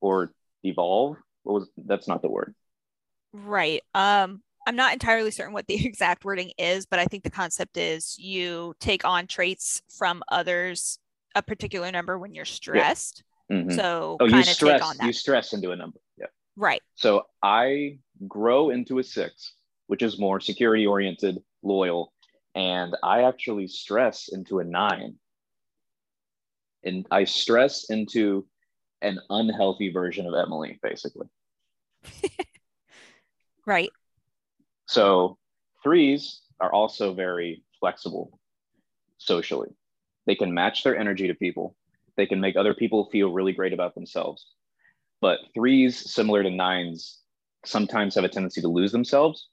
or 0.00 0.32
devolve. 0.62 1.16
What 1.42 1.54
was 1.54 1.70
that's 1.78 2.06
not 2.06 2.20
the 2.20 2.28
word. 2.28 2.54
Right. 3.32 3.82
Um, 3.94 4.42
I'm 4.68 4.76
not 4.76 4.92
entirely 4.92 5.30
certain 5.30 5.54
what 5.54 5.66
the 5.66 5.74
exact 5.86 6.26
wording 6.26 6.52
is, 6.58 6.84
but 6.84 6.98
I 6.98 7.06
think 7.06 7.24
the 7.24 7.30
concept 7.30 7.78
is 7.78 8.18
you 8.18 8.74
take 8.80 9.02
on 9.04 9.26
traits 9.26 9.82
from 9.88 10.22
others, 10.30 10.98
a 11.34 11.42
particular 11.42 11.90
number 11.90 12.18
when 12.18 12.34
you're 12.34 12.44
stressed. 12.44 13.24
Yeah. 13.48 13.56
Mm-hmm. 13.56 13.70
So 13.70 14.18
oh, 14.20 14.26
you 14.26 14.42
stress 14.42 14.98
you 15.02 15.12
stress 15.14 15.54
into 15.54 15.70
a 15.70 15.76
number. 15.76 15.98
Yeah. 16.18 16.26
Right. 16.54 16.82
So 16.96 17.24
I 17.42 17.98
grow 18.26 18.68
into 18.68 18.98
a 18.98 19.02
six, 19.02 19.54
which 19.86 20.02
is 20.02 20.18
more 20.18 20.38
security 20.38 20.86
oriented, 20.86 21.38
loyal, 21.62 22.12
and 22.54 22.94
I 23.02 23.22
actually 23.22 23.68
stress 23.68 24.28
into 24.28 24.58
a 24.58 24.64
nine. 24.64 25.16
and 26.84 27.06
I 27.10 27.24
stress 27.24 27.88
into 27.88 28.46
an 29.00 29.18
unhealthy 29.30 29.90
version 29.90 30.26
of 30.26 30.34
Emily, 30.34 30.78
basically. 30.82 31.28
right. 33.66 33.90
So 34.88 35.38
threes 35.82 36.40
are 36.60 36.72
also 36.72 37.14
very 37.14 37.62
flexible 37.78 38.40
socially. 39.18 39.68
They 40.26 40.34
can 40.34 40.52
match 40.52 40.82
their 40.82 40.96
energy 40.96 41.28
to 41.28 41.34
people. 41.34 41.76
They 42.16 42.26
can 42.26 42.40
make 42.40 42.56
other 42.56 42.74
people 42.74 43.08
feel 43.10 43.32
really 43.32 43.52
great 43.52 43.72
about 43.72 43.94
themselves. 43.94 44.46
But 45.20 45.40
threes, 45.54 46.10
similar 46.10 46.42
to 46.42 46.50
nines, 46.50 47.20
sometimes 47.64 48.14
have 48.14 48.24
a 48.24 48.28
tendency 48.28 48.60
to 48.62 48.68
lose 48.68 48.92
themselves. 48.92 49.48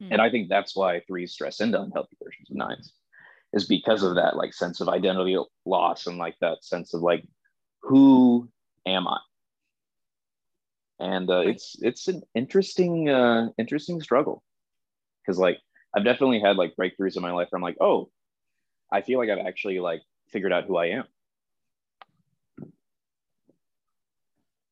Hmm. 0.00 0.12
And 0.12 0.20
I 0.20 0.30
think 0.30 0.48
that's 0.48 0.76
why 0.76 1.00
threes 1.00 1.32
stress 1.32 1.60
into 1.60 1.80
unhealthy 1.80 2.16
versions 2.22 2.50
of 2.50 2.56
nines, 2.56 2.92
is 3.52 3.66
because 3.66 4.02
of 4.02 4.16
that 4.16 4.36
like 4.36 4.52
sense 4.52 4.80
of 4.80 4.88
identity 4.88 5.38
loss 5.64 6.06
and 6.06 6.18
like 6.18 6.36
that 6.40 6.62
sense 6.62 6.92
of 6.94 7.00
like, 7.00 7.26
who 7.80 8.48
am 8.86 9.08
I? 9.08 9.18
And 10.98 11.28
uh, 11.30 11.40
it's 11.40 11.76
it's 11.82 12.08
an 12.08 12.22
interesting 12.34 13.08
uh, 13.08 13.48
interesting 13.58 14.00
struggle 14.00 14.42
because 15.22 15.38
like 15.38 15.58
I've 15.94 16.04
definitely 16.04 16.40
had 16.40 16.56
like 16.56 16.74
breakthroughs 16.76 17.16
in 17.16 17.22
my 17.22 17.32
life 17.32 17.48
where 17.50 17.58
I'm 17.58 17.62
like, 17.62 17.76
oh, 17.80 18.10
I 18.92 19.02
feel 19.02 19.18
like 19.18 19.28
I've 19.28 19.46
actually 19.46 19.78
like 19.78 20.02
figured 20.28 20.52
out 20.52 20.64
who 20.64 20.76
I 20.76 20.86
am. 20.86 21.04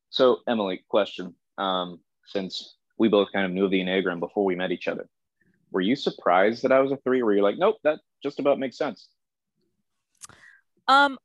So 0.09 0.39
Emily, 0.47 0.83
question: 0.87 1.35
um, 1.57 1.99
Since 2.25 2.75
we 2.97 3.07
both 3.07 3.31
kind 3.31 3.45
of 3.45 3.51
knew 3.51 3.67
the 3.67 3.81
Enneagram 3.81 4.19
before 4.19 4.45
we 4.45 4.55
met 4.55 4.71
each 4.71 4.87
other, 4.87 5.07
were 5.71 5.81
you 5.81 5.95
surprised 5.95 6.63
that 6.63 6.71
I 6.71 6.79
was 6.79 6.91
a 6.91 6.97
three? 6.97 7.21
Or 7.21 7.25
were 7.25 7.33
you 7.33 7.43
like, 7.43 7.57
nope, 7.57 7.77
that 7.83 7.99
just 8.23 8.39
about 8.39 8.59
makes 8.59 8.77
sense? 8.77 9.09
Um, 10.87 11.17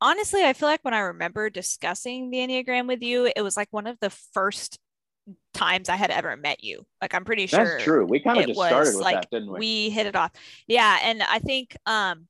honestly, 0.00 0.44
I 0.44 0.52
feel 0.52 0.68
like 0.68 0.84
when 0.84 0.94
I 0.94 1.00
remember 1.00 1.50
discussing 1.50 2.30
the 2.30 2.38
Enneagram 2.38 2.86
with 2.86 3.02
you, 3.02 3.30
it 3.34 3.42
was 3.42 3.56
like 3.56 3.68
one 3.70 3.86
of 3.86 3.98
the 4.00 4.10
first 4.10 4.78
times 5.52 5.88
I 5.88 5.96
had 5.96 6.10
ever 6.10 6.36
met 6.36 6.64
you. 6.64 6.86
Like 7.02 7.14
I'm 7.14 7.24
pretty 7.24 7.46
sure 7.46 7.64
that's 7.64 7.84
true. 7.84 8.04
We 8.06 8.20
kind 8.20 8.38
of 8.38 8.46
just 8.46 8.58
started 8.58 8.94
with 8.94 9.02
like, 9.02 9.22
that, 9.22 9.30
didn't 9.30 9.52
we? 9.52 9.58
We 9.58 9.90
hit 9.90 10.06
it 10.06 10.16
off. 10.16 10.32
Yeah. 10.66 10.98
And 11.02 11.22
I 11.22 11.38
think 11.38 11.76
um 11.86 12.26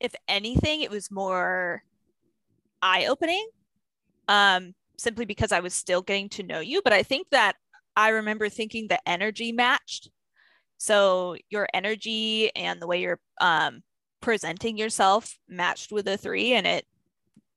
if 0.00 0.14
anything, 0.28 0.82
it 0.82 0.90
was 0.90 1.10
more 1.10 1.82
eye-opening. 2.82 3.48
Um, 4.28 4.74
simply 4.96 5.24
because 5.24 5.52
I 5.52 5.60
was 5.60 5.74
still 5.74 6.02
getting 6.02 6.28
to 6.30 6.42
know 6.42 6.60
you. 6.60 6.82
But 6.82 6.92
I 6.92 7.02
think 7.02 7.28
that 7.30 7.56
I 7.96 8.10
remember 8.10 8.48
thinking 8.48 8.88
the 8.88 9.00
energy 9.08 9.52
matched. 9.52 10.10
So 10.76 11.36
your 11.50 11.66
energy 11.74 12.54
and 12.54 12.80
the 12.80 12.86
way 12.86 13.00
you're 13.00 13.18
um 13.40 13.82
presenting 14.20 14.76
yourself 14.76 15.38
matched 15.48 15.92
with 15.92 16.08
a 16.08 16.16
three 16.16 16.54
and 16.54 16.66
it 16.66 16.86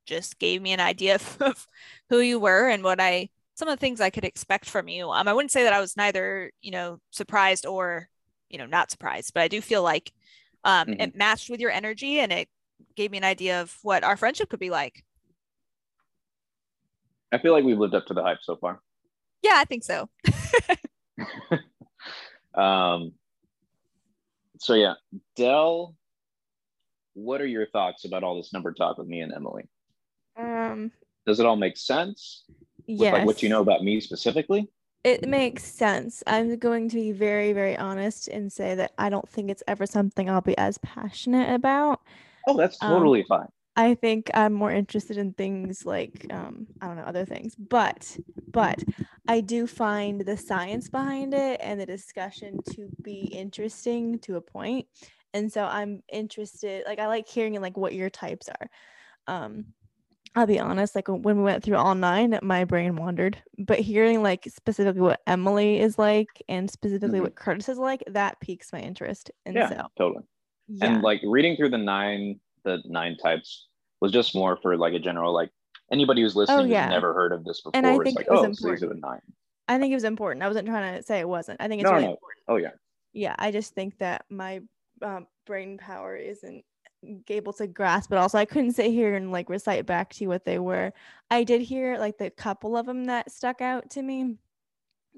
just 0.05 0.39
gave 0.39 0.61
me 0.61 0.71
an 0.71 0.79
idea 0.79 1.15
of 1.39 1.67
who 2.09 2.19
you 2.19 2.39
were 2.39 2.69
and 2.69 2.83
what 2.83 2.99
I 2.99 3.29
some 3.55 3.67
of 3.67 3.77
the 3.77 3.81
things 3.81 4.01
I 4.01 4.09
could 4.09 4.25
expect 4.25 4.69
from 4.69 4.87
you. 4.87 5.11
Um, 5.11 5.27
I 5.27 5.33
wouldn't 5.33 5.51
say 5.51 5.63
that 5.63 5.73
I 5.73 5.79
was 5.79 5.95
neither, 5.95 6.51
you 6.61 6.71
know, 6.71 6.99
surprised 7.11 7.65
or, 7.65 8.09
you 8.49 8.57
know, 8.57 8.65
not 8.65 8.89
surprised, 8.89 9.33
but 9.33 9.43
I 9.43 9.49
do 9.49 9.61
feel 9.61 9.83
like 9.83 10.11
um, 10.63 10.87
mm-hmm. 10.87 11.01
it 11.01 11.15
matched 11.15 11.49
with 11.49 11.59
your 11.59 11.69
energy 11.69 12.19
and 12.19 12.31
it 12.31 12.49
gave 12.95 13.11
me 13.11 13.17
an 13.17 13.23
idea 13.23 13.61
of 13.61 13.77
what 13.83 14.03
our 14.03 14.17
friendship 14.17 14.49
could 14.49 14.59
be 14.59 14.69
like. 14.69 15.03
I 17.31 17.37
feel 17.37 17.53
like 17.53 17.63
we've 17.63 17.77
lived 17.77 17.93
up 17.93 18.07
to 18.07 18.13
the 18.13 18.23
hype 18.23 18.39
so 18.41 18.55
far. 18.55 18.81
Yeah, 19.43 19.53
I 19.55 19.65
think 19.65 19.83
so. 19.83 20.09
um, 22.59 23.13
so 24.59 24.73
yeah, 24.73 24.93
Dell 25.35 25.95
what 27.13 27.41
are 27.41 27.47
your 27.47 27.67
thoughts 27.67 28.05
about 28.05 28.23
all 28.23 28.37
this 28.37 28.53
number 28.53 28.73
talk 28.73 28.97
with 28.97 29.07
me 29.07 29.21
and 29.21 29.33
Emily? 29.33 29.63
Um, 30.37 30.91
Does 31.25 31.39
it 31.39 31.45
all 31.45 31.55
make 31.55 31.77
sense? 31.77 32.45
Yes. 32.87 33.13
Like 33.13 33.25
what 33.25 33.43
you 33.43 33.49
know 33.49 33.61
about 33.61 33.83
me 33.83 33.99
specifically? 34.01 34.69
It 35.03 35.27
makes 35.27 35.63
sense. 35.63 36.21
I'm 36.27 36.57
going 36.57 36.89
to 36.89 36.95
be 36.95 37.11
very, 37.11 37.53
very 37.53 37.75
honest 37.75 38.27
and 38.27 38.51
say 38.51 38.75
that 38.75 38.91
I 38.97 39.09
don't 39.09 39.27
think 39.27 39.49
it's 39.49 39.63
ever 39.67 39.87
something 39.87 40.29
I'll 40.29 40.41
be 40.41 40.57
as 40.57 40.77
passionate 40.79 41.53
about. 41.53 42.01
Oh, 42.47 42.55
that's 42.55 42.77
um, 42.81 42.91
totally 42.91 43.21
um, 43.21 43.27
fine. 43.27 43.47
I 43.75 43.95
think 43.95 44.29
I'm 44.33 44.53
more 44.53 44.71
interested 44.71 45.17
in 45.17 45.33
things 45.33 45.85
like 45.85 46.27
um, 46.29 46.67
I 46.81 46.87
don't 46.87 46.97
know 46.97 47.03
other 47.03 47.25
things, 47.25 47.55
but 47.55 48.17
but 48.51 48.83
I 49.27 49.39
do 49.41 49.65
find 49.65 50.21
the 50.21 50.37
science 50.37 50.89
behind 50.89 51.33
it 51.33 51.59
and 51.63 51.79
the 51.79 51.85
discussion 51.85 52.59
to 52.71 52.89
be 53.01 53.21
interesting 53.31 54.19
to 54.19 54.35
a 54.35 54.41
point 54.41 54.87
and 55.33 55.51
so 55.51 55.63
i'm 55.65 56.01
interested 56.11 56.83
like 56.85 56.99
i 56.99 57.07
like 57.07 57.27
hearing 57.27 57.59
like 57.61 57.77
what 57.77 57.93
your 57.93 58.09
types 58.09 58.49
are 58.49 58.69
um 59.27 59.65
i'll 60.35 60.47
be 60.47 60.59
honest 60.59 60.95
like 60.95 61.07
when 61.07 61.37
we 61.37 61.43
went 61.43 61.63
through 61.63 61.77
all 61.77 61.95
nine 61.95 62.37
my 62.41 62.63
brain 62.63 62.95
wandered 62.95 63.41
but 63.59 63.79
hearing 63.79 64.23
like 64.23 64.43
specifically 64.47 65.01
what 65.01 65.21
emily 65.27 65.79
is 65.79 65.97
like 65.97 66.29
and 66.47 66.69
specifically 66.69 67.17
mm-hmm. 67.17 67.23
what 67.23 67.35
curtis 67.35 67.69
is 67.69 67.77
like 67.77 68.03
that 68.07 68.39
piques 68.39 68.71
my 68.71 68.79
interest 68.79 69.31
and 69.45 69.55
yeah 69.55 69.69
so 69.69 69.87
totally 69.97 70.23
yeah. 70.67 70.85
and 70.85 71.01
like 71.01 71.21
reading 71.25 71.55
through 71.55 71.69
the 71.69 71.77
nine 71.77 72.39
the 72.63 72.81
nine 72.85 73.17
types 73.17 73.67
was 73.99 74.11
just 74.11 74.35
more 74.35 74.57
for 74.61 74.77
like 74.77 74.93
a 74.93 74.99
general 74.99 75.33
like 75.33 75.49
anybody 75.91 76.21
who's 76.21 76.35
listening 76.35 76.59
oh, 76.59 76.63
yeah. 76.63 76.85
who's 76.85 76.91
never 76.91 77.13
heard 77.13 77.31
of 77.31 77.43
this 77.43 77.61
before 77.61 77.71
and 77.75 77.85
I 77.85 77.97
think 77.97 78.17
like, 78.17 78.25
it 78.25 78.31
was 78.31 78.39
oh, 78.39 78.43
important. 78.45 78.57
So 78.59 78.71
these 78.71 78.83
are 78.83 78.87
the 78.87 78.99
nine. 78.99 79.21
I 79.67 79.77
think 79.77 79.91
it 79.91 79.95
was 79.95 80.03
important. 80.03 80.43
I 80.43 80.47
wasn't 80.47 80.67
trying 80.67 80.97
to 80.97 81.03
say 81.03 81.19
it 81.19 81.27
wasn't. 81.27 81.61
I 81.61 81.67
think 81.67 81.81
it's 81.81 81.89
no, 81.89 81.95
really 81.95 82.05
no. 82.05 82.11
important. 82.11 82.43
Oh 82.47 82.55
yeah. 82.57 82.71
Yeah, 83.13 83.35
I 83.37 83.51
just 83.51 83.73
think 83.73 83.97
that 83.99 84.25
my 84.29 84.61
um, 85.01 85.27
brain 85.45 85.77
power 85.77 86.15
isn't 86.15 86.63
able 87.29 87.51
to 87.51 87.65
grasp 87.65 88.11
but 88.11 88.19
also 88.19 88.37
i 88.37 88.45
couldn't 88.45 88.73
sit 88.73 88.91
here 88.91 89.15
and 89.15 89.31
like 89.31 89.49
recite 89.49 89.87
back 89.87 90.11
to 90.11 90.23
you 90.23 90.29
what 90.29 90.45
they 90.45 90.59
were. 90.59 90.93
I 91.31 91.43
did 91.43 91.61
hear 91.61 91.97
like 91.97 92.17
the 92.17 92.29
couple 92.29 92.77
of 92.77 92.85
them 92.85 93.05
that 93.05 93.31
stuck 93.31 93.61
out 93.61 93.89
to 93.91 94.01
me. 94.01 94.35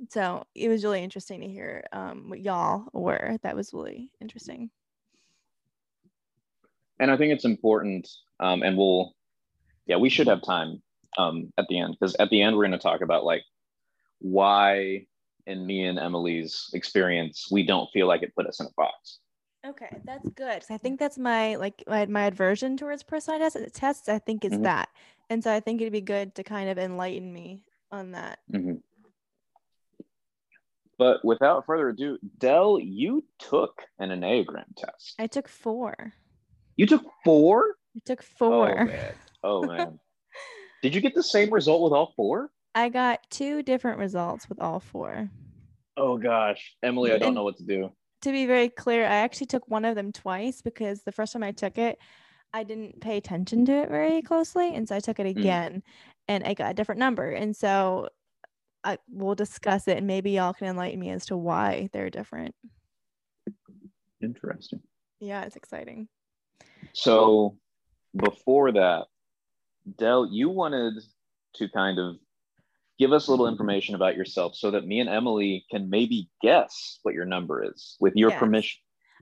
So 0.09 0.45
it 0.55 0.69
was 0.69 0.83
really 0.83 1.03
interesting 1.03 1.41
to 1.41 1.47
hear 1.47 1.83
um, 1.91 2.29
what 2.29 2.39
y'all 2.39 2.87
were. 2.93 3.37
That 3.43 3.55
was 3.55 3.73
really 3.73 4.11
interesting. 4.21 4.69
And 6.99 7.11
i 7.11 7.17
think 7.17 7.33
it's 7.33 7.45
important 7.45 8.07
um, 8.39 8.63
and 8.63 8.77
we'll 8.77 9.13
yeah 9.87 9.97
we 9.97 10.09
should 10.09 10.27
have 10.27 10.41
time 10.41 10.81
um, 11.17 11.51
at 11.57 11.65
the 11.67 11.79
end 11.79 11.97
because 11.99 12.15
at 12.15 12.29
the 12.29 12.41
end 12.41 12.55
we're 12.55 12.67
going 12.67 12.71
to 12.71 12.77
talk 12.77 13.01
about 13.01 13.25
like 13.25 13.43
why 14.19 15.05
in 15.47 15.65
me 15.65 15.83
and 15.83 15.99
emily's 15.99 16.69
experience 16.73 17.49
we 17.51 17.65
don't 17.65 17.89
feel 17.91 18.07
like 18.07 18.23
it 18.23 18.33
put 18.35 18.47
us 18.47 18.59
in 18.61 18.67
a 18.67 18.69
box 18.77 19.19
Okay, 19.65 20.01
that's 20.03 20.27
good. 20.29 20.63
I 20.69 20.77
think 20.77 20.99
that's 20.99 21.17
my 21.17 21.55
like 21.55 21.83
my, 21.87 22.05
my 22.07 22.25
aversion 22.25 22.75
towards 22.75 23.01
personality 23.01 23.65
tests. 23.73 24.09
I 24.09 24.19
think 24.19 24.43
is 24.43 24.51
mm-hmm. 24.51 24.63
that, 24.63 24.89
and 25.29 25.41
so 25.41 25.53
I 25.53 25.61
think 25.61 25.79
it'd 25.79 25.93
be 25.93 26.01
good 26.01 26.35
to 26.35 26.43
kind 26.43 26.69
of 26.69 26.77
enlighten 26.77 27.31
me 27.31 27.63
on 27.89 28.11
that. 28.11 28.39
Mm-hmm. 28.51 28.75
But 30.97 31.23
without 31.23 31.65
further 31.65 31.89
ado, 31.89 32.17
Dell, 32.37 32.77
you 32.79 33.23
took 33.39 33.83
an 33.99 34.09
Enneagram 34.09 34.65
test. 34.75 35.15
I 35.17 35.27
took 35.27 35.47
four. 35.47 36.13
You 36.75 36.85
took 36.85 37.05
four? 37.23 37.75
I 37.95 37.99
took 38.05 38.21
four. 38.21 38.81
Oh 38.81 38.85
man. 38.85 39.13
Oh, 39.43 39.63
man. 39.63 39.99
Did 40.81 40.93
you 40.93 40.99
get 40.99 41.15
the 41.15 41.23
same 41.23 41.53
result 41.53 41.81
with 41.81 41.93
all 41.93 42.13
four? 42.17 42.51
I 42.75 42.89
got 42.89 43.19
two 43.29 43.63
different 43.63 43.99
results 43.99 44.49
with 44.49 44.59
all 44.59 44.81
four. 44.81 45.29
Oh 45.95 46.17
gosh, 46.17 46.75
Emily, 46.83 47.13
I 47.13 47.17
don't 47.17 47.33
know 47.33 47.43
what 47.43 47.57
to 47.57 47.63
do 47.63 47.91
to 48.23 48.31
be 48.31 48.45
very 48.45 48.69
clear, 48.69 49.03
I 49.05 49.15
actually 49.17 49.47
took 49.47 49.67
one 49.67 49.85
of 49.85 49.95
them 49.95 50.11
twice 50.11 50.61
because 50.61 51.03
the 51.03 51.11
first 51.11 51.33
time 51.33 51.43
I 51.43 51.51
took 51.51 51.77
it, 51.77 51.97
I 52.53 52.63
didn't 52.63 53.01
pay 53.01 53.17
attention 53.17 53.65
to 53.65 53.71
it 53.71 53.89
very 53.89 54.21
closely. 54.21 54.75
And 54.75 54.87
so 54.87 54.95
I 54.95 54.99
took 54.99 55.19
it 55.19 55.25
mm. 55.25 55.39
again 55.39 55.75
mm. 55.75 55.81
and 56.27 56.43
I 56.43 56.53
got 56.53 56.71
a 56.71 56.73
different 56.73 56.99
number. 56.99 57.29
And 57.31 57.55
so 57.55 58.09
I 58.83 58.97
will 59.11 59.35
discuss 59.35 59.87
it 59.87 59.97
and 59.97 60.07
maybe 60.07 60.31
y'all 60.31 60.53
can 60.53 60.67
enlighten 60.67 60.99
me 60.99 61.09
as 61.09 61.25
to 61.27 61.37
why 61.37 61.89
they're 61.93 62.09
different. 62.09 62.53
Interesting. 64.21 64.81
Yeah, 65.19 65.43
it's 65.43 65.55
exciting. 65.55 66.07
So 66.93 67.57
before 68.15 68.71
that, 68.73 69.05
Dell, 69.97 70.27
you 70.29 70.49
wanted 70.49 70.93
to 71.55 71.69
kind 71.69 71.99
of 71.99 72.17
give 72.99 73.11
us 73.11 73.27
a 73.27 73.31
little 73.31 73.47
information 73.47 73.95
about 73.95 74.15
yourself 74.15 74.55
so 74.55 74.71
that 74.71 74.85
me 74.85 74.99
and 74.99 75.09
Emily 75.09 75.65
can 75.71 75.89
maybe 75.89 76.29
guess 76.41 76.99
what 77.03 77.13
your 77.13 77.25
number 77.25 77.63
is 77.63 77.97
with 77.99 78.13
your 78.15 78.29
yes. 78.31 78.39
permission. 78.39 78.79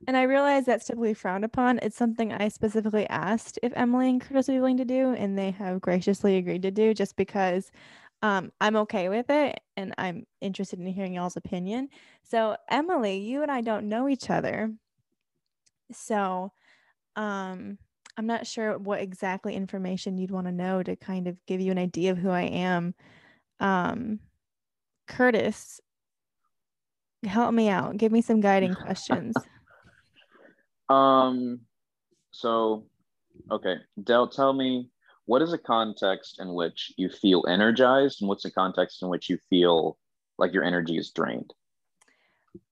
And 0.07 0.17
I 0.17 0.24
realize 0.24 0.65
that's 0.65 0.86
typically 0.86 1.13
frowned 1.13 1.45
upon. 1.45 1.80
It's 1.82 1.95
something 1.95 2.34
I 2.34 2.47
specifically 2.47 3.07
asked 3.07 3.59
if 3.61 3.72
Emily 3.76 4.09
and 4.09 4.19
Curtis 4.19 4.47
would 4.47 4.55
be 4.55 4.59
willing 4.59 4.78
to 4.78 4.86
do, 4.86 5.13
and 5.13 5.38
they 5.38 5.51
have 5.51 5.80
graciously 5.80 6.38
agreed 6.38 6.63
to 6.63 6.72
do 6.72 6.93
just 6.93 7.15
because 7.15 7.72
um, 8.24 8.51
I'm 8.59 8.76
okay 8.78 9.09
with 9.09 9.30
it 9.30 9.59
and 9.78 9.93
I'm 9.97 10.26
interested 10.41 10.80
in 10.80 10.88
hearing 10.88 11.13
y'all's 11.13 11.38
opinion. 11.38 11.89
So, 12.24 12.55
Emily, 12.69 13.17
you 13.17 13.41
and 13.41 13.51
I 13.51 13.61
don't 13.61 13.89
know 13.89 14.07
each 14.07 14.30
other. 14.30 14.72
So, 15.91 16.51
um, 17.15 17.78
I'm 18.17 18.28
not 18.28 18.45
sure 18.45 18.78
what 18.78 19.01
exactly 19.01 19.55
information 19.55 20.17
you'd 20.17 20.32
want 20.32 20.47
to 20.47 20.51
know 20.51 20.84
to 20.84 20.95
kind 20.95 21.28
of 21.28 21.38
give 21.47 21.61
you 21.61 21.72
an 21.72 21.78
idea 21.78 22.11
of 22.11 22.17
who 22.17 22.30
I 22.30 22.43
am 22.43 22.93
um, 23.62 24.20
Curtis, 25.07 25.80
help 27.24 27.53
me 27.53 27.70
out. 27.70 27.95
Give 27.97 28.12
me 28.12 28.22
some 28.22 28.41
guiding 28.41 28.74
questions. 28.86 29.36
Um, 30.89 31.62
so 32.32 32.86
Okay, 33.49 33.76
Del, 34.03 34.28
tell 34.28 34.53
me 34.53 34.89
what 35.26 35.41
is 35.41 35.53
a 35.53 35.57
context 35.57 36.39
in 36.39 36.53
which 36.53 36.91
you 36.97 37.09
feel 37.09 37.43
energized, 37.47 38.22
and 38.22 38.30
what's 38.30 38.45
a 38.45 38.51
context 38.51 39.01
in 39.01 39.09
which 39.09 39.30
you 39.30 39.38
feel 39.49 39.97
like 40.38 40.53
your 40.53 40.64
energy 40.64 40.97
is 40.97 41.12
drained? 41.12 41.53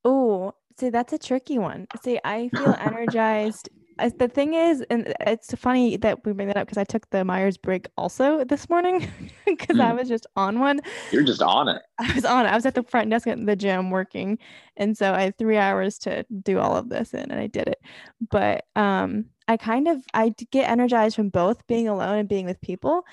Oh, 0.04 0.54
see, 0.78 0.90
that's 0.90 1.14
a 1.14 1.18
tricky 1.18 1.58
one. 1.58 1.88
See, 2.02 2.20
I 2.24 2.50
feel 2.50 2.76
energized 2.80 3.70
the 4.18 4.28
thing 4.28 4.54
is, 4.54 4.84
and 4.90 5.14
it's 5.22 5.54
funny 5.56 5.98
that 5.98 6.26
we 6.26 6.34
bring 6.34 6.48
that 6.48 6.58
up 6.58 6.68
because 6.68 6.78
I 6.78 6.84
took 6.84 7.10
the 7.10 7.26
Myers 7.26 7.58
Briggs 7.58 7.90
also 7.98 8.44
this 8.44 8.70
morning 8.70 9.10
because 9.46 9.78
mm. 9.78 9.82
I 9.82 9.94
was 9.94 10.08
just 10.08 10.26
on 10.36 10.60
one. 10.60 10.80
You're 11.12 11.24
just 11.24 11.42
on 11.42 11.68
it. 11.68 11.82
I 11.98 12.14
was 12.14 12.26
on 12.26 12.46
it. 12.46 12.50
I 12.50 12.56
was 12.56 12.66
at 12.66 12.76
the 12.76 12.84
front 12.84 13.10
desk 13.10 13.28
at 13.28 13.46
the 13.46 13.56
gym 13.56 13.90
working, 13.90 14.38
and 14.78 14.98
so 14.98 15.14
I 15.14 15.24
had 15.24 15.38
three 15.38 15.58
hours 15.58 15.98
to 16.00 16.26
do 16.44 16.60
all 16.60 16.76
of 16.76 16.90
this, 16.90 17.14
in, 17.14 17.32
and 17.32 17.40
I 17.40 17.48
did 17.48 17.68
it. 17.68 17.82
But 18.30 18.66
um, 18.76 19.26
I 19.48 19.58
kind 19.58 19.88
of 19.88 20.02
I 20.14 20.34
get 20.52 20.70
energized 20.70 21.16
from 21.16 21.30
both 21.30 21.66
being 21.68 21.88
alone 21.88 22.20
and 22.20 22.30
being 22.30 22.46
with 22.46 22.62
people. 22.62 23.04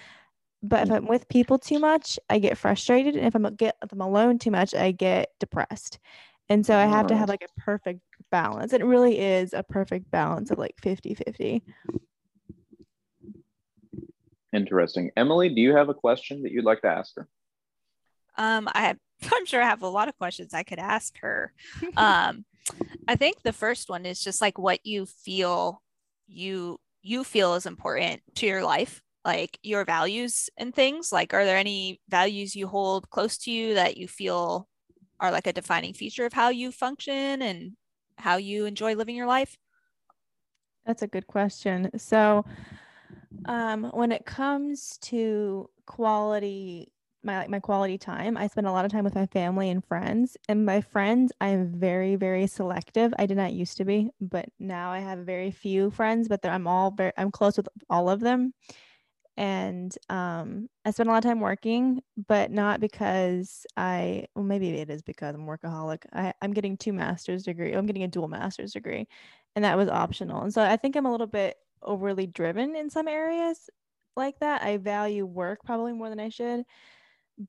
But 0.62 0.84
if 0.84 0.88
mm. 0.88 0.96
I'm 0.96 1.06
with 1.06 1.28
people 1.28 1.58
too 1.58 1.78
much, 1.78 2.18
I 2.30 2.38
get 2.38 2.58
frustrated, 2.58 3.16
and 3.16 3.26
if 3.26 3.34
I'm 3.34 3.54
get 3.54 3.76
if 3.82 3.92
I'm 3.92 4.00
alone 4.00 4.38
too 4.38 4.50
much, 4.50 4.74
I 4.74 4.92
get 4.92 5.30
depressed. 5.40 5.98
And 6.48 6.64
so 6.64 6.76
I 6.76 6.86
have 6.86 7.08
to 7.08 7.16
have 7.16 7.28
like 7.28 7.42
a 7.42 7.60
perfect 7.60 8.00
balance. 8.30 8.72
It 8.72 8.84
really 8.84 9.18
is 9.18 9.52
a 9.52 9.62
perfect 9.62 10.10
balance 10.10 10.50
of 10.50 10.58
like 10.58 10.74
50 10.80 11.14
50. 11.14 11.62
Interesting. 14.52 15.10
Emily, 15.16 15.48
do 15.50 15.60
you 15.60 15.76
have 15.76 15.88
a 15.88 15.94
question 15.94 16.42
that 16.42 16.52
you'd 16.52 16.64
like 16.64 16.80
to 16.82 16.88
ask 16.88 17.14
her? 17.16 17.28
Um, 18.38 18.68
I 18.72 18.82
have, 18.82 18.98
I'm 19.32 19.46
sure 19.46 19.62
I 19.62 19.66
have 19.66 19.82
a 19.82 19.88
lot 19.88 20.08
of 20.08 20.16
questions 20.16 20.54
I 20.54 20.62
could 20.62 20.78
ask 20.78 21.18
her. 21.20 21.52
um, 21.96 22.44
I 23.06 23.16
think 23.16 23.42
the 23.42 23.52
first 23.52 23.88
one 23.88 24.06
is 24.06 24.20
just 24.20 24.40
like 24.40 24.58
what 24.58 24.84
you 24.84 25.06
feel 25.06 25.82
you 26.26 26.78
you 27.02 27.22
feel 27.22 27.54
is 27.54 27.66
important 27.66 28.20
to 28.34 28.46
your 28.46 28.64
life, 28.64 29.00
like 29.24 29.58
your 29.62 29.84
values 29.84 30.50
and 30.56 30.74
things. 30.74 31.12
Like, 31.12 31.32
are 31.32 31.44
there 31.44 31.56
any 31.56 32.00
values 32.08 32.56
you 32.56 32.66
hold 32.66 33.08
close 33.10 33.38
to 33.38 33.52
you 33.52 33.74
that 33.74 33.96
you 33.96 34.08
feel 34.08 34.66
are 35.20 35.30
like 35.30 35.46
a 35.46 35.52
defining 35.52 35.94
feature 35.94 36.26
of 36.26 36.32
how 36.32 36.48
you 36.48 36.72
function 36.72 37.42
and 37.42 37.72
how 38.18 38.36
you 38.36 38.66
enjoy 38.66 38.94
living 38.94 39.16
your 39.16 39.26
life? 39.26 39.56
That's 40.84 41.02
a 41.02 41.06
good 41.08 41.26
question. 41.26 41.90
So, 41.98 42.44
um, 43.46 43.84
when 43.92 44.12
it 44.12 44.24
comes 44.24 44.98
to 45.02 45.68
quality, 45.86 46.92
my 47.22 47.46
my 47.48 47.60
quality 47.60 47.98
time, 47.98 48.36
I 48.36 48.46
spend 48.46 48.66
a 48.66 48.72
lot 48.72 48.84
of 48.84 48.92
time 48.92 49.04
with 49.04 49.14
my 49.14 49.26
family 49.26 49.68
and 49.70 49.84
friends. 49.84 50.36
And 50.48 50.64
my 50.64 50.80
friends, 50.80 51.32
I 51.40 51.48
am 51.48 51.72
very 51.78 52.16
very 52.16 52.46
selective. 52.46 53.12
I 53.18 53.26
did 53.26 53.36
not 53.36 53.52
used 53.52 53.76
to 53.78 53.84
be, 53.84 54.10
but 54.20 54.46
now 54.60 54.90
I 54.90 55.00
have 55.00 55.20
very 55.20 55.50
few 55.50 55.90
friends. 55.90 56.28
But 56.28 56.44
I'm 56.44 56.66
all 56.66 56.92
very 56.92 57.12
I'm 57.16 57.30
close 57.30 57.56
with 57.56 57.68
all 57.90 58.08
of 58.08 58.20
them 58.20 58.54
and 59.36 59.96
um, 60.08 60.68
I 60.84 60.90
spend 60.90 61.08
a 61.08 61.12
lot 61.12 61.24
of 61.24 61.28
time 61.28 61.40
working, 61.40 62.02
but 62.26 62.50
not 62.50 62.80
because 62.80 63.66
I. 63.76 64.26
Well, 64.34 64.44
maybe 64.44 64.70
it 64.70 64.90
is 64.90 65.02
because 65.02 65.34
I'm 65.34 65.46
workaholic. 65.46 66.04
I, 66.12 66.32
I'm 66.40 66.52
getting 66.52 66.76
two 66.76 66.92
master's 66.92 67.42
degree. 67.42 67.72
I'm 67.72 67.86
getting 67.86 68.04
a 68.04 68.08
dual 68.08 68.28
master's 68.28 68.72
degree, 68.72 69.06
and 69.54 69.64
that 69.64 69.76
was 69.76 69.88
optional. 69.88 70.42
And 70.42 70.52
so 70.54 70.62
I 70.62 70.76
think 70.76 70.96
I'm 70.96 71.06
a 71.06 71.10
little 71.10 71.26
bit 71.26 71.56
overly 71.82 72.26
driven 72.26 72.74
in 72.74 72.88
some 72.88 73.08
areas 73.08 73.68
like 74.16 74.38
that. 74.40 74.62
I 74.62 74.78
value 74.78 75.26
work 75.26 75.60
probably 75.64 75.92
more 75.92 76.08
than 76.08 76.20
I 76.20 76.30
should, 76.30 76.64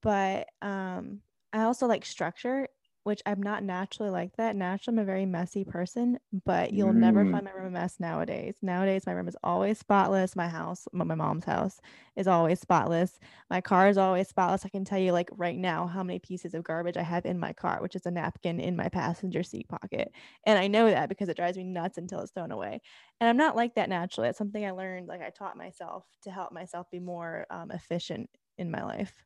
but 0.01 0.47
um, 0.61 1.21
I 1.53 1.63
also 1.63 1.88
like 1.88 2.05
structure 2.05 2.67
which 3.08 3.22
I'm 3.26 3.41
not 3.41 3.64
naturally 3.64 4.10
like 4.12 4.36
that. 4.36 4.58
Naturally, 4.58 4.97
I'm 4.97 5.03
a 5.03 5.05
very 5.05 5.26
messy 5.26 5.64
person, 5.64 6.20
but 6.43 6.74
you'll 6.74 6.91
mm. 6.91 6.97
never 6.97 7.24
find 7.24 7.45
my 7.45 7.51
room 7.51 7.68
a 7.68 7.70
mess 7.70 8.01
nowadays. 8.01 8.58
Nowadays, 8.62 9.05
my 9.05 9.14
room 9.14 9.30
is 9.30 9.38
always 9.45 9.80
spotless. 9.80 10.36
My 10.36 10.49
house, 10.49 10.89
my 10.91 11.05
mom's 11.05 11.45
house, 11.45 11.80
is 12.18 12.28
always 12.28 12.60
spotless. 12.60 13.18
My 13.49 13.62
car 13.62 13.88
is 13.88 13.97
always 13.97 14.28
spotless. 14.28 14.66
I 14.66 14.70
can 14.70 14.84
tell 14.84 14.99
you, 14.99 15.14
like 15.14 15.30
right 15.32 15.58
now, 15.58 15.88
how 15.88 16.03
many 16.03 16.20
pieces 16.20 16.53
of 16.53 16.66
garbage 16.66 16.97
I 16.97 17.01
have 17.01 17.26
in 17.26 17.39
my 17.39 17.53
car, 17.53 17.82
which 17.82 17.95
is 17.95 18.05
a 18.05 18.12
napkin 18.12 18.60
in 18.60 18.76
my 18.76 18.89
passenger 18.89 19.41
seat 19.41 19.70
pocket. 19.70 20.12
And 20.45 20.60
I 20.60 20.68
know 20.68 20.89
that 20.89 21.08
because 21.08 21.30
it 21.30 21.38
drives 21.38 21.55
me 21.55 21.64
nuts 21.64 21.97
until 21.97 22.20
it's 22.20 22.34
thrown 22.34 22.51
away. 22.51 22.82
And 23.22 23.30
I'm 23.30 23.38
not 23.38 23.55
like 23.55 23.76
that 23.76 23.88
naturally. 23.88 24.28
It's 24.28 24.38
something 24.38 24.66
I 24.66 24.72
learned, 24.72 25.08
like 25.08 25.22
I 25.22 25.30
taught 25.30 25.55
myself 25.55 26.03
to 26.24 26.30
help 26.30 26.51
myself 26.51 26.91
be 26.91 26.99
more 26.99 27.45
um, 27.51 27.72
efficient 27.72 28.30
in 28.58 28.70
my 28.70 28.84
life. 28.84 29.24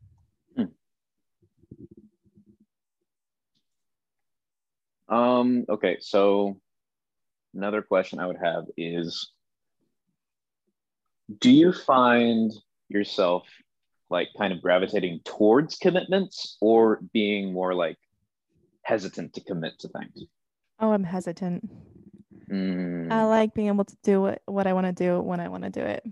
Hmm. 0.56 0.66
Um, 5.12 5.66
okay, 5.70 5.98
so 6.00 6.60
another 7.54 7.82
question 7.82 8.20
I 8.20 8.28
would 8.28 8.40
have 8.42 8.64
is 8.78 9.32
do 11.40 11.52
you 11.52 11.74
find 11.74 12.52
yourself 12.90 13.48
like 14.10 14.30
kind 14.38 14.52
of 14.54 14.62
gravitating 14.62 15.22
towards 15.24 15.78
commitments 15.78 16.58
or 16.62 17.00
being 17.14 17.54
more 17.54 17.74
like 17.74 17.98
hesitant 18.84 19.34
to 19.34 19.42
commit 19.42 19.80
to 19.80 19.90
things? 19.90 20.24
Oh, 20.80 20.92
I'm 20.92 21.04
hesitant. 21.04 21.70
Mm. 22.52 23.12
I 23.12 23.26
like 23.26 23.54
being 23.54 23.68
able 23.68 23.86
to 23.86 23.98
do 24.04 24.22
what, 24.22 24.42
what 24.46 24.68
I 24.68 24.74
want 24.74 24.88
to 24.88 24.94
do 24.94 25.20
when 25.22 25.40
I 25.40 25.48
want 25.48 25.64
to 25.64 25.70
do 25.70 25.82
it. 25.82 26.04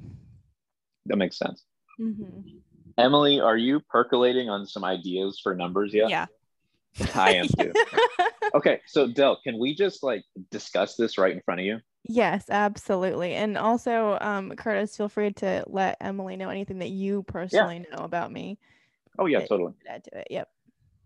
That 1.08 1.18
makes 1.18 1.38
sense. 1.38 1.64
Mm-hmm. 2.00 2.58
Emily, 2.98 3.40
are 3.40 3.58
you 3.58 3.80
percolating 3.90 4.50
on 4.50 4.66
some 4.66 4.84
ideas 4.84 5.40
for 5.42 5.56
numbers 5.56 5.94
yet? 5.94 6.10
Yeah. 6.10 6.28
I 7.16 7.36
am 7.36 7.48
too. 7.48 7.72
okay, 8.56 8.82
so 8.86 9.08
Del, 9.08 9.40
can 9.44 9.58
we 9.58 9.76
just 9.76 10.04
like 10.04 10.24
discuss 10.52 10.96
this 10.96 11.18
right 11.18 11.34
in 11.34 11.42
front 11.42 11.62
of 11.62 11.66
you? 11.66 11.80
Yes, 12.04 12.46
absolutely. 12.50 13.34
And 13.34 13.58
also, 13.58 14.18
um, 14.22 14.52
Curtis, 14.56 14.96
feel 14.96 15.10
free 15.10 15.32
to 15.34 15.64
let 15.68 15.98
Emily 16.02 16.36
know 16.36 16.50
anything 16.50 16.80
that 16.80 16.90
you 16.90 17.24
personally 17.24 17.86
yeah. 17.90 17.96
know 17.96 18.04
about 18.04 18.32
me. 18.32 18.58
Oh 19.18 19.26
yeah, 19.26 19.46
totally. 19.46 19.74
Add 19.88 20.04
to 20.06 20.20
it. 20.20 20.28
Yep. 20.30 20.50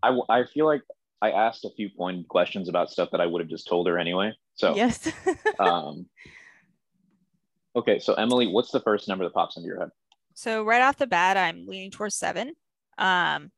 I, 0.02 0.18
I 0.28 0.44
feel 0.44 0.66
like 0.66 0.82
I 1.20 1.30
asked 1.30 1.64
a 1.64 1.70
few 1.70 1.90
pointed 1.90 2.28
questions 2.28 2.68
about 2.68 2.90
stuff 2.90 3.10
that 3.12 3.20
I 3.20 3.26
would 3.26 3.40
have 3.40 3.48
just 3.48 3.66
told 3.66 3.86
her 3.88 3.98
anyway. 3.98 4.32
So 4.54 4.74
yes. 4.76 5.10
um. 5.58 6.06
Okay, 7.76 7.98
so 7.98 8.14
Emily, 8.14 8.46
what's 8.46 8.70
the 8.70 8.80
first 8.80 9.08
number 9.08 9.24
that 9.24 9.34
pops 9.34 9.56
into 9.56 9.66
your 9.66 9.80
head? 9.80 9.90
So 10.34 10.62
right 10.64 10.82
off 10.82 10.96
the 10.96 11.08
bat, 11.08 11.36
I'm 11.36 11.66
leaning 11.66 11.90
towards 11.90 12.14
seven. 12.14 12.54
Um, 12.98 13.50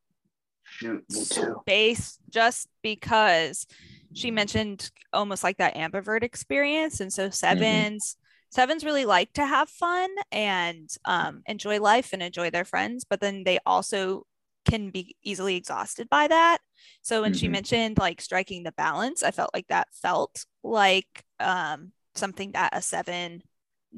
Shoot, 0.68 1.04
me 1.10 1.24
too. 1.24 1.56
Space, 1.62 2.18
just 2.28 2.68
because 2.82 3.66
she 4.12 4.30
mentioned 4.30 4.90
almost 5.12 5.44
like 5.44 5.58
that 5.58 5.74
ambivert 5.74 6.22
experience. 6.22 7.00
And 7.00 7.12
so 7.12 7.24
mm-hmm. 7.24 7.32
sevens, 7.32 8.14
mm-hmm. 8.14 8.46
sevens 8.50 8.84
really 8.84 9.04
like 9.04 9.32
to 9.34 9.46
have 9.46 9.68
fun 9.68 10.10
and 10.32 10.88
um, 11.04 11.42
enjoy 11.46 11.80
life 11.80 12.12
and 12.12 12.22
enjoy 12.22 12.50
their 12.50 12.64
friends, 12.64 13.04
but 13.08 13.20
then 13.20 13.44
they 13.44 13.58
also 13.66 14.24
can 14.64 14.90
be 14.90 15.16
easily 15.22 15.56
exhausted 15.56 16.08
by 16.08 16.26
that. 16.26 16.58
So 17.02 17.22
when 17.22 17.32
mm-hmm. 17.32 17.38
she 17.38 17.48
mentioned 17.48 17.98
like 17.98 18.20
striking 18.20 18.64
the 18.64 18.72
balance, 18.72 19.22
I 19.22 19.30
felt 19.30 19.50
like 19.54 19.68
that 19.68 19.88
felt 19.92 20.44
like 20.64 21.24
um, 21.38 21.92
something 22.14 22.52
that 22.52 22.70
a 22.72 22.82
seven 22.82 23.42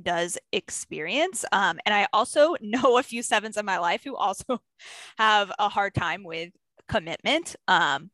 does 0.03 0.39
experience. 0.53 1.45
Um, 1.53 1.79
and 1.85 1.95
I 1.95 2.07
also 2.13 2.57
know 2.61 2.99
a 2.99 3.03
few 3.03 3.23
sevens 3.23 3.57
in 3.57 3.65
my 3.65 3.79
life 3.79 4.03
who 4.05 4.17
also 4.17 4.61
have 5.19 5.53
a 5.59 5.69
hard 5.69 5.95
time 5.95 6.25
with 6.25 6.51
commitment. 6.89 7.57
Um, 7.67 8.11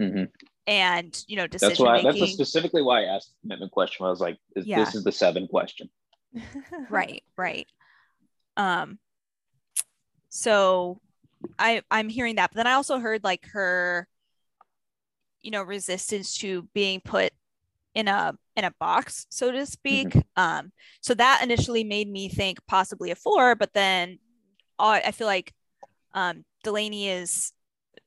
mm-hmm. 0.00 0.24
And 0.66 1.24
you 1.26 1.36
know, 1.36 1.46
decision 1.46 1.70
that's 1.70 1.80
why 1.80 2.02
making. 2.02 2.20
that's 2.20 2.32
specifically 2.32 2.82
why 2.82 3.02
I 3.02 3.16
asked 3.16 3.30
the 3.30 3.48
commitment 3.48 3.72
question. 3.72 4.06
I 4.06 4.10
was 4.10 4.20
like, 4.20 4.38
is, 4.54 4.66
yeah. 4.66 4.84
"This 4.84 4.94
is 4.94 5.02
the 5.02 5.10
seven 5.10 5.48
question." 5.48 5.88
right, 6.90 7.24
right. 7.36 7.66
Um, 8.56 8.98
so 10.28 11.00
I 11.58 11.82
I'm 11.90 12.08
hearing 12.08 12.36
that, 12.36 12.50
but 12.50 12.56
then 12.56 12.66
I 12.68 12.74
also 12.74 13.00
heard 13.00 13.24
like 13.24 13.46
her, 13.52 14.06
you 15.40 15.50
know, 15.50 15.62
resistance 15.62 16.36
to 16.38 16.68
being 16.72 17.00
put 17.00 17.32
in 17.94 18.08
a 18.08 18.34
in 18.56 18.64
a 18.64 18.72
box, 18.78 19.26
so 19.30 19.50
to 19.50 19.66
speak. 19.66 20.08
Mm-hmm. 20.08 20.42
Um, 20.42 20.72
so 21.00 21.14
that 21.14 21.40
initially 21.42 21.84
made 21.84 22.10
me 22.10 22.28
think 22.28 22.58
possibly 22.66 23.10
a 23.10 23.16
four, 23.16 23.54
but 23.54 23.72
then 23.72 24.18
uh, 24.78 25.00
I 25.04 25.12
feel 25.12 25.26
like 25.26 25.52
um, 26.14 26.44
Delaney 26.64 27.08
is 27.08 27.52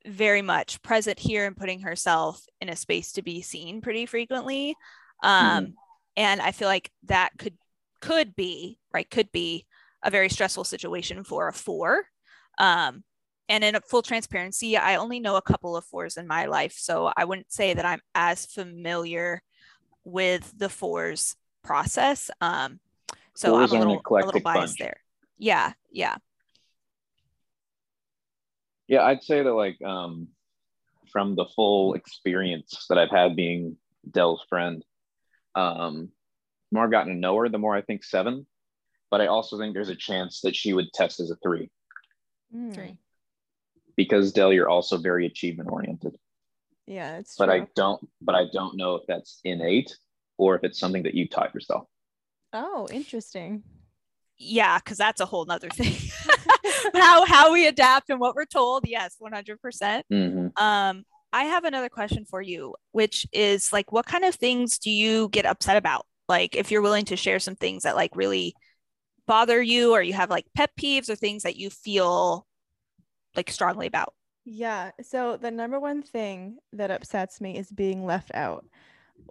very 0.05 0.41
much 0.41 0.81
present 0.81 1.19
here 1.19 1.45
and 1.45 1.55
putting 1.55 1.81
herself 1.81 2.43
in 2.59 2.69
a 2.69 2.75
space 2.75 3.13
to 3.13 3.21
be 3.21 3.41
seen 3.41 3.81
pretty 3.81 4.05
frequently. 4.05 4.75
Um, 5.21 5.65
mm-hmm. 5.65 5.71
And 6.17 6.41
I 6.41 6.51
feel 6.51 6.67
like 6.67 6.91
that 7.05 7.31
could 7.37 7.57
could 8.01 8.35
be 8.35 8.77
right 8.93 9.09
could 9.09 9.31
be 9.31 9.65
a 10.03 10.11
very 10.11 10.29
stressful 10.29 10.65
situation 10.65 11.23
for 11.23 11.47
a 11.47 11.53
four. 11.53 12.03
Um, 12.57 13.03
and 13.49 13.63
in 13.63 13.77
full 13.87 14.01
transparency, 14.01 14.77
I 14.77 14.95
only 14.95 15.19
know 15.19 15.35
a 15.35 15.41
couple 15.41 15.75
of 15.75 15.85
fours 15.85 16.17
in 16.17 16.27
my 16.27 16.45
life, 16.45 16.75
so 16.77 17.11
I 17.15 17.25
wouldn't 17.25 17.51
say 17.51 17.73
that 17.73 17.85
I'm 17.85 18.01
as 18.15 18.45
familiar 18.45 19.41
with 20.03 20.53
the 20.57 20.69
fours 20.69 21.35
process. 21.63 22.29
Um, 22.41 22.79
so 23.35 23.51
fours 23.57 23.71
I'm 23.73 23.77
a 23.81 23.85
little, 23.85 24.01
a 24.17 24.25
little 24.25 24.41
biased 24.41 24.77
bunch. 24.77 24.79
there. 24.79 24.97
Yeah, 25.37 25.73
yeah. 25.91 26.15
Yeah, 28.87 29.03
I'd 29.03 29.23
say 29.23 29.41
that 29.41 29.53
like 29.53 29.81
um, 29.81 30.27
from 31.11 31.35
the 31.35 31.45
full 31.55 31.93
experience 31.93 32.85
that 32.89 32.97
I've 32.97 33.09
had 33.09 33.35
being 33.35 33.77
Dell's 34.09 34.43
friend, 34.49 34.83
um, 35.55 36.09
the 36.71 36.75
more 36.75 36.83
I've 36.85 36.91
gotten 36.91 37.13
to 37.13 37.19
know 37.19 37.37
her, 37.37 37.49
the 37.49 37.57
more 37.57 37.75
I 37.75 37.81
think 37.81 38.03
seven. 38.03 38.45
but 39.09 39.21
I 39.21 39.27
also 39.27 39.57
think 39.57 39.73
there's 39.73 39.89
a 39.89 39.95
chance 39.95 40.41
that 40.41 40.55
she 40.55 40.73
would 40.73 40.91
test 40.93 41.19
as 41.19 41.31
a 41.31 41.35
three 41.37 41.69
Mm. 42.55 42.73
Three. 42.75 42.97
because 43.95 44.31
Dell, 44.31 44.53
you're 44.53 44.69
also 44.69 44.97
very 44.97 45.25
achievement 45.25 45.69
oriented. 45.71 46.15
Yeah, 46.87 47.17
it's 47.17 47.35
But 47.37 47.45
true. 47.45 47.53
I 47.55 47.67
don't, 47.75 48.07
but 48.21 48.35
I 48.35 48.45
don't 48.51 48.75
know 48.75 48.95
if 48.95 49.03
that's 49.07 49.39
innate 49.43 49.95
or 50.37 50.55
if 50.55 50.63
it's 50.63 50.79
something 50.79 51.03
that 51.03 51.13
you 51.15 51.27
taught 51.27 51.53
yourself. 51.53 51.87
Oh, 52.51 52.87
interesting. 52.91 53.63
Yeah, 54.37 54.77
because 54.79 54.97
that's 54.97 55.21
a 55.21 55.25
whole 55.25 55.45
nother 55.45 55.69
thing. 55.69 55.95
how 56.93 57.25
how 57.25 57.53
we 57.53 57.67
adapt 57.67 58.09
and 58.09 58.19
what 58.19 58.35
we're 58.35 58.45
told. 58.45 58.85
Yes, 58.87 59.15
100%. 59.19 60.05
Mhm. 60.11 60.59
Um, 60.59 61.03
I 61.31 61.45
have 61.45 61.63
another 61.63 61.89
question 61.89 62.25
for 62.25 62.41
you, 62.41 62.75
which 62.91 63.25
is 63.31 63.71
like, 63.73 63.91
what 63.91 64.05
kind 64.05 64.23
of 64.25 64.35
things 64.35 64.77
do 64.77 64.91
you 64.91 65.29
get 65.29 65.45
upset 65.45 65.77
about? 65.77 66.05
Like, 66.27 66.55
if 66.55 66.71
you're 66.71 66.81
willing 66.81 67.05
to 67.05 67.15
share 67.15 67.39
some 67.39 67.55
things 67.55 67.83
that 67.83 67.95
like 67.95 68.15
really 68.15 68.55
bother 69.25 69.61
you, 69.61 69.93
or 69.93 70.01
you 70.01 70.13
have 70.13 70.29
like 70.29 70.45
pet 70.55 70.71
peeves 70.79 71.09
or 71.09 71.15
things 71.15 71.43
that 71.43 71.55
you 71.55 71.69
feel 71.69 72.45
like 73.35 73.49
strongly 73.51 73.87
about. 73.87 74.13
Yeah. 74.45 74.91
So 75.01 75.37
the 75.37 75.51
number 75.51 75.79
one 75.79 76.01
thing 76.01 76.57
that 76.73 76.91
upsets 76.91 77.39
me 77.39 77.57
is 77.57 77.71
being 77.71 78.05
left 78.05 78.31
out, 78.33 78.65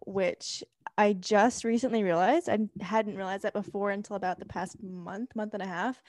which 0.06 0.64
I 0.96 1.12
just 1.14 1.64
recently 1.64 2.02
realized. 2.02 2.48
I 2.48 2.58
hadn't 2.80 3.16
realized 3.16 3.42
that 3.44 3.52
before 3.52 3.90
until 3.90 4.16
about 4.16 4.38
the 4.38 4.46
past 4.46 4.82
month, 4.82 5.34
month 5.36 5.54
and 5.54 5.62
a 5.62 5.66
half. 5.66 6.02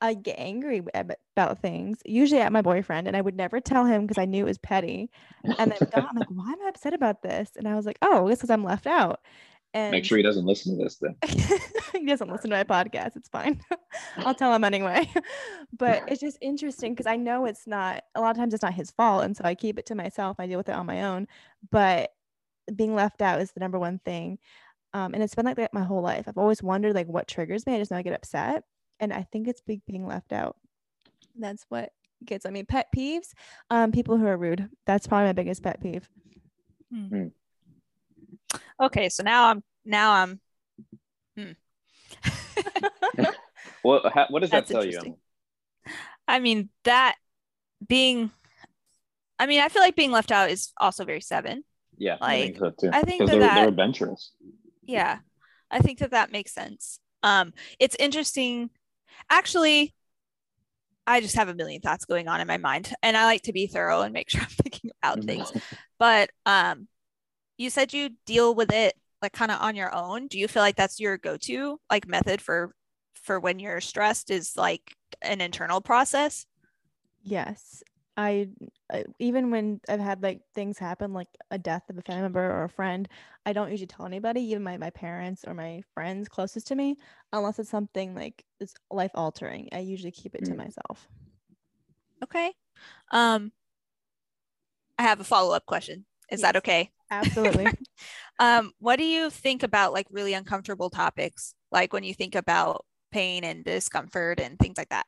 I 0.00 0.12
get 0.12 0.38
angry 0.38 0.82
about 0.94 1.62
things, 1.62 2.00
usually 2.04 2.42
at 2.42 2.52
my 2.52 2.60
boyfriend, 2.60 3.08
and 3.08 3.16
I 3.16 3.22
would 3.22 3.34
never 3.34 3.60
tell 3.60 3.86
him 3.86 4.02
because 4.06 4.18
I 4.20 4.26
knew 4.26 4.44
it 4.44 4.48
was 4.48 4.58
petty. 4.58 5.10
And 5.58 5.72
then 5.72 5.78
I'm 5.94 6.16
like, 6.16 6.28
why 6.28 6.52
am 6.52 6.62
I 6.62 6.68
upset 6.68 6.92
about 6.92 7.22
this? 7.22 7.52
And 7.56 7.66
I 7.66 7.74
was 7.76 7.86
like, 7.86 7.98
oh, 8.02 8.28
it's 8.28 8.40
because 8.40 8.50
I'm 8.50 8.64
left 8.64 8.86
out. 8.86 9.20
And 9.76 9.90
Make 9.90 10.06
sure 10.06 10.16
he 10.16 10.22
doesn't 10.22 10.46
listen 10.46 10.78
to 10.78 10.82
this 10.82 10.96
then. 10.96 11.16
he 11.92 12.06
doesn't 12.06 12.30
listen 12.30 12.48
to 12.48 12.56
my 12.56 12.64
podcast. 12.64 13.14
It's 13.14 13.28
fine. 13.28 13.60
I'll 14.16 14.34
tell 14.34 14.54
him 14.54 14.64
anyway. 14.64 15.06
but 15.78 16.02
it's 16.08 16.22
just 16.22 16.38
interesting 16.40 16.94
because 16.94 17.04
I 17.04 17.16
know 17.16 17.44
it's 17.44 17.66
not, 17.66 18.02
a 18.14 18.22
lot 18.22 18.30
of 18.30 18.38
times 18.38 18.54
it's 18.54 18.62
not 18.62 18.72
his 18.72 18.90
fault. 18.90 19.24
And 19.24 19.36
so 19.36 19.44
I 19.44 19.54
keep 19.54 19.78
it 19.78 19.84
to 19.86 19.94
myself. 19.94 20.40
I 20.40 20.46
deal 20.46 20.56
with 20.56 20.70
it 20.70 20.74
on 20.74 20.86
my 20.86 21.02
own. 21.04 21.26
But 21.70 22.08
being 22.74 22.94
left 22.94 23.20
out 23.20 23.42
is 23.42 23.52
the 23.52 23.60
number 23.60 23.78
one 23.78 24.00
thing. 24.02 24.38
Um, 24.94 25.12
and 25.12 25.22
it's 25.22 25.34
been 25.34 25.44
like 25.44 25.56
that 25.56 25.74
my 25.74 25.84
whole 25.84 26.00
life. 26.00 26.24
I've 26.26 26.38
always 26.38 26.62
wondered 26.62 26.94
like 26.94 27.06
what 27.06 27.28
triggers 27.28 27.66
me. 27.66 27.74
I 27.74 27.78
just 27.78 27.90
know 27.90 27.98
I 27.98 28.02
get 28.02 28.14
upset. 28.14 28.64
And 28.98 29.12
I 29.12 29.26
think 29.30 29.46
it's 29.46 29.60
big 29.60 29.84
being 29.84 30.06
left 30.06 30.32
out. 30.32 30.56
That's 31.38 31.66
what 31.68 31.90
gets 32.24 32.46
on 32.46 32.54
me. 32.54 32.62
Pet 32.62 32.86
peeves, 32.96 33.34
um, 33.68 33.92
people 33.92 34.16
who 34.16 34.26
are 34.26 34.38
rude. 34.38 34.70
That's 34.86 35.06
probably 35.06 35.26
my 35.26 35.32
biggest 35.34 35.62
pet 35.62 35.82
peeve. 35.82 36.08
Okay, 38.80 39.08
so 39.08 39.22
now 39.22 39.48
I'm 39.50 39.62
now 39.84 40.12
I'm. 40.12 40.40
Hmm. 41.36 41.52
Ha- 44.12 44.26
what 44.30 44.40
does 44.40 44.50
that 44.50 44.66
tell 44.66 44.84
you? 44.84 45.16
I 46.26 46.40
mean 46.40 46.70
that 46.84 47.16
being. 47.86 48.30
I 49.38 49.46
mean, 49.46 49.60
I 49.60 49.68
feel 49.68 49.82
like 49.82 49.96
being 49.96 50.12
left 50.12 50.32
out 50.32 50.50
is 50.50 50.72
also 50.78 51.04
very 51.04 51.20
seven. 51.20 51.62
Yeah, 51.98 52.16
I 52.20 52.40
think 52.42 52.58
so 52.58 52.70
too. 52.70 52.90
I 52.92 53.02
think 53.02 53.20
that 53.20 53.26
they're, 53.26 53.40
that- 53.40 53.54
they're 53.54 53.68
adventurous. 53.68 54.32
Yeah, 54.82 55.18
I 55.70 55.80
think 55.80 55.98
that 55.98 56.10
that 56.12 56.32
makes 56.32 56.52
sense. 56.52 57.00
Um, 57.22 57.52
it's 57.78 57.96
interesting. 57.98 58.70
Actually, 59.30 59.94
I 61.06 61.20
just 61.20 61.36
have 61.36 61.48
a 61.48 61.54
million 61.54 61.80
thoughts 61.80 62.04
going 62.04 62.28
on 62.28 62.40
in 62.40 62.46
my 62.46 62.56
mind, 62.56 62.92
and 63.02 63.16
I 63.16 63.24
like 63.24 63.42
to 63.42 63.52
be 63.52 63.66
thorough 63.66 64.02
and 64.02 64.12
make 64.12 64.30
sure 64.30 64.40
I'm 64.40 64.48
thinking 64.48 64.90
about 65.02 65.22
things. 65.24 65.52
But 65.98 66.30
um, 66.44 66.88
you 67.58 67.70
said 67.70 67.92
you 67.92 68.10
deal 68.26 68.54
with 68.54 68.72
it 68.72 68.94
like 69.22 69.32
kind 69.32 69.50
of 69.50 69.60
on 69.60 69.76
your 69.76 69.94
own. 69.94 70.28
Do 70.28 70.38
you 70.38 70.48
feel 70.48 70.62
like 70.62 70.76
that's 70.76 71.00
your 71.00 71.16
go-to 71.18 71.80
like 71.90 72.06
method 72.08 72.40
for 72.40 72.74
for 73.14 73.40
when 73.40 73.58
you're 73.58 73.80
stressed? 73.80 74.30
Is 74.30 74.56
like 74.56 74.94
an 75.22 75.40
internal 75.40 75.80
process? 75.80 76.46
Yes. 77.22 77.82
I 78.18 78.48
uh, 78.90 79.02
even 79.18 79.50
when 79.50 79.80
I've 79.88 80.00
had 80.00 80.22
like 80.22 80.40
things 80.54 80.78
happen, 80.78 81.12
like 81.12 81.28
a 81.50 81.58
death 81.58 81.82
of 81.90 81.98
a 81.98 82.02
family 82.02 82.22
member 82.22 82.40
or 82.40 82.64
a 82.64 82.68
friend, 82.68 83.08
I 83.44 83.52
don't 83.52 83.70
usually 83.70 83.88
tell 83.88 84.06
anybody, 84.06 84.40
even 84.42 84.62
my, 84.62 84.78
my 84.78 84.90
parents 84.90 85.44
or 85.46 85.52
my 85.52 85.82
friends 85.92 86.28
closest 86.28 86.68
to 86.68 86.74
me, 86.74 86.96
unless 87.32 87.58
it's 87.58 87.68
something 87.68 88.14
like 88.14 88.42
it's 88.58 88.74
life 88.90 89.10
altering. 89.14 89.68
I 89.72 89.80
usually 89.80 90.12
keep 90.12 90.34
it 90.34 90.44
to 90.46 90.52
Mm. 90.52 90.56
myself. 90.56 91.08
Okay. 92.22 92.52
Um, 93.10 93.52
I 94.98 95.02
have 95.02 95.20
a 95.20 95.24
follow-up 95.24 95.66
question. 95.66 96.06
Is 96.30 96.40
that 96.40 96.56
okay? 96.56 96.90
Absolutely. 97.10 97.74
Um, 98.38 98.72
what 98.78 98.96
do 98.96 99.04
you 99.04 99.30
think 99.30 99.62
about 99.62 99.92
like 99.92 100.06
really 100.10 100.34
uncomfortable 100.34 100.90
topics, 100.90 101.54
like 101.72 101.92
when 101.92 102.04
you 102.04 102.14
think 102.14 102.34
about 102.34 102.84
pain 103.10 103.44
and 103.44 103.64
discomfort 103.64 104.40
and 104.40 104.58
things 104.58 104.76
like 104.78 104.90
that? 104.90 105.06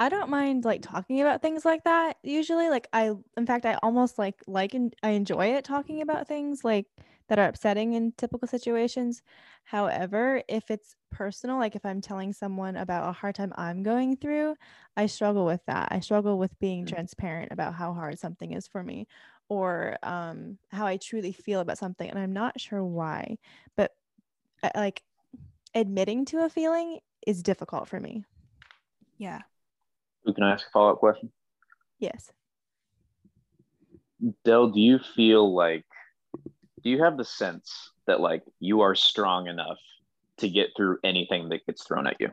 I 0.00 0.08
don't 0.08 0.28
mind 0.28 0.64
like 0.64 0.82
talking 0.82 1.20
about 1.20 1.40
things 1.40 1.64
like 1.64 1.84
that 1.84 2.16
usually. 2.22 2.68
Like 2.68 2.88
I 2.92 3.12
in 3.36 3.46
fact 3.46 3.64
I 3.64 3.74
almost 3.82 4.18
like 4.18 4.42
like 4.46 4.74
and 4.74 4.94
I 5.02 5.10
enjoy 5.10 5.54
it 5.54 5.64
talking 5.64 6.02
about 6.02 6.26
things 6.26 6.64
like 6.64 6.86
that 7.28 7.38
are 7.38 7.48
upsetting 7.48 7.92
in 7.94 8.12
typical 8.12 8.48
situations. 8.48 9.22
However, 9.64 10.42
if 10.48 10.70
it's 10.70 10.96
personal, 11.10 11.58
like 11.58 11.76
if 11.76 11.86
I'm 11.86 12.00
telling 12.00 12.32
someone 12.32 12.76
about 12.76 13.08
a 13.08 13.12
hard 13.12 13.36
time 13.36 13.52
I'm 13.56 13.82
going 13.82 14.16
through, 14.16 14.56
I 14.96 15.06
struggle 15.06 15.46
with 15.46 15.64
that. 15.66 15.88
I 15.92 16.00
struggle 16.00 16.38
with 16.38 16.58
being 16.58 16.84
Mm. 16.86 16.94
transparent 16.94 17.52
about 17.52 17.74
how 17.74 17.94
hard 17.94 18.18
something 18.18 18.52
is 18.52 18.66
for 18.66 18.82
me 18.82 19.06
or 19.48 19.96
um 20.02 20.58
how 20.70 20.86
I 20.86 20.96
truly 20.96 21.32
feel 21.32 21.60
about 21.60 21.78
something 21.78 22.08
and 22.08 22.18
I'm 22.18 22.32
not 22.32 22.60
sure 22.60 22.82
why. 22.82 23.38
But 23.76 23.92
uh, 24.62 24.70
like 24.74 25.02
admitting 25.74 26.24
to 26.26 26.44
a 26.44 26.48
feeling 26.48 27.00
is 27.26 27.42
difficult 27.42 27.88
for 27.88 28.00
me. 28.00 28.24
Yeah. 29.18 29.40
Who 30.24 30.32
can 30.32 30.44
I 30.44 30.52
ask 30.52 30.66
a 30.66 30.70
follow 30.70 30.92
up 30.92 30.98
question? 30.98 31.30
Yes. 31.98 32.30
Dell, 34.44 34.68
do 34.68 34.80
you 34.80 34.98
feel 34.98 35.54
like, 35.54 35.84
do 36.82 36.90
you 36.90 37.02
have 37.02 37.16
the 37.16 37.24
sense 37.24 37.90
that 38.06 38.20
like 38.20 38.42
you 38.60 38.80
are 38.80 38.94
strong 38.94 39.48
enough 39.48 39.78
to 40.38 40.48
get 40.48 40.70
through 40.76 40.98
anything 41.04 41.48
that 41.50 41.66
gets 41.66 41.86
thrown 41.86 42.06
at 42.06 42.16
you? 42.20 42.30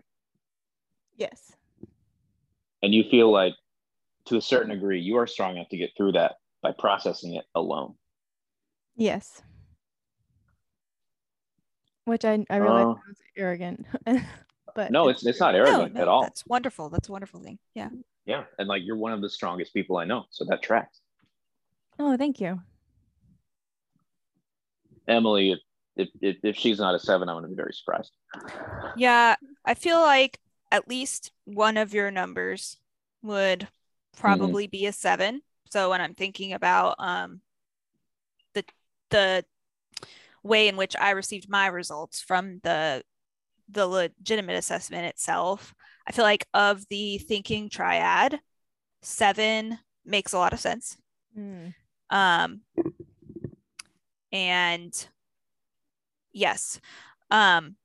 Yes. 1.17 1.53
And 2.81 2.93
you 2.93 3.03
feel 3.09 3.31
like 3.31 3.53
to 4.25 4.37
a 4.37 4.41
certain 4.41 4.69
degree, 4.69 5.01
you 5.01 5.17
are 5.17 5.27
strong 5.27 5.57
enough 5.57 5.69
to 5.69 5.77
get 5.77 5.91
through 5.97 6.13
that 6.13 6.35
by 6.61 6.71
processing 6.71 7.35
it 7.35 7.45
alone. 7.55 7.95
Yes. 8.95 9.41
Which 12.05 12.25
I 12.25 12.45
I 12.49 12.57
realize 12.57 12.85
Oh. 12.85 12.99
sounds 13.05 13.19
arrogant, 13.37 13.85
but 14.75 14.91
No, 14.91 15.09
it's, 15.09 15.25
it's 15.25 15.39
not 15.39 15.55
arrogant 15.55 15.93
no, 15.93 16.01
at 16.01 16.07
all. 16.07 16.23
That's 16.23 16.45
wonderful. 16.45 16.89
That's 16.89 17.09
a 17.09 17.11
wonderful 17.11 17.39
thing. 17.41 17.59
Yeah. 17.73 17.89
Yeah. 18.25 18.43
And 18.59 18.67
like 18.67 18.83
you're 18.83 18.97
one 18.97 19.13
of 19.13 19.21
the 19.21 19.29
strongest 19.29 19.73
people 19.73 19.97
I 19.97 20.05
know. 20.05 20.25
So 20.29 20.45
that 20.45 20.61
tracks. 20.61 20.99
Oh, 21.99 22.17
thank 22.17 22.39
you. 22.39 22.59
Emily, 25.07 25.51
if, 25.51 25.59
if, 25.95 26.09
if, 26.21 26.37
if 26.43 26.55
she's 26.55 26.79
not 26.79 26.95
a 26.95 26.99
seven, 26.99 27.29
I'm 27.29 27.35
going 27.35 27.43
to 27.43 27.49
be 27.49 27.55
very 27.55 27.73
surprised. 27.73 28.11
Yeah. 28.95 29.35
I 29.65 29.73
feel 29.73 29.99
like 29.99 30.39
at 30.71 30.87
least 30.87 31.31
one 31.45 31.77
of 31.77 31.93
your 31.93 32.11
numbers 32.11 32.77
would 33.21 33.61
mm-hmm. 33.61 34.21
probably 34.21 34.67
be 34.67 34.85
a 34.85 34.93
seven. 34.93 35.41
So 35.69 35.89
when 35.89 36.01
I'm 36.01 36.15
thinking 36.15 36.53
about 36.53 36.95
um 36.99 37.41
the 38.53 38.63
the 39.09 39.45
way 40.43 40.67
in 40.67 40.75
which 40.77 40.95
I 40.99 41.11
received 41.11 41.49
my 41.49 41.67
results 41.67 42.21
from 42.21 42.59
the 42.63 43.03
the 43.69 43.87
legitimate 43.87 44.57
assessment 44.57 45.05
itself, 45.05 45.73
I 46.07 46.11
feel 46.11 46.25
like 46.25 46.47
of 46.53 46.85
the 46.89 47.19
thinking 47.19 47.69
triad, 47.69 48.39
seven 49.01 49.79
makes 50.05 50.33
a 50.33 50.37
lot 50.37 50.53
of 50.53 50.59
sense. 50.59 50.97
Mm. 51.37 51.73
um 52.09 52.61
and 54.33 55.07
yes 56.33 56.79
um 57.29 57.75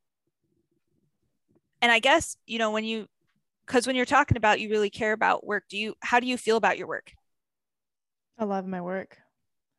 and 1.81 1.93
i 1.93 2.01
guess 2.01 2.37
you 2.47 2.59
know 2.59 2.73
when 2.73 2.85
you 2.85 3.07
because 3.65 3.87
when 3.87 3.95
you're 3.95 4.05
talking 4.05 4.37
about 4.37 4.61
you 4.61 4.69
really 4.69 4.91
care 4.91 5.13
about 5.13 5.47
work 5.47 5.65
do 5.69 5.77
you 5.77 5.95
how 6.01 6.19
do 6.19 6.27
you 6.27 6.37
feel 6.37 6.57
about 6.57 6.77
your 6.79 6.89
work 6.89 7.13
I 8.39 8.45
love 8.45 8.67
my 8.67 8.81
work. 8.81 9.19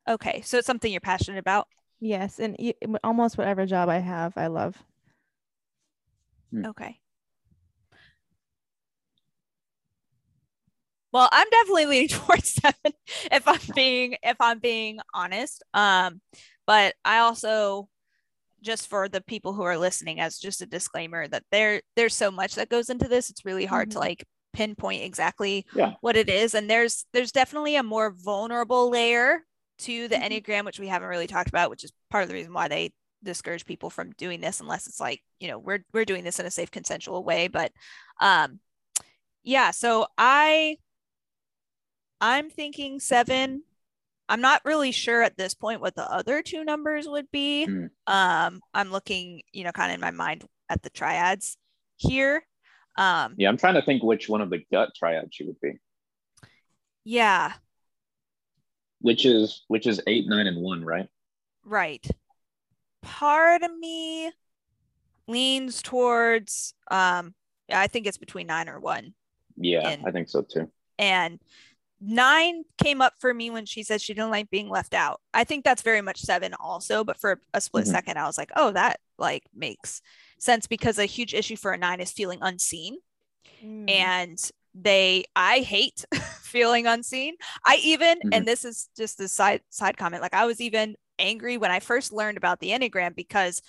okay 0.08 0.41
so 0.41 0.58
it's 0.58 0.68
something 0.68 0.91
you're 0.91 1.01
passionate 1.01 1.39
about 1.39 1.68
Yes, 1.99 2.39
and 2.39 2.55
y- 2.60 2.76
w- 2.82 2.99
almost 3.03 3.38
whatever 3.38 3.66
job 3.66 3.89
I 3.89 3.97
have, 3.99 4.38
I 4.38 4.47
love. 4.47 4.84
okay 6.66 6.99
well 11.12 11.30
i'm 11.32 11.47
definitely 11.49 11.86
leaning 11.86 12.08
towards 12.10 12.53
seven 12.53 12.93
if 13.32 13.47
i'm 13.47 13.60
being 13.76 14.16
if 14.24 14.38
i'm 14.39 14.60
being 14.60 14.99
honest 15.14 15.64
um 15.74 16.22
but 16.66 16.95
i 17.05 17.20
also 17.20 17.88
just 18.62 18.88
for 18.88 19.08
the 19.10 19.22
people 19.22 19.53
who 19.53 19.64
are 19.64 19.78
listening 19.78 20.20
as 20.20 20.38
just 20.39 20.62
a 20.62 20.66
disclaimer 20.66 21.28
that 21.28 21.43
there 21.51 21.82
there's 21.95 22.16
so 22.16 22.32
much 22.32 22.55
that 22.55 22.70
goes 22.70 22.89
into 22.89 23.08
this 23.08 23.30
it's 23.30 23.45
really 23.45 23.66
hard 23.66 23.91
to 23.91 23.97
Mhm. 23.97 24.01
like 24.01 24.26
pinpoint 24.54 25.04
exactly 25.04 25.66
Yeah. 25.76 25.93
what 26.02 26.16
it 26.18 26.30
is 26.30 26.54
and 26.56 26.70
there's 26.70 27.06
there's 27.14 27.32
definitely 27.32 27.76
a 27.76 27.84
more 27.84 28.10
vulnerable 28.12 28.89
layer 28.89 29.43
to 29.80 30.08
the 30.08 30.16
Mhm. 30.16 30.24
enneagram 30.43 30.66
which 30.66 30.80
we 30.80 30.88
haven't 30.88 31.10
really 31.10 31.28
talked 31.28 31.50
about 31.50 31.70
which 31.70 31.84
is 31.84 31.91
part 32.10 32.24
of 32.24 32.30
the 32.30 32.34
reason 32.36 32.54
why 32.54 32.68
they 32.68 32.91
discourage 33.24 33.66
people 33.66 33.89
from 33.89 34.12
doing 34.14 34.41
this 34.41 34.60
unless 34.60 34.88
it's 34.88 35.00
like 35.00 35.22
you 35.39 35.48
know 35.48 35.60
we're 35.60 35.84
we're 35.93 36.06
doing 36.06 36.24
this 36.24 36.39
in 36.39 36.45
a 36.45 36.52
safe 36.52 36.72
consensual 36.72 37.24
way 37.24 37.48
but 37.48 37.72
um 38.22 38.60
yeah 39.43 39.72
so 39.72 40.08
i 40.18 40.78
i'm 42.22 42.50
thinking 42.50 43.00
seven 43.00 43.64
i'm 44.30 44.41
not 44.41 44.62
really 44.66 44.91
sure 44.91 45.22
at 45.22 45.38
this 45.38 45.54
point 45.54 45.82
what 45.82 45.95
the 45.95 46.10
other 46.12 46.41
two 46.41 46.64
numbers 46.64 47.08
would 47.08 47.30
be 47.32 47.66
Mm. 47.68 47.89
um 48.08 48.62
i'm 48.74 48.91
looking 48.91 49.41
you 49.52 49.64
know 49.64 49.72
kind 49.72 49.91
of 49.91 49.95
in 49.95 50.02
my 50.02 50.12
mind 50.12 50.45
at 50.70 50.82
the 50.84 50.89
triads 50.89 51.58
here 51.98 52.45
um 52.98 53.36
Yeah, 53.38 53.50
I'm 53.50 53.58
trying 53.58 53.76
to 53.76 53.82
think 53.82 54.04
which 54.04 54.28
one 54.30 54.41
of 54.41 54.50
the 54.50 54.64
gut 54.72 54.89
triads 54.95 55.30
she 55.34 55.45
would 55.45 55.60
be. 55.62 55.74
yeah 57.04 57.54
Which 59.00 59.26
is 59.26 59.64
which 59.68 59.86
is 59.88 60.02
eight, 60.08 60.28
nine, 60.28 60.48
and 60.48 60.58
one, 60.62 60.84
right? 60.84 61.08
Right. 61.64 62.06
Part 63.04 63.64
of 63.64 63.72
me 63.78 64.32
leans 65.28 65.82
towards 65.82 66.74
um 66.89 67.34
yeah, 67.70 67.80
I 67.82 67.88
think 67.88 68.08
it's 68.08 68.18
between 68.18 68.48
9 68.48 68.70
or 68.70 68.80
1 68.80 69.14
Yeah, 69.58 69.89
And- 69.89 70.06
I 70.08 70.12
think 70.12 70.30
so 70.30 70.41
too. 70.41 70.72
and 70.98 71.39
9 72.00 72.64
came 72.78 73.02
up 73.02 73.14
for 73.20 73.34
me 73.34 73.50
when 73.50 73.66
she 73.66 73.84
said 73.84 74.02
she 74.02 74.14
didn't 74.14 74.30
like 74.32 74.50
being 74.52 74.70
left 74.70 74.93
out. 74.93 75.20
I 75.34 75.43
think 75.43 75.64
that's 75.66 75.82
very 75.82 76.02
much 76.02 76.20
7 76.22 76.54
also, 76.60 77.04
but 77.04 77.20
for 77.20 77.41
a 77.54 77.60
split 77.62 77.86
Mhm. 77.86 77.91
second 77.91 78.18
I 78.18 78.26
was 78.26 78.38
like, 78.38 78.52
"Oh, 78.56 78.72
that 78.72 79.00
like 79.18 79.43
makes 79.54 80.02
sense 80.38 80.68
because 80.68 80.98
a 81.00 81.06
huge 81.06 81.34
issue 81.34 81.56
for 81.56 81.72
a 81.72 81.78
9 81.78 82.00
is 82.00 82.12
feeling 82.12 82.40
unseen." 82.42 82.98
Mm. 83.64 83.90
and 83.90 84.52
they 84.76 85.24
i 85.36 85.60
hate 85.60 86.06
feeling 86.44 86.86
unseen 86.86 87.34
i 87.66 87.78
even 87.84 88.20
Mhm. 88.20 88.30
and 88.34 88.46
this 88.48 88.64
is 88.66 88.90
just 88.96 89.20
a 89.20 89.28
side 89.28 89.62
side 89.70 89.98
comment 89.98 90.22
like 90.22 90.36
i 90.36 90.46
was 90.46 90.62
even 90.62 90.96
angry 91.18 91.58
when 91.58 91.72
i 91.72 91.80
first 91.80 92.14
learned 92.14 92.38
about 92.38 92.60
the 92.60 92.70
enneagram 92.70 93.16
because 93.16 93.62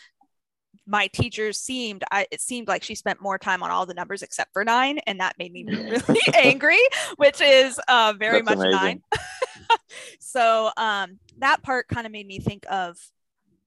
my 0.87 1.07
teachers 1.07 1.59
seemed 1.59 2.05
I, 2.11 2.27
it 2.31 2.43
seemed 2.43 2.69
like 2.69 2.83
she 2.83 2.95
spent 2.95 3.23
more 3.23 3.39
time 3.39 3.63
on 3.63 3.71
all 3.71 3.87
the 3.87 3.95
numbers 3.95 4.23
except 4.23 4.53
for 4.53 4.63
nine 4.65 4.99
and 5.07 5.21
that 5.21 5.37
made 5.39 5.53
me 5.53 5.65
really 5.65 6.21
angry 6.35 6.81
which 7.17 7.41
is 7.41 7.81
uh, 7.89 8.13
very 8.19 8.43
That's 8.43 8.59
much 8.59 8.67
amazing. 8.67 8.73
nine 8.79 9.03
so 10.21 10.71
um 10.77 11.19
that 11.39 11.63
part 11.63 11.89
kind 11.89 12.05
of 12.07 12.13
made 12.13 12.27
me 12.27 12.41
think 12.41 12.65
of 12.71 12.99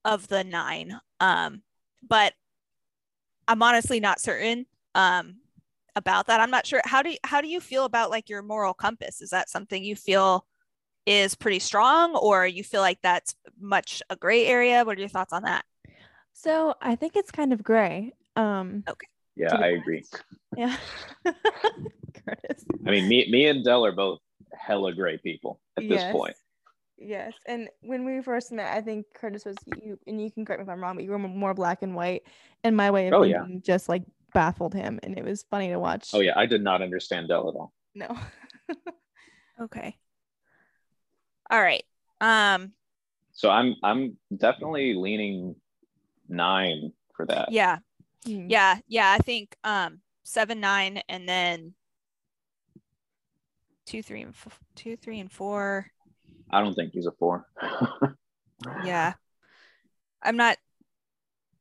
of 0.05 0.27
the 0.27 0.43
nine 0.43 0.99
um 1.19 1.63
but 2.07 2.33
i'm 3.47 3.61
honestly 3.63 3.99
not 3.99 4.19
certain 4.19 4.65
um 4.95 5.35
about 5.95 6.27
that 6.27 6.39
i'm 6.39 6.51
not 6.51 6.65
sure 6.65 6.81
how 6.85 7.01
do 7.01 7.09
you 7.11 7.17
how 7.25 7.41
do 7.41 7.47
you 7.47 7.59
feel 7.59 7.85
about 7.85 8.09
like 8.09 8.29
your 8.29 8.41
moral 8.41 8.73
compass 8.73 9.21
is 9.21 9.29
that 9.29 9.49
something 9.49 9.83
you 9.83 9.95
feel 9.95 10.45
is 11.05 11.35
pretty 11.35 11.59
strong 11.59 12.15
or 12.15 12.45
you 12.45 12.63
feel 12.63 12.81
like 12.81 12.99
that's 13.01 13.35
much 13.59 14.01
a 14.09 14.15
gray 14.15 14.45
area 14.45 14.85
what 14.85 14.97
are 14.97 14.99
your 15.01 15.09
thoughts 15.09 15.33
on 15.33 15.43
that 15.43 15.65
So 16.33 16.75
I 16.81 16.95
think 16.95 17.15
it's 17.15 17.31
kind 17.31 17.53
of 17.53 17.61
gray. 17.63 18.13
Um, 18.35 18.83
Yeah, 19.35 19.55
I 19.55 19.67
agree. 19.67 20.03
yeah. 20.55 20.75
Curtis. 21.25 22.65
I 22.85 22.91
mean, 22.91 23.07
me, 23.07 23.27
me 23.29 23.47
and 23.47 23.63
Dell 23.63 23.85
are 23.85 23.91
both 23.91 24.19
hella 24.53 24.93
gray 24.93 25.17
people 25.17 25.59
at 25.77 25.87
this 25.87 26.03
point. 26.11 26.35
Yes, 27.03 27.33
and 27.47 27.67
when 27.81 28.05
we 28.05 28.21
first 28.21 28.51
met, 28.51 28.75
I 28.77 28.81
think 28.81 29.07
Curtis 29.15 29.43
was 29.43 29.57
you, 29.65 29.97
and 30.05 30.21
you 30.21 30.29
can 30.29 30.45
correct 30.45 30.59
me 30.59 30.63
if 30.65 30.69
I'm 30.69 30.79
wrong, 30.81 30.95
but 30.95 31.03
you 31.03 31.09
were 31.09 31.17
more 31.17 31.53
black 31.55 31.81
and 31.81 31.95
white, 31.95 32.21
and 32.63 32.77
my 32.77 32.91
way 32.91 33.07
of 33.07 33.15
Oh, 33.15 33.23
yeah. 33.23 33.43
just 33.61 33.89
like 33.89 34.03
baffled 34.33 34.75
him, 34.75 34.99
and 35.01 35.17
it 35.17 35.25
was 35.25 35.43
funny 35.49 35.69
to 35.69 35.79
watch. 35.79 36.11
Oh 36.13 36.19
yeah, 36.19 36.33
I 36.37 36.45
did 36.45 36.61
not 36.63 36.81
understand 36.83 37.27
Dell 37.29 37.49
at 37.49 37.55
all. 37.55 37.73
No. 37.95 38.15
okay 39.61 39.97
all 41.51 41.61
right 41.61 41.83
um 42.21 42.71
So 43.33 43.49
I'm 43.49 43.75
I'm 43.83 44.17
definitely 44.35 44.93
leaning 44.93 45.55
nine 46.29 46.93
for 47.15 47.25
that. 47.25 47.51
yeah 47.51 47.79
Hmm. 48.25 48.45
yeah 48.49 48.77
yeah 48.87 49.11
i 49.11 49.17
think 49.17 49.55
um 49.63 49.99
seven 50.23 50.59
nine 50.61 51.01
and 51.09 51.27
then 51.27 51.73
two 53.85 54.01
three 54.03 54.21
and 54.21 54.29
f- 54.29 54.59
two 54.75 54.95
three 54.95 55.19
and 55.19 55.31
four 55.31 55.87
I 56.51 56.61
don't 56.61 56.73
think 56.73 56.93
he's 56.93 57.05
a 57.07 57.11
four. 57.13 57.45
yeah 58.85 59.13
i'm 60.21 60.37
not 60.37 60.57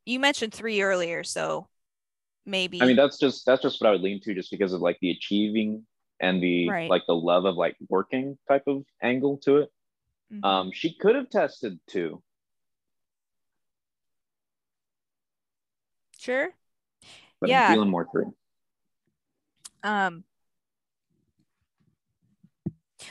you 0.04 0.20
mentioned 0.20 0.52
three 0.52 0.82
earlier 0.82 1.24
so 1.24 1.66
maybe 2.44 2.82
I 2.82 2.86
mean, 2.86 2.96
that's 2.96 3.18
just 3.18 3.46
that's 3.46 3.62
just 3.62 3.80
what 3.80 3.88
I 3.88 3.92
would 3.92 4.00
lean 4.02 4.20
to, 4.22 4.34
just 4.34 4.50
because 4.50 4.72
of 4.72 4.80
like 4.80 4.98
the 5.00 5.10
achieving 5.10 5.86
and 6.20 6.42
the 6.42 6.68
Right. 6.68 6.90
like 6.90 7.02
the 7.06 7.14
love 7.14 7.44
of 7.44 7.54
like 7.56 7.76
working 7.88 8.36
type 8.48 8.64
of 8.66 8.84
angle 9.02 9.38
to 9.44 9.58
it. 9.58 9.70
Mhm. 10.32 10.44
Um, 10.44 10.70
she 10.72 10.94
could 10.94 11.14
have 11.16 11.30
tested 11.30 11.78
two. 11.88 12.22
sure 16.18 16.50
but 17.40 17.48
Yeah. 17.48 17.66
I'm 17.68 17.72
feeling 17.74 17.88
more 17.88 18.06
three. 18.12 18.26
um 19.82 20.24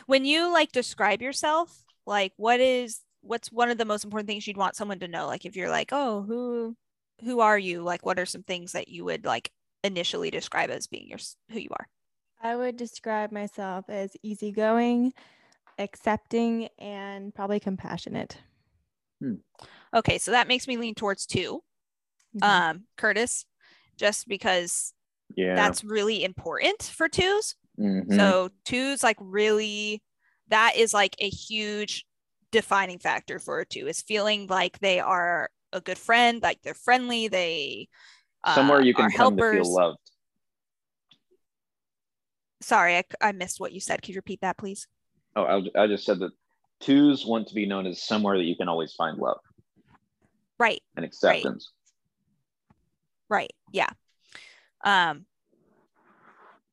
when 0.06 0.26
you 0.26 0.52
like 0.52 0.72
describe 0.72 1.22
yourself 1.22 1.84
like 2.06 2.34
what 2.38 2.60
is 2.60 3.02
what's 3.22 3.52
one 3.52 3.70
of 3.70 3.78
the 3.78 3.86
most 3.86 4.04
important 4.04 4.28
things 4.28 4.48
you'd 4.48 4.58
want 4.58 4.76
someone 4.76 5.00
to 5.00 5.08
know 5.08 5.28
like 5.28 5.46
if 5.46 5.56
you're 5.56 5.70
like 5.70 5.90
oh 5.92 6.24
who 6.24 6.76
who 7.24 7.40
are 7.40 7.58
you 7.60 7.82
like 7.82 8.06
what 8.06 8.20
are 8.20 8.26
some 8.26 8.44
things 8.44 8.72
that 8.72 8.88
you 8.88 9.04
would 9.06 9.26
like 9.26 9.52
initially 9.84 10.30
describe 10.32 10.70
as 10.70 10.88
being 10.88 11.08
your 11.08 11.20
who 11.52 11.60
you 11.60 11.70
are 11.72 11.88
I 12.42 12.58
would 12.58 12.76
describe 12.76 13.32
myself 13.32 13.86
as 13.90 14.18
easygoing, 14.24 15.14
accepting, 15.80 16.70
and 16.80 17.34
probably 17.36 17.60
compassionate. 17.60 18.40
okay 19.96 20.18
so 20.18 20.32
that 20.32 20.48
makes 20.48 20.68
me 20.68 20.78
lean 20.78 20.96
towards 20.96 21.26
2 21.26 21.62
Mhm. 22.34 22.46
um 22.46 22.84
curtis 22.98 23.46
just 23.98 24.28
because 24.28 24.94
Yeah. 25.36 25.56
that's 25.56 25.84
really 25.84 26.24
important 26.24 26.84
for 26.84 27.08
twos 27.10 27.56
Mhm. 27.80 28.16
So 28.16 28.50
two's 28.66 29.04
like 29.04 29.18
really 29.20 30.02
that 30.50 30.76
is 30.76 30.94
like 30.94 31.16
a 31.20 31.30
huge 31.30 32.06
defining 32.52 33.00
factor 33.00 33.40
for 33.40 33.60
a 33.60 33.66
two 33.66 33.88
is 33.88 34.02
feeling 34.02 34.48
like 34.48 34.80
they 34.80 35.00
are 35.00 35.50
a 35.72 35.82
good 35.82 35.98
friend, 35.98 36.42
like 36.42 36.62
they're 36.64 36.74
friendly, 36.74 37.28
they 37.28 37.88
somewhere 38.54 38.80
uh, 38.80 38.84
you 38.84 38.94
can 38.94 39.10
come 39.12 39.38
to 39.38 39.44
helpers. 39.44 39.68
feel 39.68 39.76
loved. 39.76 39.98
Sorry, 42.62 42.98
I, 42.98 43.04
I 43.22 43.32
missed 43.32 43.60
what 43.60 43.72
you 43.72 43.80
said. 43.80 44.02
Could 44.02 44.10
you 44.10 44.16
repeat 44.16 44.42
that, 44.42 44.58
please? 44.58 44.88
Oh, 45.36 45.44
I, 45.44 45.84
I 45.84 45.88
just 45.88 46.06
said 46.06 46.20
that 46.20 46.32
twos 46.82 47.26
want 47.26 47.48
to 47.48 47.56
be 47.56 47.66
known 47.66 47.86
as 47.86 48.02
somewhere 48.02 48.38
that 48.38 48.44
you 48.44 48.56
can 48.56 48.68
always 48.68 48.94
find 48.94 49.18
love 49.18 49.40
Right, 50.58 50.82
and 50.98 51.06
acceptance. 51.06 51.72
right, 53.30 53.52
yeah. 53.72 53.90
Um, 54.84 55.26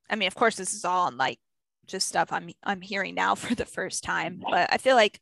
I 0.09 0.15
mean, 0.15 0.27
of 0.27 0.35
course, 0.35 0.55
this 0.55 0.73
is 0.73 0.85
all 0.85 1.11
like 1.11 1.39
just 1.85 2.07
stuff 2.07 2.31
I'm 2.31 2.49
I'm 2.63 2.81
hearing 2.81 3.15
now 3.15 3.35
for 3.35 3.55
the 3.55 3.65
first 3.65 4.03
time, 4.03 4.41
but 4.49 4.71
I 4.71 4.77
feel 4.77 4.95
like 4.95 5.19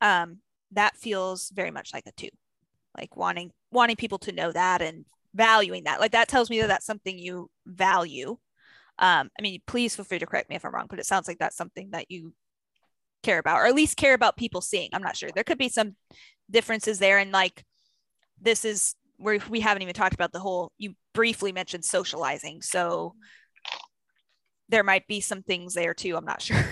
um 0.00 0.38
that 0.72 0.96
feels 0.96 1.50
very 1.50 1.70
much 1.70 1.92
like 1.92 2.04
a 2.06 2.12
two, 2.12 2.28
like 2.96 3.16
wanting 3.16 3.50
wanting 3.70 3.96
people 3.96 4.18
to 4.18 4.32
know 4.32 4.52
that 4.52 4.82
and 4.82 5.04
valuing 5.34 5.84
that. 5.84 6.00
Like 6.00 6.12
that 6.12 6.28
tells 6.28 6.50
me 6.50 6.60
that 6.60 6.68
that's 6.68 6.86
something 6.86 7.18
you 7.18 7.50
value. 7.66 8.36
Um, 8.98 9.30
I 9.38 9.42
mean, 9.42 9.60
please 9.66 9.94
feel 9.94 10.04
free 10.04 10.18
to 10.18 10.26
correct 10.26 10.50
me 10.50 10.56
if 10.56 10.64
I'm 10.64 10.74
wrong, 10.74 10.86
but 10.88 10.98
it 10.98 11.06
sounds 11.06 11.28
like 11.28 11.38
that's 11.38 11.56
something 11.56 11.90
that 11.92 12.10
you 12.10 12.34
care 13.22 13.38
about, 13.38 13.58
or 13.58 13.66
at 13.66 13.74
least 13.74 13.96
care 13.96 14.14
about 14.14 14.36
people 14.36 14.60
seeing. 14.60 14.90
I'm 14.92 15.02
not 15.02 15.16
sure. 15.16 15.30
There 15.32 15.44
could 15.44 15.58
be 15.58 15.68
some 15.68 15.94
differences 16.50 16.98
there, 16.98 17.18
and 17.18 17.30
like 17.30 17.64
this 18.40 18.64
is 18.64 18.94
where 19.16 19.38
we 19.48 19.60
haven't 19.60 19.82
even 19.82 19.94
talked 19.94 20.14
about 20.14 20.32
the 20.32 20.40
whole. 20.40 20.72
You 20.78 20.94
briefly 21.14 21.52
mentioned 21.52 21.84
socializing, 21.84 22.62
so 22.62 23.14
there 24.68 24.84
might 24.84 25.06
be 25.06 25.20
some 25.20 25.42
things 25.42 25.74
there 25.74 25.94
too. 25.94 26.16
I'm 26.16 26.24
not 26.24 26.42
sure. 26.42 26.64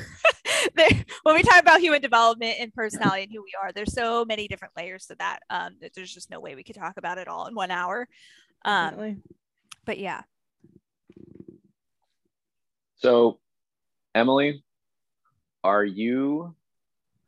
When 1.22 1.34
we 1.34 1.42
talk 1.42 1.60
about 1.60 1.80
human 1.80 2.02
development 2.02 2.56
and 2.60 2.72
personality 2.74 3.22
and 3.22 3.32
who 3.32 3.42
we 3.42 3.52
are, 3.60 3.72
there's 3.72 3.94
so 3.94 4.24
many 4.24 4.46
different 4.48 4.74
layers 4.76 5.06
to 5.06 5.14
that. 5.16 5.40
Um, 5.48 5.76
that 5.80 5.94
there's 5.94 6.12
just 6.12 6.30
no 6.30 6.40
way 6.40 6.54
we 6.54 6.64
could 6.64 6.76
talk 6.76 6.96
about 6.98 7.18
it 7.18 7.28
all 7.28 7.46
in 7.46 7.54
one 7.54 7.70
hour. 7.70 8.08
Um, 8.64 8.90
Definitely. 8.90 9.16
but 9.84 9.98
yeah, 9.98 10.22
So, 12.96 13.38
Emily, 14.14 14.64
are 15.62 15.84
you 15.84 16.54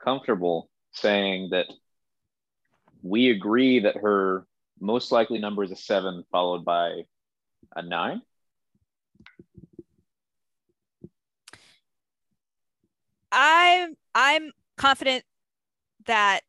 comfortable 0.03 0.71
saying 0.93 1.51
that 1.51 1.67
we 3.03 3.31
agree 3.31 3.81
that 3.81 3.97
her 3.97 4.47
most 4.81 5.13
likely 5.13 5.39
number 5.39 5.63
is 5.63 5.71
a 5.71 5.77
seven, 5.77 6.25
followed 6.33 6.65
by 6.65 7.03
a 7.77 7.83
nine? 7.83 8.23
I'm 13.33 13.95
I'm 14.15 14.53
confident 14.77 15.25
that 16.07 16.41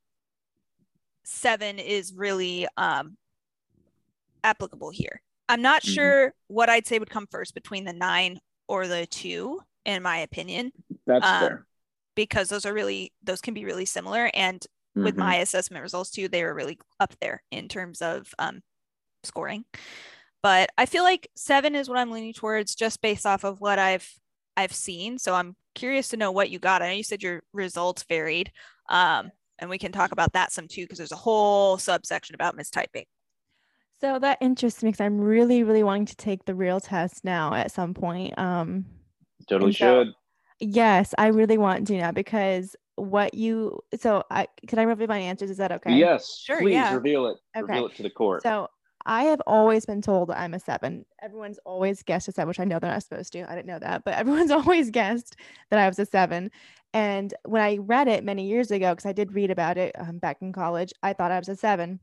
seven 1.23 1.79
is 1.79 2.13
really 2.13 2.67
um 2.77 3.17
applicable 4.43 4.89
here. 4.89 5.21
I'm 5.47 5.61
not 5.61 5.83
Mhm. 5.83 5.93
sure 5.95 6.33
what 6.47 6.69
I'd 6.69 6.87
say 6.87 6.99
would 6.99 7.09
come 7.09 7.27
first 7.27 7.53
between 7.53 7.85
the 7.85 7.93
nine 7.93 8.39
or 8.67 8.87
the 8.87 9.05
two, 9.07 9.61
in 9.85 10.03
my 10.03 10.17
opinion, 10.19 10.71
That's 11.05 11.25
Um, 11.25 11.39
fair. 11.39 11.65
because 12.15 12.49
those 12.49 12.65
are 12.65 12.73
really 12.73 13.13
those 13.23 13.41
can 13.41 13.53
be 13.53 13.65
really 13.65 13.85
similar. 13.85 14.29
And 14.33 14.65
with 14.95 15.15
Mhm. 15.15 15.19
my 15.19 15.35
assessment 15.37 15.81
results 15.81 16.11
too, 16.11 16.27
they 16.27 16.43
were 16.43 16.53
really 16.53 16.77
up 16.99 17.15
there 17.19 17.43
in 17.51 17.67
terms 17.67 18.01
of 18.01 18.33
um, 18.37 18.61
scoring. 19.23 19.65
But 20.43 20.69
I 20.77 20.85
feel 20.85 21.03
like 21.03 21.29
seven 21.35 21.75
is 21.75 21.89
what 21.89 21.97
I'm 21.97 22.11
leaning 22.11 22.33
towards 22.33 22.75
just 22.75 23.01
based 23.01 23.25
off 23.25 23.43
of 23.43 23.61
what 23.61 23.79
I've 23.79 24.07
I've 24.57 24.73
seen. 24.73 25.17
So 25.17 25.33
I'm 25.35 25.55
curious 25.79 26.09
to 26.09 26.17
know 26.17 26.31
what 26.31 26.49
you 26.49 26.59
got. 26.59 26.81
I 26.81 26.87
know 26.89 26.93
you 26.95 27.03
said 27.03 27.23
your 27.23 27.41
results 27.53 28.03
varied. 28.03 28.51
Um, 28.89 29.31
and 29.59 29.69
we 29.69 29.77
can 29.77 29.91
talk 29.91 30.11
about 30.11 30.33
that 30.33 30.51
some 30.51 30.67
too, 30.67 30.83
because 30.83 30.97
there's 30.97 31.11
a 31.11 31.15
whole 31.17 31.77
subsection 31.77 32.35
about 32.35 32.57
mistyping. 32.57 33.05
So 34.01 34.17
that 34.19 34.37
interests 34.41 34.81
me 34.83 34.89
because 34.89 35.01
I'm 35.05 35.19
really, 35.19 35.63
really 35.63 35.83
wanting 35.83 36.05
to 36.07 36.15
take 36.15 36.45
the 36.45 36.55
real 36.55 36.79
test 36.79 37.23
now 37.25 37.53
at 37.53 37.71
some 37.71 37.93
point. 37.93 38.37
Um, 38.37 38.85
Totally 39.49 39.69
And 39.69 39.75
so- 39.77 40.03
should. 40.05 40.13
yes, 40.59 41.13
I 41.17 41.27
really 41.27 41.57
want 41.57 41.87
to 41.87 41.97
now 41.97 42.11
because 42.11 42.75
what 42.95 43.33
you 43.33 43.79
so 43.97 44.23
I 44.29 44.47
can 44.67 44.77
I 44.77 44.83
reveal 44.83 45.07
my 45.07 45.17
answers? 45.17 45.49
Is 45.49 45.57
that 45.57 45.71
okay? 45.71 45.93
Yes. 45.97 46.37
Sure, 46.45 46.59
Please 46.59 46.73
yeah. 46.73 46.93
reveal 46.93 47.27
it. 47.27 47.37
Okay. 47.57 47.73
Reveal 47.73 47.87
it 47.87 47.95
to 47.95 48.03
the 48.03 48.09
court. 48.09 48.43
So 48.43 48.67
I 49.09 49.23
have 49.23 49.41
always 49.47 49.87
been 49.87 50.03
told 50.03 50.29
that 50.29 50.39
I'm 50.39 50.53
a 50.53 50.59
seven. 50.59 51.03
Everyone's 51.19 51.57
always 51.65 52.03
guessed 52.03 52.27
a 52.27 52.31
seven, 52.31 52.47
which 52.47 52.59
I 52.59 52.63
know 52.63 52.77
they're 52.77 52.91
not 52.91 53.01
supposed 53.01 53.33
to. 53.33 53.51
I 53.51 53.55
didn't 53.55 53.65
know 53.65 53.79
that, 53.79 54.03
but 54.05 54.13
everyone's 54.19 54.51
always 54.51 54.91
guessed 54.91 55.35
that 55.71 55.79
I 55.79 55.87
was 55.87 55.97
a 55.97 56.05
seven. 56.05 56.51
And 56.93 57.33
when 57.43 57.63
I 57.63 57.77
read 57.77 58.07
it 58.07 58.23
many 58.23 58.47
years 58.47 58.69
ago, 58.69 58.91
because 58.91 59.07
I 59.07 59.13
did 59.13 59.33
read 59.33 59.49
about 59.49 59.79
it 59.79 59.95
um, 59.97 60.19
back 60.19 60.43
in 60.43 60.53
college, 60.53 60.93
I 61.01 61.13
thought 61.13 61.31
I 61.31 61.39
was 61.39 61.49
a 61.49 61.55
seven. 61.55 61.99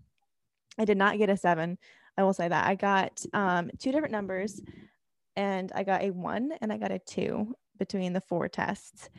I 0.80 0.84
did 0.84 0.98
not 0.98 1.16
get 1.16 1.30
a 1.30 1.36
seven. 1.36 1.78
I 2.18 2.24
will 2.24 2.32
say 2.32 2.48
that 2.48 2.66
I 2.66 2.74
got 2.74 3.24
um, 3.32 3.70
two 3.78 3.92
different 3.92 4.10
numbers, 4.10 4.60
and 5.36 5.70
I 5.76 5.84
got 5.84 6.02
a 6.02 6.10
one 6.10 6.54
and 6.60 6.72
I 6.72 6.76
got 6.76 6.90
a 6.90 6.98
two 6.98 7.54
between 7.78 8.14
the 8.14 8.20
four 8.20 8.48
tests. 8.48 9.10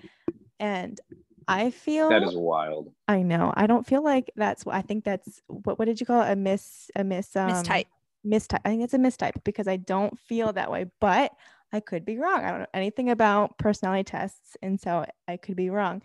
And 0.59 0.99
I 1.47 1.71
feel 1.71 2.09
that 2.09 2.23
is 2.23 2.35
wild. 2.35 2.91
I 3.07 3.21
know. 3.21 3.53
I 3.55 3.67
don't 3.67 3.85
feel 3.85 4.03
like 4.03 4.31
that's 4.35 4.65
what 4.65 4.75
I 4.75 4.81
think 4.81 5.03
that's 5.03 5.41
what 5.47 5.79
what 5.79 5.85
did 5.85 5.99
you 5.99 6.05
call 6.05 6.21
it? 6.21 6.31
A 6.31 6.35
miss 6.35 6.91
a 6.95 7.03
miss 7.03 7.35
um 7.35 7.49
Mistype. 7.49 7.85
mistype. 8.25 8.59
I 8.65 8.69
think 8.69 8.83
it's 8.83 8.93
a 8.93 8.99
mistype 8.99 9.43
because 9.43 9.67
I 9.67 9.77
don't 9.77 10.17
feel 10.19 10.51
that 10.53 10.71
way, 10.71 10.85
but 10.99 11.31
I 11.71 11.79
could 11.79 12.05
be 12.05 12.17
wrong. 12.17 12.43
I 12.43 12.49
don't 12.49 12.59
know 12.61 12.65
anything 12.73 13.09
about 13.09 13.57
personality 13.57 14.03
tests, 14.03 14.57
and 14.61 14.79
so 14.79 15.05
I 15.27 15.37
could 15.37 15.55
be 15.55 15.69
wrong. 15.69 16.01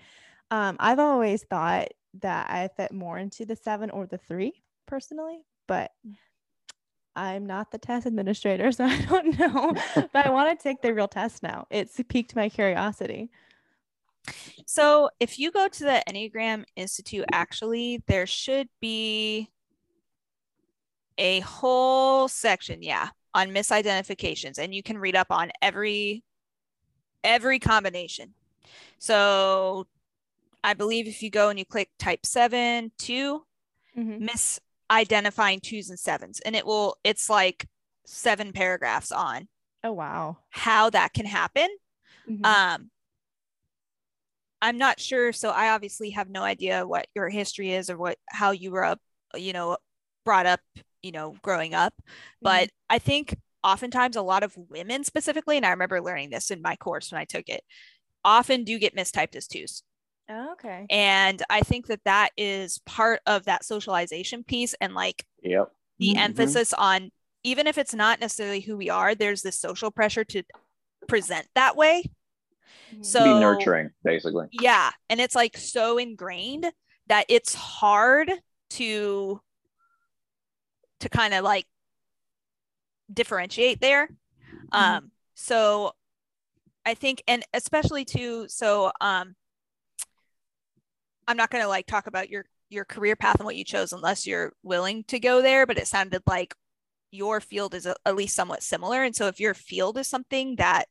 Um, 0.51 0.77
I've 0.79 0.99
always 0.99 1.45
thought 1.45 1.89
that 2.21 2.51
I 2.51 2.69
fit 2.77 2.93
more 2.93 3.19
into 3.19 3.45
the 3.45 3.57
seven 3.57 3.91
or 3.91 4.07
the 4.07 4.19
three 4.19 4.63
personally, 4.87 5.45
but 5.67 5.93
I'm 7.15 7.47
not 7.47 7.71
the 7.71 7.79
test 7.79 8.07
administrator, 8.07 8.73
so 8.73 8.85
I 8.85 9.01
don't 9.03 9.39
know. 9.39 9.75
but 10.13 10.27
I 10.27 10.31
want 10.31 10.59
to 10.59 10.63
take 10.63 10.83
the 10.83 10.95
real 10.95 11.09
test 11.09 11.43
now. 11.43 11.67
It's 11.71 12.01
piqued 12.09 12.37
my 12.37 12.49
curiosity. 12.49 13.31
So 14.67 15.11
if 15.21 15.39
you 15.39 15.51
go 15.51 15.69
to 15.69 15.85
the 15.85 16.03
Enneagram 16.09 16.65
Institute, 16.77 17.25
actually, 17.33 18.03
there 18.07 18.27
should 18.27 18.69
be 18.81 19.51
a 21.19 21.41
whole 21.41 22.29
section, 22.29 22.83
yeah, 22.83 23.11
on 23.35 23.49
misidentifications, 23.49 24.59
and 24.59 24.75
you 24.75 24.83
can 24.83 24.99
read 24.99 25.17
up 25.17 25.29
on 25.31 25.51
every 25.61 26.23
every 27.25 27.59
combination. 27.59 28.35
So 28.99 29.87
I 30.65 30.75
believe 30.75 31.07
if 31.07 31.23
you 31.23 31.31
go 31.31 31.49
and 31.51 31.59
you 31.59 31.65
click 31.65 31.91
type 31.99 32.27
seven, 32.27 32.93
two, 32.99 33.45
Mhm. 33.97 34.29
misidentifying 34.91 35.63
twos 35.63 35.91
and 35.91 35.99
sevens, 35.99 36.41
and 36.41 36.57
it 36.57 36.67
will, 36.67 36.97
it's 37.05 37.29
like 37.31 37.67
seven 38.05 38.53
paragraphs 38.53 39.13
on 39.13 39.49
Oh 39.85 39.93
wow. 39.93 40.39
how 40.51 40.91
that 40.91 41.13
can 41.13 41.27
happen. 41.27 41.69
Mhm. 42.29 42.45
Um, 42.45 42.91
I'm 44.63 44.79
not 44.79 45.01
sure. 45.01 45.33
So 45.33 45.51
I 45.51 45.71
obviously 45.71 46.11
have 46.11 46.31
no 46.31 46.43
idea 46.43 46.87
what 46.87 47.07
your 47.15 47.29
history 47.29 47.73
is 47.73 47.91
or 47.91 47.99
what 47.99 48.17
how 48.29 48.53
you 48.53 48.71
were 48.71 48.85
up, 48.85 49.01
you 49.35 49.53
know, 49.53 49.77
brought 50.25 50.47
up, 50.47 50.61
you 51.03 51.11
know, 51.13 51.35
growing 51.43 51.75
up. 51.75 51.93
But 52.41 52.71
I 52.89 52.99
think 53.01 53.37
oftentimes 53.65 54.17
a 54.17 54.23
lot 54.23 54.45
of 54.45 54.57
women 54.57 55.03
specifically, 55.05 55.57
and 55.57 55.67
I 55.67 55.71
remember 55.71 56.01
learning 56.01 56.31
this 56.31 56.51
in 56.53 56.63
my 56.63 56.77
course 56.77 57.11
when 57.11 57.21
I 57.21 57.25
took 57.25 57.49
it, 57.49 57.63
often 58.25 58.63
do 58.63 58.79
get 58.79 58.97
mistyped 58.97 59.35
as 59.35 59.49
twos. 59.49 59.83
Oh, 60.29 60.53
okay. 60.53 60.87
And 60.89 61.43
I 61.51 61.63
think 61.63 61.89
that 61.89 62.05
that 62.05 62.31
is 62.37 62.79
part 62.87 63.21
of 63.27 63.45
that 63.47 63.65
socialization 63.65 64.45
piece 64.45 64.75
and 64.81 64.95
like 64.95 65.25
Yep. 65.43 65.73
the 65.99 66.15
Mhm. 66.15 66.19
emphasis 66.19 66.73
on 66.73 67.11
even 67.43 67.67
if 67.67 67.77
it's 67.77 67.95
not 67.95 68.21
necessarily 68.21 68.61
who 68.61 68.77
we 68.77 68.89
are, 68.89 69.17
there's 69.17 69.43
this 69.43 69.59
social 69.59 69.91
pressure 69.91 70.23
to 70.23 70.45
present 71.09 71.49
that 71.57 71.77
way. 71.77 72.05
Mhm. 72.95 73.05
So 73.05 73.25
Be 73.25 73.41
nurturing, 73.41 73.91
basically. 74.05 74.47
yeah 74.53 74.91
and 75.09 75.21
it's 75.21 75.35
like 75.35 75.57
so 75.57 75.99
ingrained 75.99 76.71
that 77.09 77.27
it's 77.29 77.55
hard 77.55 78.31
to 78.71 79.41
to 81.01 81.09
kind 81.09 81.35
of 81.35 81.45
like 81.45 81.67
differentiate 83.13 83.81
there 83.81 84.09
um 84.73 85.11
so 85.35 85.93
i 86.87 86.95
think 86.95 87.23
and 87.29 87.45
especially 87.53 88.05
too 88.05 88.47
so 88.49 88.91
um 89.01 89.35
i'm 91.29 91.37
not 91.37 91.51
going 91.51 91.63
to 91.63 91.69
like 91.69 91.87
talk 91.87 92.07
about 92.07 92.31
your 92.31 92.45
your 92.71 92.85
career 92.85 93.17
path 93.17 93.37
and 93.37 93.45
what 93.45 93.57
you 93.57 93.65
chose 93.65 93.93
unless 93.93 94.27
you're 94.27 94.53
willing 94.63 95.05
to 95.05 95.19
go 95.21 95.43
there 95.43 95.67
but 95.67 95.77
it 95.79 95.87
sounded 95.87 96.23
like 96.27 96.55
your 97.11 97.41
field 97.41 97.75
is 97.75 97.85
a, 97.85 97.95
at 98.07 98.17
least 98.17 98.35
somewhat 98.35 98.63
similar 98.63 99.03
and 99.03 99.15
so 99.15 99.27
if 99.27 99.39
your 99.41 99.53
field 99.55 99.99
is 99.99 100.07
something 100.09 100.57
that 100.57 100.87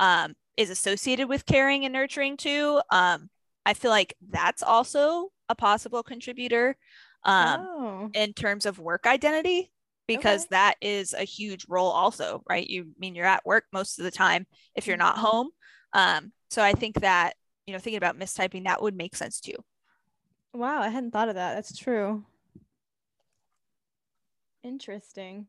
um 0.00 0.34
is 0.56 0.70
associated 0.70 1.28
with 1.28 1.46
caring 1.46 1.84
and 1.84 1.92
nurturing 1.92 2.36
too 2.36 2.80
um 2.90 3.28
i 3.66 3.74
feel 3.74 3.90
like 3.90 4.14
that's 4.30 4.62
also 4.62 5.28
a 5.48 5.54
possible 5.54 6.02
contributor 6.02 6.76
um 7.24 7.68
oh. 7.68 8.10
in 8.12 8.32
terms 8.32 8.66
of 8.66 8.78
work 8.78 9.06
identity 9.06 9.70
because 10.06 10.42
Okay. 10.42 10.48
that 10.50 10.74
is 10.80 11.14
a 11.14 11.24
huge 11.24 11.66
role 11.68 11.90
also 11.90 12.42
right 12.48 12.68
you 12.68 12.88
mean 12.98 13.14
you're 13.14 13.24
at 13.26 13.44
work 13.46 13.64
most 13.72 13.98
of 13.98 14.04
the 14.04 14.10
time 14.10 14.46
if 14.74 14.86
you're 14.86 14.96
not 14.96 15.16
Mhm. 15.16 15.20
home 15.20 15.50
um 15.92 16.32
so 16.50 16.62
i 16.62 16.72
think 16.72 17.00
that 17.00 17.34
you 17.66 17.72
know 17.72 17.78
thinking 17.78 17.96
about 17.98 18.18
mistyping 18.18 18.64
that 18.64 18.82
would 18.82 18.94
make 18.96 19.16
sense 19.16 19.40
too 19.40 19.56
Wow, 20.54 20.80
I 20.80 20.88
hadn't 20.88 21.10
thought 21.10 21.28
of 21.28 21.34
that. 21.34 21.54
That's 21.54 21.76
true. 21.76 22.24
Interesting. 24.64 25.46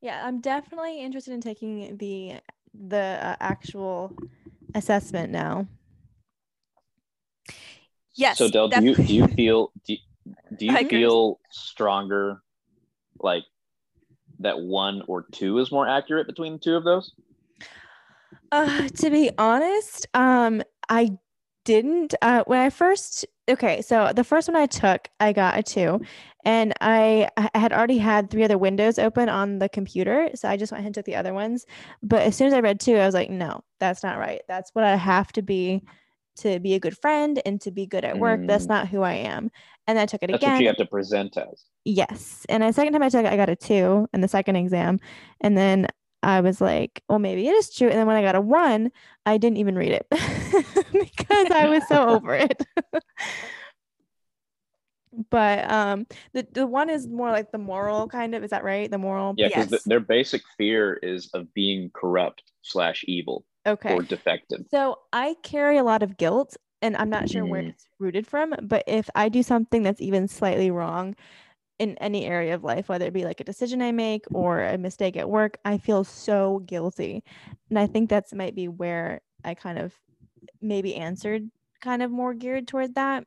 Yeah, 0.00 0.24
I'm 0.26 0.40
definitely 0.40 1.00
interested 1.00 1.34
in 1.34 1.40
taking 1.40 1.96
the 1.98 2.40
the 2.86 3.18
uh, 3.20 3.36
actual 3.40 4.12
assessment 4.74 5.32
now. 5.32 5.66
yes 8.14 8.38
So 8.38 8.48
Del, 8.48 8.68
do 8.68 8.84
you 8.84 8.94
do 8.94 9.14
you 9.14 9.26
feel 9.28 9.72
do, 9.86 9.96
do 10.56 10.66
you 10.66 10.72
Hi, 10.76 10.82
Chris. 10.82 10.90
feel 10.90 11.40
stronger 11.50 12.42
like 13.20 13.44
that 14.40 14.60
one 14.60 15.02
or 15.08 15.26
two 15.32 15.58
is 15.58 15.72
more 15.72 15.88
accurate 15.88 16.26
between 16.26 16.54
the 16.54 16.58
two 16.58 16.76
of 16.76 16.84
those? 16.84 17.12
Uh, 18.52 18.88
to 18.88 19.10
be 19.10 19.30
honest, 19.36 20.06
um, 20.14 20.62
I 20.88 21.18
didn't. 21.64 22.14
Uh, 22.22 22.44
when 22.46 22.60
I 22.60 22.70
first, 22.70 23.26
okay, 23.48 23.82
so 23.82 24.12
the 24.14 24.24
first 24.24 24.48
one 24.48 24.56
I 24.56 24.66
took, 24.66 25.08
I 25.20 25.32
got 25.32 25.58
a 25.58 25.62
two, 25.62 26.00
and 26.48 26.72
I, 26.80 27.28
I 27.36 27.58
had 27.58 27.74
already 27.74 27.98
had 27.98 28.30
three 28.30 28.42
other 28.42 28.56
windows 28.56 28.98
open 28.98 29.28
on 29.28 29.58
the 29.58 29.68
computer, 29.68 30.30
so 30.34 30.48
I 30.48 30.56
just 30.56 30.72
went 30.72 30.80
ahead 30.80 30.86
and 30.88 30.94
took 30.94 31.04
the 31.04 31.14
other 31.16 31.34
ones. 31.34 31.66
But 32.02 32.22
as 32.22 32.36
soon 32.36 32.46
as 32.46 32.54
I 32.54 32.60
read 32.60 32.80
two, 32.80 32.96
I 32.96 33.04
was 33.04 33.12
like, 33.14 33.28
no, 33.28 33.60
that's 33.80 34.02
not 34.02 34.16
right. 34.18 34.40
That's 34.48 34.70
what 34.74 34.82
I 34.82 34.96
have 34.96 35.30
to 35.32 35.42
be 35.42 35.82
to 36.36 36.58
be 36.58 36.72
a 36.72 36.80
good 36.80 36.96
friend 36.96 37.38
and 37.44 37.60
to 37.60 37.70
be 37.70 37.84
good 37.84 38.02
at 38.02 38.18
work. 38.18 38.40
That's 38.46 38.64
Mm. 38.64 38.68
not 38.70 38.88
who 38.88 39.02
I 39.02 39.12
am. 39.12 39.50
And 39.86 39.98
I 39.98 40.06
took 40.06 40.22
it 40.22 40.30
That's 40.30 40.42
again. 40.42 40.54
what 40.54 40.60
you 40.62 40.68
have 40.68 40.76
to 40.78 40.86
present 40.86 41.36
as. 41.36 41.66
Yes. 41.84 42.46
And 42.48 42.62
the 42.62 42.72
second 42.72 42.94
time 42.94 43.02
I 43.02 43.10
took 43.10 43.26
it, 43.26 43.30
I 43.32 43.36
got 43.36 43.50
a 43.50 43.56
two 43.56 44.08
in 44.14 44.22
the 44.22 44.28
second 44.28 44.56
exam. 44.56 45.00
And 45.42 45.54
then 45.58 45.88
I 46.22 46.40
was 46.40 46.62
like, 46.62 47.02
well, 47.10 47.18
maybe 47.18 47.46
it 47.46 47.52
is 47.52 47.74
true. 47.74 47.88
And 47.88 47.98
then 47.98 48.06
when 48.06 48.16
I 48.16 48.22
got 48.22 48.36
a 48.36 48.40
one, 48.40 48.90
I 49.26 49.36
didn't 49.36 49.58
even 49.58 49.76
read 49.76 49.92
it 49.92 50.06
because 50.92 51.50
I 51.50 51.66
was 51.68 51.86
so 51.88 52.08
over 52.08 52.34
it. 52.36 52.62
but 55.30 55.70
um 55.70 56.06
the, 56.32 56.46
the 56.52 56.66
one 56.66 56.90
is 56.90 57.08
more 57.08 57.30
like 57.30 57.50
the 57.52 57.58
moral 57.58 58.06
kind 58.08 58.34
of, 58.34 58.44
is 58.44 58.50
that 58.50 58.64
right? 58.64 58.90
The 58.90 58.98
moral. 58.98 59.34
Yeah, 59.36 59.48
because 59.48 59.70
Yes. 59.70 59.82
their 59.84 60.00
basic 60.00 60.42
fear 60.56 60.94
is 61.02 61.28
of 61.34 61.52
being 61.54 61.90
corrupt 61.94 62.42
slash 62.62 63.04
evil 63.06 63.44
Okay. 63.66 63.94
or 63.94 64.02
defective. 64.02 64.64
So 64.70 64.98
I 65.12 65.36
carry 65.42 65.78
a 65.78 65.84
lot 65.84 66.02
of 66.02 66.16
guilt 66.16 66.56
and 66.82 66.96
I'm 66.96 67.10
not 67.10 67.28
sure 67.28 67.44
where 67.44 67.62
Mhm. 67.62 67.70
it's 67.70 67.88
rooted 67.98 68.26
from, 68.26 68.54
but 68.62 68.84
if 68.86 69.10
I 69.14 69.28
do 69.28 69.42
something 69.42 69.82
that's 69.82 70.00
even 70.00 70.28
slightly 70.28 70.70
wrong 70.70 71.16
in 71.78 71.96
any 71.98 72.24
area 72.26 72.54
of 72.54 72.64
life, 72.64 72.88
whether 72.88 73.06
it 73.06 73.12
be 73.12 73.24
like 73.24 73.40
a 73.40 73.44
decision 73.44 73.82
I 73.82 73.92
make 73.92 74.24
or 74.32 74.62
a 74.62 74.78
mistake 74.78 75.16
at 75.16 75.28
work, 75.30 75.58
I 75.64 75.78
feel 75.78 76.04
so 76.04 76.60
guilty. 76.66 77.22
And 77.70 77.78
I 77.78 77.86
think 77.86 78.10
that's 78.10 78.32
might 78.34 78.54
be 78.54 78.68
where 78.68 79.20
I 79.44 79.54
kind 79.54 79.78
of 79.78 79.94
maybe 80.60 80.94
answered 80.96 81.50
kind 81.80 82.02
of 82.02 82.10
more 82.10 82.34
geared 82.34 82.68
toward 82.68 82.94
that. 82.96 83.24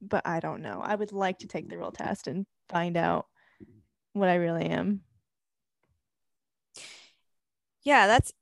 But 0.00 0.26
I 0.26 0.40
don't 0.40 0.62
know. 0.62 0.80
I 0.82 0.94
would 0.94 1.12
like 1.12 1.38
to 1.40 1.46
take 1.46 1.68
the 1.68 1.76
real 1.78 1.92
test 1.92 2.26
and 2.26 2.46
find 2.68 2.96
out 2.96 3.26
what 4.12 4.28
I 4.28 4.36
really 4.36 4.66
am. 4.66 5.02
yeah 7.82 8.06
that's 8.06 8.32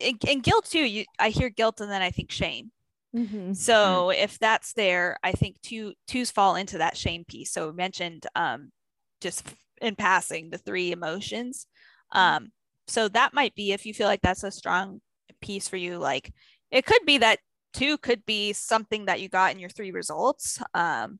and, 0.00 0.16
and 0.26 0.42
guilt 0.42 0.64
too 0.64 0.84
you 0.84 1.04
i 1.18 1.28
hear 1.28 1.50
guilt 1.50 1.80
and 1.80 1.90
then 1.90 2.02
i 2.02 2.10
think 2.10 2.30
shame 2.30 2.70
Mhm. 3.14 3.56
So 3.56 4.10
if 4.10 4.38
that's 4.38 4.74
there, 4.74 5.16
I 5.22 5.32
think 5.32 5.56
two 5.62 5.94
twos 6.06 6.30
fall 6.30 6.56
into 6.56 6.76
that 6.78 6.98
shame 6.98 7.24
piece. 7.24 7.50
So 7.50 7.72
mentioned 7.72 8.26
um, 8.34 8.72
just 9.22 9.46
in 9.80 9.96
passing 9.96 10.50
the 10.50 10.58
three 10.58 10.92
emotions. 10.92 11.66
Um, 12.12 12.52
so 12.86 13.08
that 13.08 13.32
might 13.32 13.54
be 13.54 13.72
if 13.72 13.86
you 13.86 13.94
feel 13.94 14.06
like 14.06 14.20
that's 14.20 14.44
a 14.44 14.50
strong 14.50 15.00
piece 15.40 15.66
for 15.66 15.78
you. 15.78 15.96
Like 15.96 16.34
it 16.70 16.84
could 16.84 17.06
be 17.06 17.16
that 17.18 17.38
two 17.76 17.98
could 17.98 18.24
be 18.24 18.52
something 18.52 19.04
that 19.04 19.20
you 19.20 19.28
got 19.28 19.52
in 19.52 19.58
your 19.58 19.68
three 19.70 19.90
results. 19.90 20.60
Um, 20.72 21.18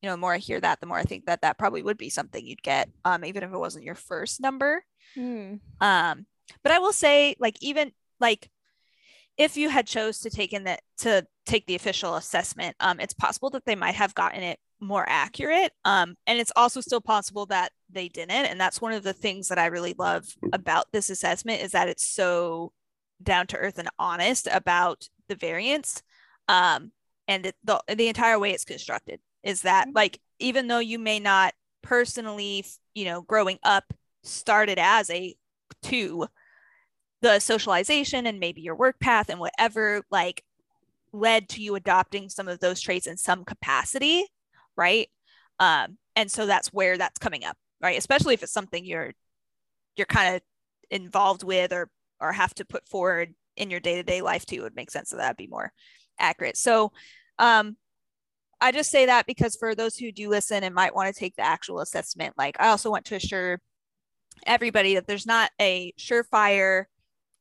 you 0.00 0.08
know, 0.08 0.14
the 0.14 0.20
more 0.20 0.34
I 0.34 0.38
hear 0.38 0.60
that, 0.60 0.80
the 0.80 0.86
more 0.86 0.98
I 0.98 1.04
think 1.04 1.26
that 1.26 1.42
that 1.42 1.58
probably 1.58 1.82
would 1.82 1.96
be 1.96 2.10
something 2.10 2.44
you'd 2.44 2.62
get, 2.62 2.90
um, 3.04 3.24
even 3.24 3.42
if 3.42 3.52
it 3.52 3.58
wasn't 3.58 3.84
your 3.84 3.94
first 3.94 4.40
number. 4.40 4.84
Hmm. 5.14 5.54
Um, 5.80 6.26
but 6.62 6.72
I 6.72 6.80
will 6.80 6.92
say, 6.92 7.36
like, 7.38 7.56
even 7.60 7.92
like 8.20 8.50
if 9.38 9.56
you 9.56 9.68
had 9.68 9.86
chose 9.86 10.18
to 10.20 10.30
take 10.30 10.52
in 10.52 10.64
that 10.64 10.82
to 10.98 11.26
take 11.46 11.66
the 11.66 11.76
official 11.76 12.16
assessment, 12.16 12.76
um, 12.80 13.00
it's 13.00 13.14
possible 13.14 13.50
that 13.50 13.64
they 13.64 13.76
might 13.76 13.94
have 13.94 14.14
gotten 14.14 14.42
it 14.42 14.58
more 14.80 15.04
accurate. 15.08 15.72
Um, 15.84 16.16
and 16.26 16.38
it's 16.38 16.52
also 16.56 16.80
still 16.80 17.00
possible 17.00 17.46
that 17.46 17.70
they 17.88 18.08
didn't. 18.08 18.46
And 18.46 18.60
that's 18.60 18.80
one 18.80 18.92
of 18.92 19.04
the 19.04 19.12
things 19.12 19.48
that 19.48 19.58
I 19.58 19.66
really 19.66 19.94
love 19.96 20.26
about 20.52 20.86
this 20.92 21.08
assessment 21.08 21.62
is 21.62 21.72
that 21.72 21.88
it's 21.88 22.06
so 22.06 22.72
down 23.22 23.46
to 23.48 23.56
earth 23.58 23.78
and 23.78 23.88
honest 23.98 24.48
about 24.50 25.08
the 25.28 25.34
variance. 25.36 26.02
Um, 26.48 26.92
and 27.28 27.52
the 27.64 27.80
the 27.88 28.08
entire 28.08 28.38
way 28.38 28.52
it's 28.52 28.64
constructed 28.64 29.20
is 29.42 29.62
that 29.62 29.88
Mhm. 29.88 29.94
like 29.94 30.20
even 30.38 30.66
though 30.68 30.78
you 30.80 30.98
may 30.98 31.20
not 31.20 31.54
personally, 31.82 32.64
you 32.94 33.04
know, 33.04 33.22
growing 33.22 33.58
up 33.62 33.92
started 34.24 34.78
as 34.78 35.10
a 35.10 35.34
two, 35.82 36.26
the 37.20 37.38
socialization 37.38 38.26
and 38.26 38.40
maybe 38.40 38.60
your 38.60 38.74
work 38.74 38.98
path 38.98 39.28
and 39.28 39.38
whatever 39.38 40.02
like 40.10 40.44
led 41.12 41.48
to 41.50 41.62
you 41.62 41.74
adopting 41.74 42.28
some 42.28 42.48
of 42.48 42.60
those 42.60 42.80
traits 42.80 43.06
in 43.06 43.16
some 43.16 43.44
capacity 43.44 44.26
right 44.76 45.08
um 45.60 45.98
and 46.16 46.30
so 46.30 46.46
that's 46.46 46.68
where 46.72 46.98
that's 46.98 47.18
coming 47.18 47.44
up 47.44 47.56
right 47.82 47.98
especially 47.98 48.34
if 48.34 48.42
it's 48.42 48.52
something 48.52 48.84
you're 48.84 49.12
you're 49.96 50.06
kind 50.06 50.36
of 50.36 50.42
involved 50.90 51.42
with 51.44 51.72
or 51.72 51.90
or 52.22 52.32
have 52.32 52.54
to 52.54 52.64
put 52.64 52.88
forward 52.88 53.34
in 53.56 53.70
your 53.70 53.80
day-to-day 53.80 54.22
life 54.22 54.46
too 54.46 54.62
would 54.62 54.76
make 54.76 54.90
sense 54.90 55.10
that 55.10 55.16
that'd 55.16 55.36
be 55.36 55.46
more 55.46 55.72
accurate 56.18 56.56
so 56.56 56.92
um 57.38 57.76
i 58.60 58.72
just 58.72 58.90
say 58.90 59.06
that 59.06 59.26
because 59.26 59.56
for 59.56 59.74
those 59.74 59.96
who 59.96 60.12
do 60.12 60.28
listen 60.30 60.64
and 60.64 60.74
might 60.74 60.94
want 60.94 61.12
to 61.12 61.18
take 61.18 61.36
the 61.36 61.46
actual 61.46 61.80
assessment 61.80 62.32
like 62.38 62.56
i 62.60 62.68
also 62.68 62.90
want 62.90 63.04
to 63.04 63.16
assure 63.16 63.60
everybody 64.46 64.94
that 64.94 65.06
there's 65.06 65.26
not 65.26 65.50
a 65.60 65.92
surefire 65.98 66.84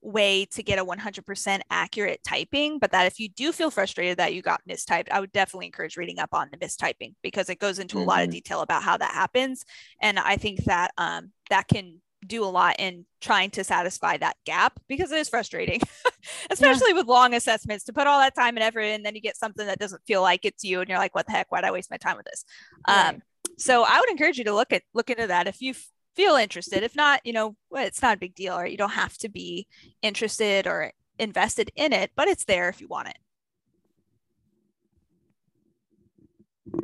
way 0.02 0.46
to 0.46 0.64
get 0.64 0.80
a 0.80 0.84
100% 0.86 1.62
accurate 1.70 2.24
typing, 2.24 2.80
but 2.80 2.92
that 2.92 3.06
if 3.06 3.20
you 3.20 3.30
do 3.30 3.52
feel 3.52 3.70
frustrated 3.70 4.18
that 4.18 4.34
you 4.34 4.42
got 4.42 4.62
mistyped, 4.68 5.12
I 5.12 5.20
would 5.20 5.32
definitely 5.32 5.68
encourage 5.68 5.96
reading 5.96 6.20
up 6.20 6.34
on 6.34 6.50
the 6.52 6.58
mistyping 6.58 7.14
because 7.22 7.50
it 7.50 7.60
goes 7.60 7.78
into 7.80 8.00
a 8.00 8.02
lot 8.02 8.24
of 8.24 8.30
Mhm. 8.30 8.32
detail 8.32 8.62
about 8.62 8.84
how 8.84 8.98
that 8.98 9.14
happens. 9.14 9.64
And 10.02 10.18
I 10.18 10.38
think 10.38 10.64
that 10.66 10.92
um, 10.98 11.32
that 11.50 11.68
can 11.68 12.02
do 12.26 12.44
a 12.44 12.46
lot 12.46 12.76
in 12.80 13.06
trying 13.20 13.50
to 13.52 13.64
satisfy 13.64 14.18
that 14.18 14.38
gap 14.46 14.80
because 14.88 15.12
it 15.12 15.20
is 15.20 15.30
frustrating, 15.30 15.82
especially 16.52 16.94
with 16.94 17.08
long 17.08 17.34
assessments 17.34 17.84
to 17.86 17.94
put 17.94 18.08
all 18.08 18.20
that 18.20 18.36
time 18.36 18.56
and 18.58 18.64
effort 18.64 18.82
in, 18.82 18.96
and 18.96 19.06
then 19.06 19.16
you 19.16 19.22
get 19.22 19.38
something 19.38 19.66
that 19.66 19.80
doesn't 19.80 20.06
feel 20.06 20.22
like 20.22 20.46
it's 20.46 20.64
you, 20.64 20.80
and 20.80 20.90
you're 20.90 21.00
like, 21.00 21.16
"What 21.16 21.26
the 21.26 21.32
heck? 21.32 21.52
Why'd 21.52 21.64
I 21.64 21.72
waste 21.72 21.92
my 21.92 21.98
time 21.98 22.18
with 22.18 22.26
this?" 22.26 22.46
Right. 22.88 23.10
Um, 23.10 23.22
so 23.58 23.84
I 23.84 24.00
would 24.00 24.10
encourage 24.10 24.38
you 24.38 24.44
to 24.46 24.56
look 24.56 24.72
at 24.72 24.84
look 24.94 25.10
into 25.10 25.28
that 25.28 25.48
if 25.48 25.62
you 25.62 25.74
feel 26.16 26.36
interested. 26.36 26.84
If 26.84 26.96
not, 26.96 27.26
you 27.26 27.34
know, 27.34 27.56
well, 27.70 27.86
it's 27.86 28.02
not 28.02 28.18
a 28.18 28.20
big 28.20 28.36
deal, 28.36 28.56
or 28.56 28.66
you 28.66 28.78
don't 28.78 28.92
have 28.92 29.18
to 29.20 29.30
be 29.30 29.68
interested 30.02 30.68
or 30.68 30.92
invested 31.20 31.72
in 31.76 31.94
it, 31.94 32.12
but 32.16 32.28
it's 32.28 32.46
there 32.46 32.70
if 32.70 32.82
you 32.82 32.88
want 32.88 33.10
it. 33.10 33.18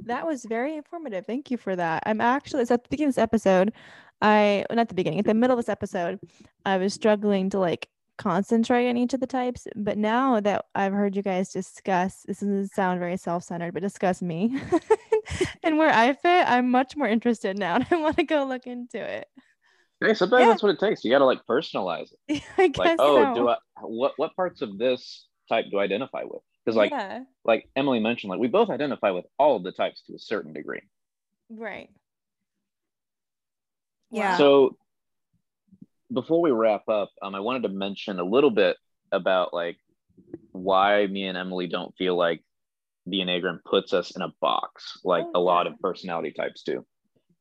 That 0.06 0.26
was 0.26 0.44
very 0.46 0.76
informative. 0.76 1.26
Thank 1.26 1.52
you 1.52 1.58
for 1.58 1.76
that. 1.76 2.04
I'm 2.06 2.22
actually, 2.22 2.62
it's 2.62 2.72
at 2.72 2.84
the 2.84 2.90
beginning 2.90 3.10
of 3.10 3.16
this 3.16 3.22
episode. 3.22 3.74
I, 4.22 4.66
not 4.72 4.90
the 4.90 4.96
beginning, 4.96 5.20
at 5.20 5.26
the 5.26 5.34
middle 5.34 5.58
of 5.58 5.64
this 5.64 5.70
episode, 5.72 6.20
I 6.66 6.78
was 6.78 6.94
struggling 6.94 7.50
to 7.52 7.60
like 7.60 7.90
concentrate 8.18 8.90
on 8.90 8.98
each 8.98 9.14
of 9.14 9.20
the 9.20 9.28
types. 9.28 9.68
But 9.76 9.98
now 9.98 10.40
that 10.40 10.66
I've 10.74 10.94
heard 10.94 11.16
you 11.16 11.22
guys 11.22 11.52
discuss, 11.52 12.24
this 12.28 12.40
doesn't 12.40 12.70
sound 12.70 13.00
very 13.00 13.18
self 13.18 13.44
centered, 13.44 13.74
but 13.74 13.84
discuss 13.84 14.22
me 14.22 14.60
and 15.64 15.78
where 15.78 15.92
I 15.94 16.14
fit, 16.14 16.48
I'm 16.50 16.72
much 16.72 16.96
more 16.96 17.08
interested 17.08 17.58
now. 17.58 17.76
And 17.76 17.88
I 17.92 17.96
want 17.98 18.18
to 18.18 18.24
go 18.24 18.46
look 18.46 18.66
into 18.68 19.00
it. 19.00 19.28
Hey, 20.02 20.14
sometimes 20.14 20.42
Yeah. 20.42 20.48
that's 20.50 20.64
what 20.64 20.74
it 20.74 20.80
takes. 20.80 21.04
You 21.04 21.12
got 21.12 21.20
to 21.20 21.26
like 21.26 21.42
personalize 21.50 22.10
it. 22.28 22.44
I 22.58 22.68
guess 22.68 22.78
Like, 22.78 22.96
oh, 23.00 23.24
so. 23.24 23.36
do 23.36 23.50
I 23.50 23.58
what 23.82 24.14
what 24.18 24.36
parts 24.36 24.62
of 24.62 24.78
this 24.78 25.28
type 25.50 25.66
do 25.72 25.78
I 25.78 25.84
identify 25.84 26.24
with? 26.24 26.42
Because 26.66 26.76
like 26.76 26.92
yeah, 26.92 27.24
like 27.46 27.70
Emily 27.76 28.00
mentioned, 28.00 28.30
like 28.30 28.40
we 28.40 28.48
both 28.48 28.70
identify 28.70 29.12
with 29.12 29.26
all 29.40 29.56
of 29.56 29.64
the 29.64 29.72
types 29.72 30.02
to 30.08 30.14
a 30.16 30.20
certain 30.20 30.54
degree. 30.54 30.82
right. 31.50 31.90
Yeah. 34.12 34.38
So 34.38 34.78
before 36.12 36.42
we 36.42 36.52
wrap 36.52 36.88
up, 36.88 37.12
um, 37.22 37.36
I 37.36 37.40
wanted 37.40 37.64
to 37.64 37.70
mention 37.70 38.20
a 38.20 38.24
little 38.24 38.52
bit 38.52 38.78
about 39.12 39.54
like 39.54 39.78
why 40.52 41.06
me 41.08 41.26
and 41.28 41.38
Emily 41.38 41.68
don't 41.68 41.96
feel 41.96 42.16
like 42.16 42.42
the 43.06 43.18
Enneagram 43.18 43.60
puts 43.64 43.94
us 43.94 44.16
in 44.16 44.22
a 44.22 44.34
box 44.42 45.00
like 45.04 45.26
Oh, 45.26 45.40
a 45.40 45.40
lot 45.40 45.66
yeah. 45.66 45.74
of 45.74 45.80
personality 45.80 46.32
types 46.32 46.64
do. 46.64 46.86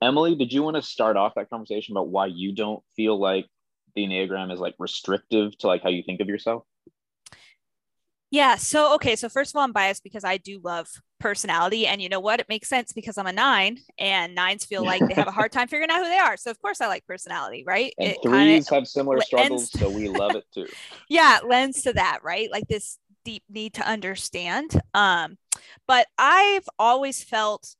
Emily, 0.03 0.35
did 0.35 0.53
you 0.53 0.62
want 0.62 0.77
to 0.77 0.83
start 0.83 1.17
off 1.17 1.35
that 1.37 1.51
conversation 1.51 1.93
about 1.97 2.09
why 2.09 2.27
you 2.27 2.55
don't 2.55 2.83
feel 2.95 3.19
like 3.19 3.47
the 3.95 4.05
Enneagram 4.05 4.53
is 4.53 4.61
like 4.61 4.75
restrictive 4.79 5.57
to 5.59 5.67
like 5.67 5.83
how 5.83 5.89
you 5.89 6.03
think 6.03 6.21
of 6.21 6.29
yourself? 6.29 6.64
Yeah. 8.31 8.57
So, 8.57 8.95
okay. 8.97 9.17
So, 9.17 9.29
first 9.29 9.53
of 9.53 9.59
all, 9.59 9.64
I'm 9.64 9.73
biased 9.73 10.05
because 10.05 10.25
I 10.25 10.37
do 10.37 10.61
love 10.62 10.89
personality. 11.19 11.87
And 11.87 12.01
you 12.03 12.09
know 12.09 12.21
what? 12.21 12.41
It 12.41 12.49
makes 12.49 12.69
sense 12.69 12.93
because 12.93 13.17
I'm 13.19 13.27
a 13.27 13.33
nine 13.33 13.79
and 13.99 14.35
nines 14.35 14.64
feel 14.64 14.85
like 14.85 15.07
they 15.07 15.14
have 15.14 15.29
a 15.29 15.33
hard 15.33 15.53
time 15.53 15.69
figuring 15.69 15.91
out 15.91 15.99
who 16.03 16.09
they 16.09 16.19
are. 16.19 16.37
So, 16.37 16.51
of 16.51 16.61
course, 16.61 16.81
I 16.81 16.87
like 16.89 17.07
personality, 17.07 17.64
right? 17.67 17.95
And 17.99 18.09
It 18.09 18.23
kinda- 18.23 18.37
threes 18.39 18.69
have 18.69 18.87
similar 18.87 19.21
struggles, 19.23 19.71
so 19.79 19.89
we 19.91 20.09
love 20.09 20.35
it 20.37 20.45
too. 20.53 20.67
yeah, 21.09 21.39
it 21.39 21.47
lends 21.47 21.83
to 21.83 21.93
that, 21.95 22.21
right? 22.23 22.51
Like 22.51 22.69
this 22.69 22.99
deep 23.25 23.43
need 23.49 23.75
to 23.75 23.89
understand. 23.89 24.81
Um, 24.95 25.39
but 25.87 26.07
I've 26.19 26.69
always 26.79 27.25
felt 27.25 27.75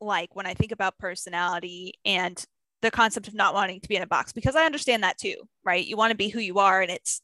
like 0.00 0.34
when 0.34 0.46
I 0.46 0.54
think 0.54 0.72
about 0.72 0.98
personality 0.98 1.94
and 2.04 2.42
the 2.82 2.90
concept 2.90 3.28
of 3.28 3.34
not 3.34 3.52
wanting 3.52 3.80
to 3.80 3.88
be 3.88 3.96
in 3.96 4.02
a 4.02 4.06
box, 4.06 4.32
because 4.32 4.56
I 4.56 4.64
understand 4.64 5.02
that 5.02 5.18
too, 5.18 5.36
right? 5.64 5.84
You 5.86 5.96
want 5.96 6.12
to 6.12 6.16
be 6.16 6.30
who 6.30 6.40
you 6.40 6.58
are, 6.58 6.80
and 6.80 6.90
it's 6.90 7.20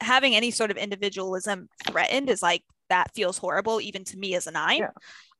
having 0.00 0.34
any 0.34 0.50
sort 0.50 0.70
of 0.70 0.76
individualism 0.78 1.68
threatened 1.86 2.28
is 2.30 2.42
like 2.42 2.62
that 2.88 3.14
feels 3.14 3.38
horrible, 3.38 3.80
even 3.80 4.04
to 4.04 4.16
me 4.16 4.34
as 4.34 4.46
a 4.46 4.50
nine. 4.50 4.78
Yeah, 4.78 4.90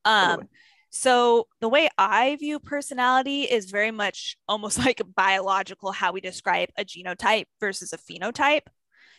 um, 0.05 0.29
totally. 0.29 0.47
so 0.89 1.47
the 1.61 1.69
way 1.69 1.89
I 1.97 2.35
view 2.37 2.59
personality 2.59 3.43
is 3.43 3.71
very 3.71 3.91
much 3.91 4.37
almost 4.47 4.77
like 4.85 5.01
biological, 5.15 5.91
how 5.91 6.11
we 6.11 6.21
describe 6.21 6.69
a 6.77 6.85
genotype 6.85 7.45
versus 7.59 7.93
a 7.93 7.97
phenotype. 7.97 8.67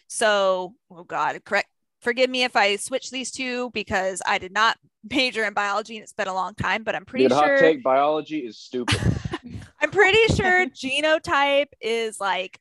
So, 0.09 0.75
oh 0.91 1.05
God, 1.05 1.45
correct. 1.45 1.69
Forgive 2.01 2.31
me 2.31 2.45
if 2.45 2.55
I 2.55 2.77
switch 2.77 3.11
these 3.11 3.33
two 3.33 3.71
because 3.75 4.23
I 4.25 4.39
did 4.39 4.53
not 4.53 4.77
major 5.11 5.45
in 5.45 5.53
biology 5.53 5.97
and 5.97 6.03
it's 6.03 6.13
been 6.13 6.29
a 6.29 6.35
long 6.35 6.55
time, 6.55 6.83
but 6.83 6.95
I'm 6.95 7.05
pretty 7.05 7.25
Dude, 7.25 7.33
hot 7.33 7.47
sure 7.47 7.61
take 7.61 7.83
biology 7.83 8.39
is 8.39 8.59
stupid. 8.59 9.01
I'm 9.81 9.91
pretty 9.91 10.35
sure 10.35 10.67
genotype 10.67 11.69
is 11.81 12.21
like 12.21 12.59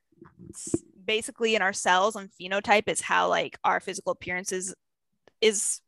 basically 1.05 1.55
in 1.55 1.61
our 1.61 1.73
cells 1.73 2.15
and 2.15 2.29
phenotype 2.39 2.87
is 2.87 3.01
how 3.01 3.29
like 3.29 3.57
our 3.63 3.79
physical 3.79 4.11
appearances 4.11 4.75
is 5.41 5.81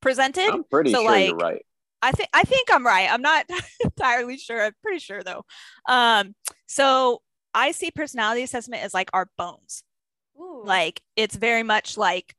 presented. 0.00 0.48
I'm 0.48 0.64
pretty 0.64 0.92
So, 0.92 1.02
sure 1.02 1.16
you're 1.16 1.36
right. 1.36 1.64
I 2.02 2.12
think 2.12 2.28
I 2.34 2.42
think 2.42 2.68
I'm 2.72 2.84
right. 2.86 3.10
I'm 3.10 3.22
not 3.22 3.46
entirely 3.82 4.36
sure. 4.36 4.62
I'm 4.62 4.74
pretty 4.82 4.98
sure 4.98 5.22
though. 5.22 5.44
Um, 5.88 6.34
so 6.66 7.22
I 7.54 7.72
see 7.72 7.90
personality 7.90 8.42
assessment 8.42 8.82
as 8.82 8.92
like 8.92 9.10
our 9.12 9.28
bones. 9.38 9.84
Like 10.36 11.00
it's 11.16 11.36
very 11.36 11.62
much 11.62 11.96
like 11.96 12.34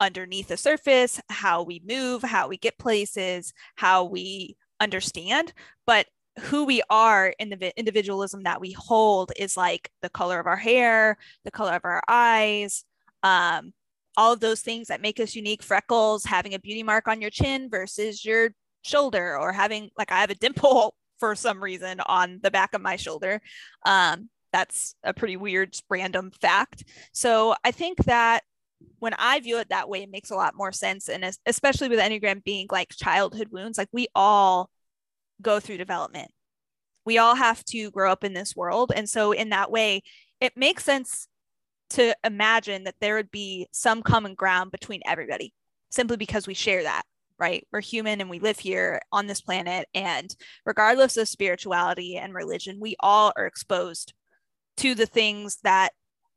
underneath 0.00 0.48
the 0.48 0.56
surface, 0.56 1.20
how 1.28 1.62
we 1.62 1.82
move, 1.84 2.22
how 2.22 2.48
we 2.48 2.56
get 2.56 2.78
places, 2.78 3.52
how 3.74 4.04
we 4.04 4.56
understand. 4.78 5.52
But 5.86 6.06
who 6.40 6.64
we 6.64 6.82
are 6.88 7.34
in 7.40 7.50
the 7.50 7.76
individualism 7.76 8.44
that 8.44 8.60
we 8.60 8.72
hold 8.72 9.32
is 9.36 9.56
like 9.56 9.90
the 10.02 10.10
color 10.10 10.38
of 10.38 10.46
our 10.46 10.56
hair, 10.56 11.16
the 11.44 11.50
color 11.50 11.72
of 11.72 11.84
our 11.84 12.00
eyes, 12.06 12.84
um, 13.24 13.72
all 14.18 14.32
of 14.32 14.40
those 14.40 14.60
things 14.60 14.88
that 14.88 15.00
make 15.00 15.20
us 15.20 15.36
unique. 15.36 15.62
Freckles, 15.62 16.24
having 16.24 16.52
a 16.52 16.58
beauty 16.58 16.82
mark 16.82 17.06
on 17.06 17.20
your 17.20 17.30
chin 17.30 17.70
versus 17.70 18.24
your 18.24 18.50
shoulder, 18.82 19.38
or 19.38 19.52
having 19.52 19.90
like 19.96 20.10
I 20.10 20.20
have 20.20 20.30
a 20.30 20.34
dimple 20.34 20.94
for 21.20 21.36
some 21.36 21.62
reason 21.62 22.00
on 22.00 22.40
the 22.42 22.50
back 22.50 22.74
of 22.74 22.82
my 22.82 22.96
shoulder. 22.96 23.40
Um, 23.86 24.28
that's 24.52 24.96
a 25.04 25.14
pretty 25.14 25.36
weird 25.36 25.76
random 25.88 26.32
fact. 26.40 26.84
So 27.12 27.54
I 27.64 27.70
think 27.70 27.98
that 28.06 28.42
when 28.98 29.14
I 29.18 29.38
view 29.38 29.58
it 29.58 29.68
that 29.68 29.88
way, 29.88 30.02
it 30.02 30.10
makes 30.10 30.30
a 30.30 30.36
lot 30.36 30.54
more 30.56 30.72
sense. 30.72 31.08
And 31.08 31.24
especially 31.46 31.88
with 31.88 32.00
Enneagram 32.00 32.42
being 32.42 32.66
like 32.70 32.90
childhood 32.90 33.48
wounds, 33.52 33.78
like 33.78 33.88
we 33.92 34.08
all 34.16 34.68
go 35.40 35.60
through 35.60 35.78
development. 35.78 36.30
We 37.04 37.18
all 37.18 37.36
have 37.36 37.64
to 37.66 37.90
grow 37.92 38.10
up 38.10 38.24
in 38.24 38.32
this 38.32 38.56
world. 38.56 38.92
And 38.94 39.08
so, 39.08 39.32
in 39.32 39.50
that 39.50 39.70
way, 39.70 40.02
it 40.40 40.56
makes 40.56 40.84
sense 40.84 41.28
to 41.90 42.14
imagine 42.24 42.84
that 42.84 42.96
there 43.00 43.14
would 43.16 43.30
be 43.30 43.68
some 43.72 44.02
common 44.02 44.34
ground 44.34 44.70
between 44.70 45.00
everybody. 45.06 45.52
simply 45.90 46.18
because 46.18 46.46
we 46.46 46.54
share 46.54 46.82
that 46.82 47.02
right? 47.38 47.66
We're 47.72 47.80
human 47.80 48.20
and 48.20 48.28
we 48.28 48.40
live 48.40 48.58
here 48.58 49.00
on 49.12 49.26
this 49.26 49.40
planet. 49.40 49.88
And 49.94 50.34
regardless 50.66 51.16
of 51.16 51.28
spirituality 51.28 52.16
and 52.16 52.34
religion, 52.34 52.78
we 52.80 52.96
all 53.00 53.32
are 53.36 53.46
exposed 53.46 54.12
to 54.78 54.94
the 54.94 55.06
things 55.06 55.58
that 55.62 55.90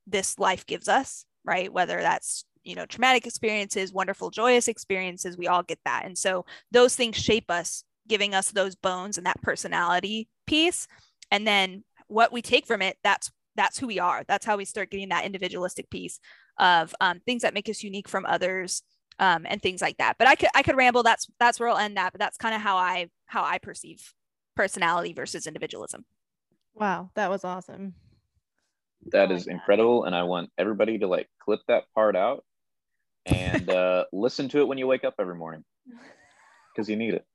this 0.07 0.38
life 0.40 0.65
gives 0.65 0.88
us, 0.88 1.26
right? 1.44 1.72
Whether 1.72 2.02
that's 2.02 2.45
you 2.64 2.76
know 2.76 2.86
traumatic 2.86 3.26
experiences 3.26 3.91
wonderful 3.91 4.30
joyous 4.30 4.68
experiences 4.68 5.36
we 5.36 5.48
all 5.48 5.64
get 5.64 5.80
that 5.84 6.06
and 6.06 6.15
so 6.15 6.45
those 6.69 6.95
things 6.95 7.18
shape 7.18 7.49
us 7.49 7.84
giving 8.07 8.36
us 8.36 8.52
those 8.52 8.76
bones 8.76 9.18
and 9.18 9.26
that 9.26 9.41
personality 9.41 10.28
piece 10.45 10.86
and 11.32 11.48
then 11.48 11.84
what 12.06 12.32
we 12.32 12.40
take 12.40 12.68
from 12.68 12.84
it 12.84 12.98
that's 13.03 13.32
that's 13.56 13.78
who 13.78 13.88
we 13.88 13.99
are 13.99 14.23
that's 14.28 14.45
how 14.45 14.56
we 14.56 14.65
start 14.65 14.90
getting 14.90 15.10
that 15.10 15.26
individualistic 15.26 15.90
piece 15.90 16.19
of 16.57 16.94
um, 17.02 17.19
things 17.26 17.41
that 17.41 17.53
make 17.53 17.68
us 17.69 17.84
unique 17.84 18.07
from 18.07 18.26
others 18.26 18.84
um, 19.19 19.45
and 19.48 19.61
things 19.61 19.82
like 19.82 19.98
that. 19.98 20.15
But 20.18 20.28
I 20.28 20.36
could 20.36 20.49
I 20.56 20.64
could 20.64 20.76
ramble. 20.76 21.03
That's 21.03 21.28
that's 21.40 21.60
where 21.60 21.69
I'll 21.69 21.78
end 21.78 21.98
that. 21.98 22.11
But 22.14 22.19
that's 22.19 22.38
kind 22.38 22.56
of 22.56 22.61
how 22.61 22.78
I 22.78 23.10
how 23.26 23.44
I 23.44 23.60
perceive 23.60 24.14
personality 24.56 25.14
versus 25.14 25.48
individualism. 25.48 26.06
Wow, 26.73 27.11
that 27.15 27.30
was 27.30 27.44
awesome. 27.44 27.94
That 29.11 29.30
like 29.30 29.38
is 29.38 29.45
that. 29.45 29.52
incredible, 29.52 30.06
and 30.06 30.15
I 30.15 30.23
want 30.23 30.49
everybody 30.57 30.98
to 30.99 31.07
like 31.07 31.28
clip 31.40 31.61
that 31.68 31.84
part 31.94 32.15
out 32.15 32.44
and 33.26 33.69
uh, 33.69 34.06
listen 34.11 34.49
to 34.49 34.60
it 34.60 34.68
when 34.68 34.78
you 34.78 34.88
wake 34.88 35.03
up 35.03 35.15
every 35.19 35.36
morning 35.36 35.64
because 36.73 36.90
you 36.90 36.95
need 36.95 37.14
it. 37.14 37.26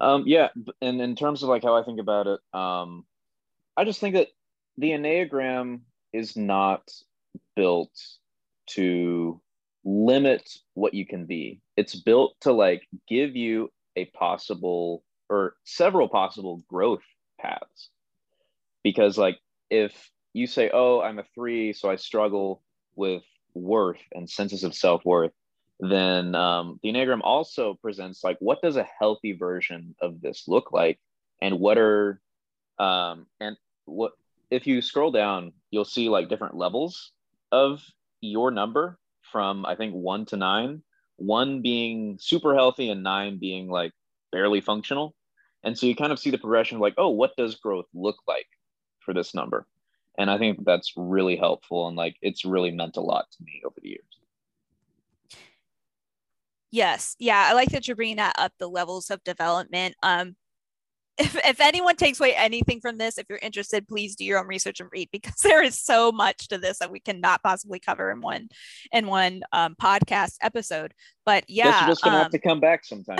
Um, 0.00 0.24
yeah, 0.26 0.48
and 0.80 1.00
in 1.00 1.16
terms 1.16 1.42
of 1.42 1.48
like 1.48 1.62
how 1.62 1.76
I 1.76 1.84
think 1.84 2.00
about 2.00 2.26
it, 2.26 2.40
um, 2.52 3.04
I 3.76 3.84
just 3.84 4.00
think 4.00 4.14
that 4.14 4.28
the 4.76 4.90
Enneagram 4.90 5.80
is 6.12 6.36
not 6.36 6.90
built 7.56 7.92
to 8.66 9.40
limit 9.84 10.48
what 10.74 10.94
you 10.94 11.06
can 11.06 11.26
be. 11.26 11.60
It's 11.76 11.94
built 11.94 12.34
to 12.40 12.52
like 12.52 12.86
give 13.08 13.36
you 13.36 13.70
a 13.96 14.06
possible 14.06 15.04
or 15.28 15.56
several 15.64 16.08
possible 16.08 16.62
growth 16.68 17.02
paths. 17.40 17.90
Because 18.82 19.16
like 19.16 19.38
if 19.70 20.10
you 20.32 20.46
say, 20.46 20.70
"Oh, 20.72 21.00
I'm 21.00 21.18
a 21.18 21.24
3, 21.34 21.72
so 21.72 21.88
I 21.90 21.96
struggle 21.96 22.62
with 22.96 23.22
worth 23.54 24.00
and 24.12 24.28
senses 24.28 24.64
of 24.64 24.74
self-worth," 24.74 25.32
then 25.80 26.34
um, 26.34 26.78
the 26.82 26.90
Enneagram 26.90 27.20
also 27.22 27.74
presents 27.74 28.22
like 28.22 28.36
what 28.40 28.62
does 28.62 28.76
a 28.76 28.88
healthy 28.98 29.32
version 29.32 29.94
of 30.00 30.20
this 30.20 30.44
look 30.46 30.72
like 30.72 30.98
and 31.42 31.58
what 31.58 31.78
are 31.78 32.20
um, 32.78 33.26
and 33.40 33.56
what 33.84 34.12
if 34.50 34.66
you 34.66 34.80
scroll 34.80 35.10
down 35.10 35.52
you'll 35.70 35.84
see 35.84 36.08
like 36.08 36.28
different 36.28 36.56
levels 36.56 37.12
of 37.52 37.82
your 38.20 38.50
number 38.50 38.98
from 39.34 39.66
I 39.66 39.74
think 39.74 39.94
one 39.94 40.26
to 40.26 40.36
nine, 40.36 40.82
one 41.16 41.62
being 41.62 42.18
super 42.20 42.54
healthy 42.54 42.90
and 42.90 43.02
nine 43.02 43.38
being 43.38 43.68
like 43.68 43.92
barely 44.32 44.60
functional. 44.60 45.14
And 45.62 45.78
so 45.78 45.86
you 45.86 45.96
kind 45.96 46.12
of 46.12 46.18
see 46.18 46.30
the 46.30 46.38
progression 46.38 46.76
of 46.76 46.82
like, 46.82 46.94
oh, 46.98 47.10
what 47.10 47.36
does 47.36 47.56
growth 47.56 47.86
look 47.94 48.16
like 48.28 48.46
for 49.00 49.14
this 49.14 49.34
number? 49.34 49.66
And 50.18 50.30
I 50.30 50.38
think 50.38 50.64
that's 50.64 50.92
really 50.96 51.36
helpful 51.36 51.88
and 51.88 51.96
like 51.96 52.16
it's 52.22 52.44
really 52.44 52.70
meant 52.70 52.96
a 52.96 53.00
lot 53.00 53.26
to 53.32 53.42
me 53.42 53.62
over 53.64 53.76
the 53.82 53.88
years. 53.88 54.04
Yes. 56.74 57.14
Yeah. 57.20 57.46
I 57.48 57.52
like 57.52 57.68
that 57.68 57.86
you're 57.86 57.94
bringing 57.94 58.16
that 58.16 58.34
up 58.36 58.50
the 58.58 58.68
levels 58.68 59.08
of 59.08 59.22
development. 59.22 59.94
Um, 60.02 60.34
if, 61.18 61.36
if 61.36 61.60
anyone 61.60 61.94
takes 61.94 62.18
away 62.18 62.34
anything 62.34 62.80
from 62.80 62.98
this, 62.98 63.16
if 63.16 63.26
you're 63.28 63.38
interested, 63.40 63.86
please 63.86 64.16
do 64.16 64.24
your 64.24 64.40
own 64.40 64.48
research 64.48 64.80
and 64.80 64.88
read 64.92 65.08
because 65.12 65.36
there 65.44 65.62
is 65.62 65.80
so 65.80 66.10
much 66.10 66.48
to 66.48 66.58
this 66.58 66.80
that 66.80 66.90
we 66.90 66.98
cannot 66.98 67.44
possibly 67.44 67.78
cover 67.78 68.10
in 68.10 68.20
one 68.20 68.48
in 68.90 69.06
one 69.06 69.42
um, 69.52 69.76
podcast 69.80 70.34
episode. 70.42 70.94
But 71.24 71.44
yeah, 71.46 71.70
Guess 71.70 71.80
you're 71.80 71.90
just 71.90 72.02
gonna 72.02 72.16
um, 72.16 72.22
have 72.24 72.32
to 72.32 72.40
come 72.40 72.58
back 72.58 72.84
sometime. 72.84 73.18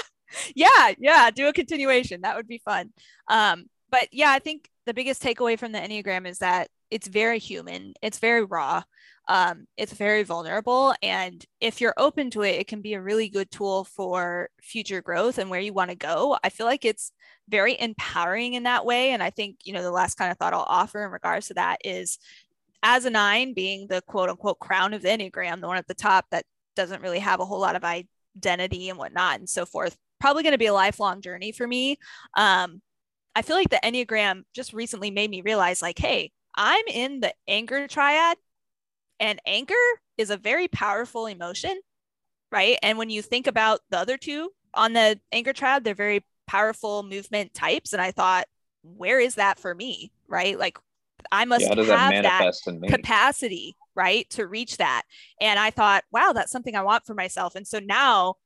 yeah, 0.54 0.92
yeah, 0.98 1.30
do 1.30 1.48
a 1.48 1.54
continuation. 1.54 2.20
That 2.20 2.36
would 2.36 2.48
be 2.48 2.60
fun. 2.62 2.92
Um, 3.28 3.64
but 3.88 4.08
yeah, 4.12 4.30
I 4.30 4.40
think 4.40 4.68
the 4.84 4.92
biggest 4.92 5.22
takeaway 5.22 5.58
from 5.58 5.72
the 5.72 5.78
Enneagram 5.78 6.26
is 6.26 6.40
that 6.40 6.68
it's 6.90 7.08
very 7.08 7.38
human. 7.38 7.94
It's 8.02 8.18
very 8.18 8.44
raw 8.44 8.82
um, 9.30 9.66
it's 9.76 9.92
very 9.92 10.24
vulnerable. 10.24 10.92
And 11.04 11.46
if 11.60 11.80
you're 11.80 11.94
open 11.96 12.30
to 12.30 12.42
it, 12.42 12.58
it 12.58 12.66
can 12.66 12.80
be 12.80 12.94
a 12.94 13.00
really 13.00 13.28
good 13.28 13.48
tool 13.48 13.84
for 13.84 14.50
future 14.60 15.00
growth 15.00 15.38
and 15.38 15.48
where 15.48 15.60
you 15.60 15.72
want 15.72 15.90
to 15.90 15.96
go. 15.96 16.36
I 16.42 16.48
feel 16.48 16.66
like 16.66 16.84
it's 16.84 17.12
very 17.48 17.80
empowering 17.80 18.54
in 18.54 18.64
that 18.64 18.84
way. 18.84 19.12
And 19.12 19.22
I 19.22 19.30
think, 19.30 19.58
you 19.62 19.72
know, 19.72 19.84
the 19.84 19.92
last 19.92 20.18
kind 20.18 20.32
of 20.32 20.36
thought 20.36 20.52
I'll 20.52 20.66
offer 20.66 21.04
in 21.04 21.12
regards 21.12 21.46
to 21.46 21.54
that 21.54 21.78
is 21.84 22.18
as 22.82 23.04
a 23.04 23.10
nine 23.10 23.54
being 23.54 23.86
the 23.86 24.02
quote 24.02 24.30
unquote 24.30 24.58
crown 24.58 24.94
of 24.94 25.02
the 25.02 25.08
Enneagram, 25.10 25.60
the 25.60 25.68
one 25.68 25.76
at 25.76 25.86
the 25.86 25.94
top 25.94 26.26
that 26.32 26.44
doesn't 26.74 27.02
really 27.02 27.20
have 27.20 27.38
a 27.38 27.46
whole 27.46 27.60
lot 27.60 27.76
of 27.76 27.84
identity 27.84 28.88
and 28.88 28.98
whatnot 28.98 29.38
and 29.38 29.48
so 29.48 29.64
forth, 29.64 29.96
probably 30.18 30.42
going 30.42 30.54
to 30.54 30.58
be 30.58 30.66
a 30.66 30.74
lifelong 30.74 31.20
journey 31.20 31.52
for 31.52 31.68
me. 31.68 31.98
Um, 32.36 32.82
I 33.36 33.42
feel 33.42 33.54
like 33.54 33.70
the 33.70 33.80
Enneagram 33.84 34.42
just 34.54 34.72
recently 34.72 35.12
made 35.12 35.30
me 35.30 35.40
realize, 35.40 35.80
like, 35.80 36.00
hey, 36.00 36.32
I'm 36.56 36.84
in 36.88 37.20
the 37.20 37.32
anger 37.46 37.86
triad 37.86 38.36
and 39.20 39.40
anger 39.46 39.74
is 40.16 40.30
a 40.30 40.36
very 40.36 40.66
powerful 40.66 41.26
emotion, 41.26 41.78
right? 42.50 42.78
And 42.82 42.98
when 42.98 43.10
you 43.10 43.22
think 43.22 43.46
about 43.46 43.80
the 43.90 43.98
other 43.98 44.16
two 44.16 44.50
on 44.74 44.94
the 44.94 45.20
anger 45.30 45.52
triad, 45.52 45.84
they're 45.84 45.94
very 45.94 46.24
powerful 46.46 47.02
movement 47.02 47.54
types. 47.54 47.92
And 47.92 48.02
I 48.02 48.10
thought, 48.10 48.46
where 48.82 49.20
is 49.20 49.36
that 49.36 49.60
for 49.60 49.74
me, 49.74 50.10
right? 50.26 50.58
Like 50.58 50.78
I 51.30 51.44
must 51.44 51.62
yeah, 51.62 51.74
have 51.74 51.86
that, 52.22 52.54
that 52.64 52.88
capacity, 52.88 53.76
right, 53.94 54.28
to 54.30 54.46
reach 54.46 54.78
that. 54.78 55.02
And 55.40 55.58
I 55.60 55.70
thought, 55.70 56.04
wow, 56.10 56.32
that's 56.32 56.50
something 56.50 56.74
I 56.74 56.82
want 56.82 57.04
for 57.04 57.14
myself. 57.14 57.54
And 57.54 57.66
so 57.66 57.78
now, 57.78 58.36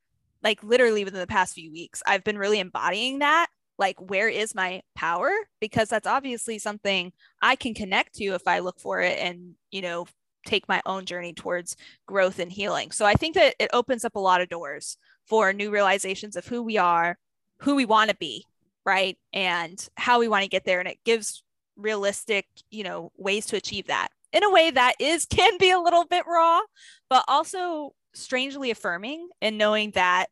like 0.42 0.62
literally 0.62 1.04
within 1.04 1.20
the 1.20 1.26
past 1.26 1.54
few 1.54 1.70
weeks, 1.72 2.02
I've 2.06 2.24
been 2.24 2.36
really 2.36 2.58
embodying 2.58 3.20
that. 3.20 3.46
Like, 3.78 3.98
where 4.00 4.28
is 4.28 4.54
my 4.54 4.82
power? 4.94 5.30
Because 5.60 5.88
that's 5.88 6.06
obviously 6.06 6.58
something 6.58 7.12
I 7.42 7.56
can 7.56 7.74
connect 7.74 8.14
to 8.16 8.24
if 8.26 8.46
I 8.46 8.60
look 8.60 8.78
for 8.78 9.00
it 9.00 9.18
and, 9.18 9.54
you 9.70 9.82
know, 9.82 10.06
take 10.44 10.68
my 10.68 10.80
own 10.86 11.04
journey 11.04 11.32
towards 11.32 11.76
growth 12.06 12.38
and 12.38 12.52
healing. 12.52 12.90
So 12.90 13.04
I 13.04 13.14
think 13.14 13.34
that 13.34 13.54
it 13.58 13.70
opens 13.72 14.04
up 14.04 14.16
a 14.16 14.20
lot 14.20 14.40
of 14.40 14.48
doors 14.48 14.96
for 15.26 15.52
new 15.52 15.70
realizations 15.70 16.36
of 16.36 16.46
who 16.46 16.62
we 16.62 16.78
are, 16.78 17.18
who 17.58 17.74
we 17.74 17.84
want 17.84 18.10
to 18.10 18.16
be, 18.16 18.44
right? 18.84 19.16
And 19.32 19.86
how 19.96 20.18
we 20.18 20.28
want 20.28 20.42
to 20.42 20.48
get 20.48 20.64
there. 20.64 20.80
And 20.80 20.88
it 20.88 20.98
gives 21.04 21.42
realistic, 21.76 22.46
you 22.70 22.84
know, 22.84 23.10
ways 23.16 23.46
to 23.46 23.56
achieve 23.56 23.86
that 23.86 24.08
in 24.32 24.44
a 24.44 24.50
way 24.50 24.70
that 24.70 24.94
is 24.98 25.24
can 25.30 25.56
be 25.58 25.70
a 25.70 25.80
little 25.80 26.04
bit 26.04 26.24
raw, 26.26 26.60
but 27.08 27.24
also 27.28 27.94
strangely 28.12 28.70
affirming 28.70 29.28
and 29.40 29.58
knowing 29.58 29.90
that 29.92 30.26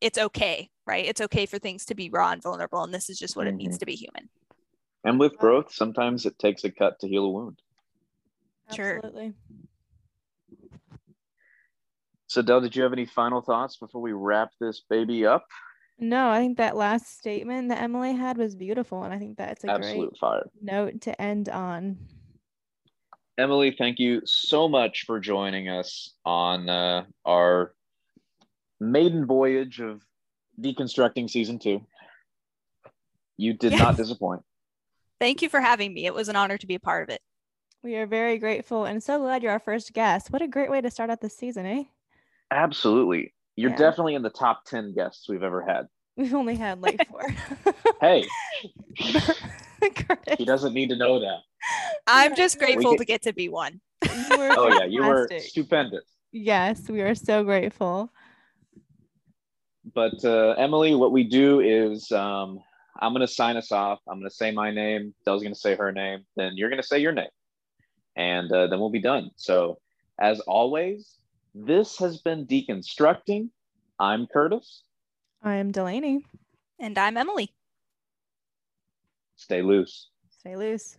it's 0.00 0.18
okay, 0.18 0.70
right? 0.86 1.06
It's 1.06 1.20
okay 1.20 1.46
for 1.46 1.58
things 1.58 1.86
to 1.86 1.94
be 1.94 2.10
raw 2.10 2.30
and 2.30 2.42
vulnerable. 2.42 2.82
And 2.82 2.94
this 2.94 3.10
is 3.10 3.18
just 3.18 3.36
what 3.36 3.46
mm-hmm. 3.46 3.54
it 3.54 3.58
means 3.58 3.78
to 3.78 3.86
be 3.86 3.94
human. 3.94 4.28
And 5.04 5.20
with 5.20 5.38
growth, 5.38 5.72
sometimes 5.72 6.26
it 6.26 6.38
takes 6.38 6.64
a 6.64 6.70
cut 6.70 7.00
to 7.00 7.08
heal 7.08 7.24
a 7.24 7.30
wound. 7.30 7.60
Absolutely. 8.68 9.34
So, 12.28 12.42
Del, 12.42 12.60
did 12.60 12.76
you 12.76 12.82
have 12.82 12.92
any 12.92 13.06
final 13.06 13.40
thoughts 13.40 13.76
before 13.76 14.00
we 14.00 14.12
wrap 14.12 14.50
this 14.60 14.82
baby 14.90 15.24
up? 15.24 15.46
No, 15.98 16.28
I 16.28 16.40
think 16.40 16.58
that 16.58 16.76
last 16.76 17.18
statement 17.18 17.70
that 17.70 17.80
Emily 17.80 18.14
had 18.14 18.36
was 18.36 18.54
beautiful, 18.54 19.04
and 19.04 19.14
I 19.14 19.18
think 19.18 19.38
that's 19.38 19.64
a 19.64 19.70
Absolute 19.70 20.10
great 20.10 20.18
fire. 20.18 20.50
note 20.60 21.00
to 21.02 21.20
end 21.20 21.48
on. 21.48 21.96
Emily, 23.38 23.74
thank 23.76 23.98
you 23.98 24.22
so 24.24 24.68
much 24.68 25.04
for 25.06 25.20
joining 25.20 25.68
us 25.68 26.14
on 26.24 26.68
uh, 26.68 27.04
our 27.24 27.74
maiden 28.80 29.26
voyage 29.26 29.80
of 29.80 30.02
deconstructing 30.60 31.30
season 31.30 31.58
two. 31.58 31.86
You 33.36 33.54
did 33.54 33.72
yes. 33.72 33.80
not 33.80 33.96
disappoint. 33.96 34.42
Thank 35.18 35.40
you 35.40 35.48
for 35.48 35.60
having 35.60 35.94
me. 35.94 36.04
It 36.06 36.14
was 36.14 36.28
an 36.28 36.36
honor 36.36 36.58
to 36.58 36.66
be 36.66 36.74
a 36.74 36.80
part 36.80 37.02
of 37.02 37.14
it. 37.14 37.22
We 37.82 37.96
are 37.96 38.06
very 38.06 38.38
grateful 38.38 38.84
and 38.84 39.02
so 39.02 39.18
glad 39.18 39.42
you're 39.42 39.52
our 39.52 39.60
first 39.60 39.92
guest. 39.92 40.30
What 40.30 40.42
a 40.42 40.48
great 40.48 40.70
way 40.70 40.80
to 40.80 40.90
start 40.90 41.10
out 41.10 41.20
the 41.20 41.30
season, 41.30 41.66
eh? 41.66 41.84
Absolutely. 42.50 43.34
You're 43.54 43.70
yeah. 43.70 43.76
definitely 43.76 44.14
in 44.14 44.22
the 44.22 44.30
top 44.30 44.64
10 44.64 44.94
guests 44.94 45.28
we've 45.28 45.42
ever 45.42 45.62
had. 45.62 45.86
We've 46.16 46.34
only 46.34 46.56
had 46.56 46.80
like 46.80 47.06
four. 47.10 47.28
hey, 48.00 48.24
he 50.38 50.44
doesn't 50.44 50.72
need 50.72 50.88
to 50.88 50.96
know 50.96 51.20
that. 51.20 51.40
I'm 52.06 52.34
just 52.34 52.58
grateful 52.58 52.96
to 52.96 53.04
get 53.04 53.22
to 53.22 53.32
be 53.32 53.48
one. 53.48 53.80
oh, 54.08 54.68
yeah, 54.68 54.84
you 54.84 55.04
were 55.04 55.28
stupendous. 55.38 56.04
Yes, 56.32 56.88
we 56.88 57.02
are 57.02 57.14
so 57.14 57.44
grateful. 57.44 58.10
But 59.94 60.24
uh, 60.24 60.54
Emily, 60.58 60.94
what 60.94 61.12
we 61.12 61.24
do 61.24 61.60
is 61.60 62.10
um, 62.12 62.60
I'm 63.00 63.12
going 63.12 63.26
to 63.26 63.32
sign 63.32 63.56
us 63.56 63.72
off. 63.72 64.00
I'm 64.08 64.18
going 64.18 64.28
to 64.28 64.34
say 64.34 64.50
my 64.50 64.70
name. 64.70 65.14
Del's 65.24 65.42
going 65.42 65.54
to 65.54 65.60
say 65.60 65.76
her 65.76 65.92
name. 65.92 66.24
Then 66.36 66.52
you're 66.56 66.68
going 66.68 66.82
to 66.82 66.86
say 66.86 66.98
your 66.98 67.12
name 67.12 67.28
and 68.16 68.50
uh, 68.50 68.66
then 68.66 68.80
we'll 68.80 68.90
be 68.90 69.00
done. 69.00 69.30
So, 69.36 69.78
as 70.18 70.40
always, 70.40 71.16
this 71.54 71.98
has 71.98 72.18
been 72.18 72.46
Deconstructing. 72.46 73.50
I'm 73.98 74.26
Curtis. 74.26 74.82
I 75.42 75.56
am 75.56 75.70
Delaney. 75.70 76.24
And 76.78 76.98
I'm 76.98 77.16
Emily. 77.16 77.50
Stay 79.36 79.62
loose. 79.62 80.08
Stay 80.30 80.56
loose. 80.56 80.96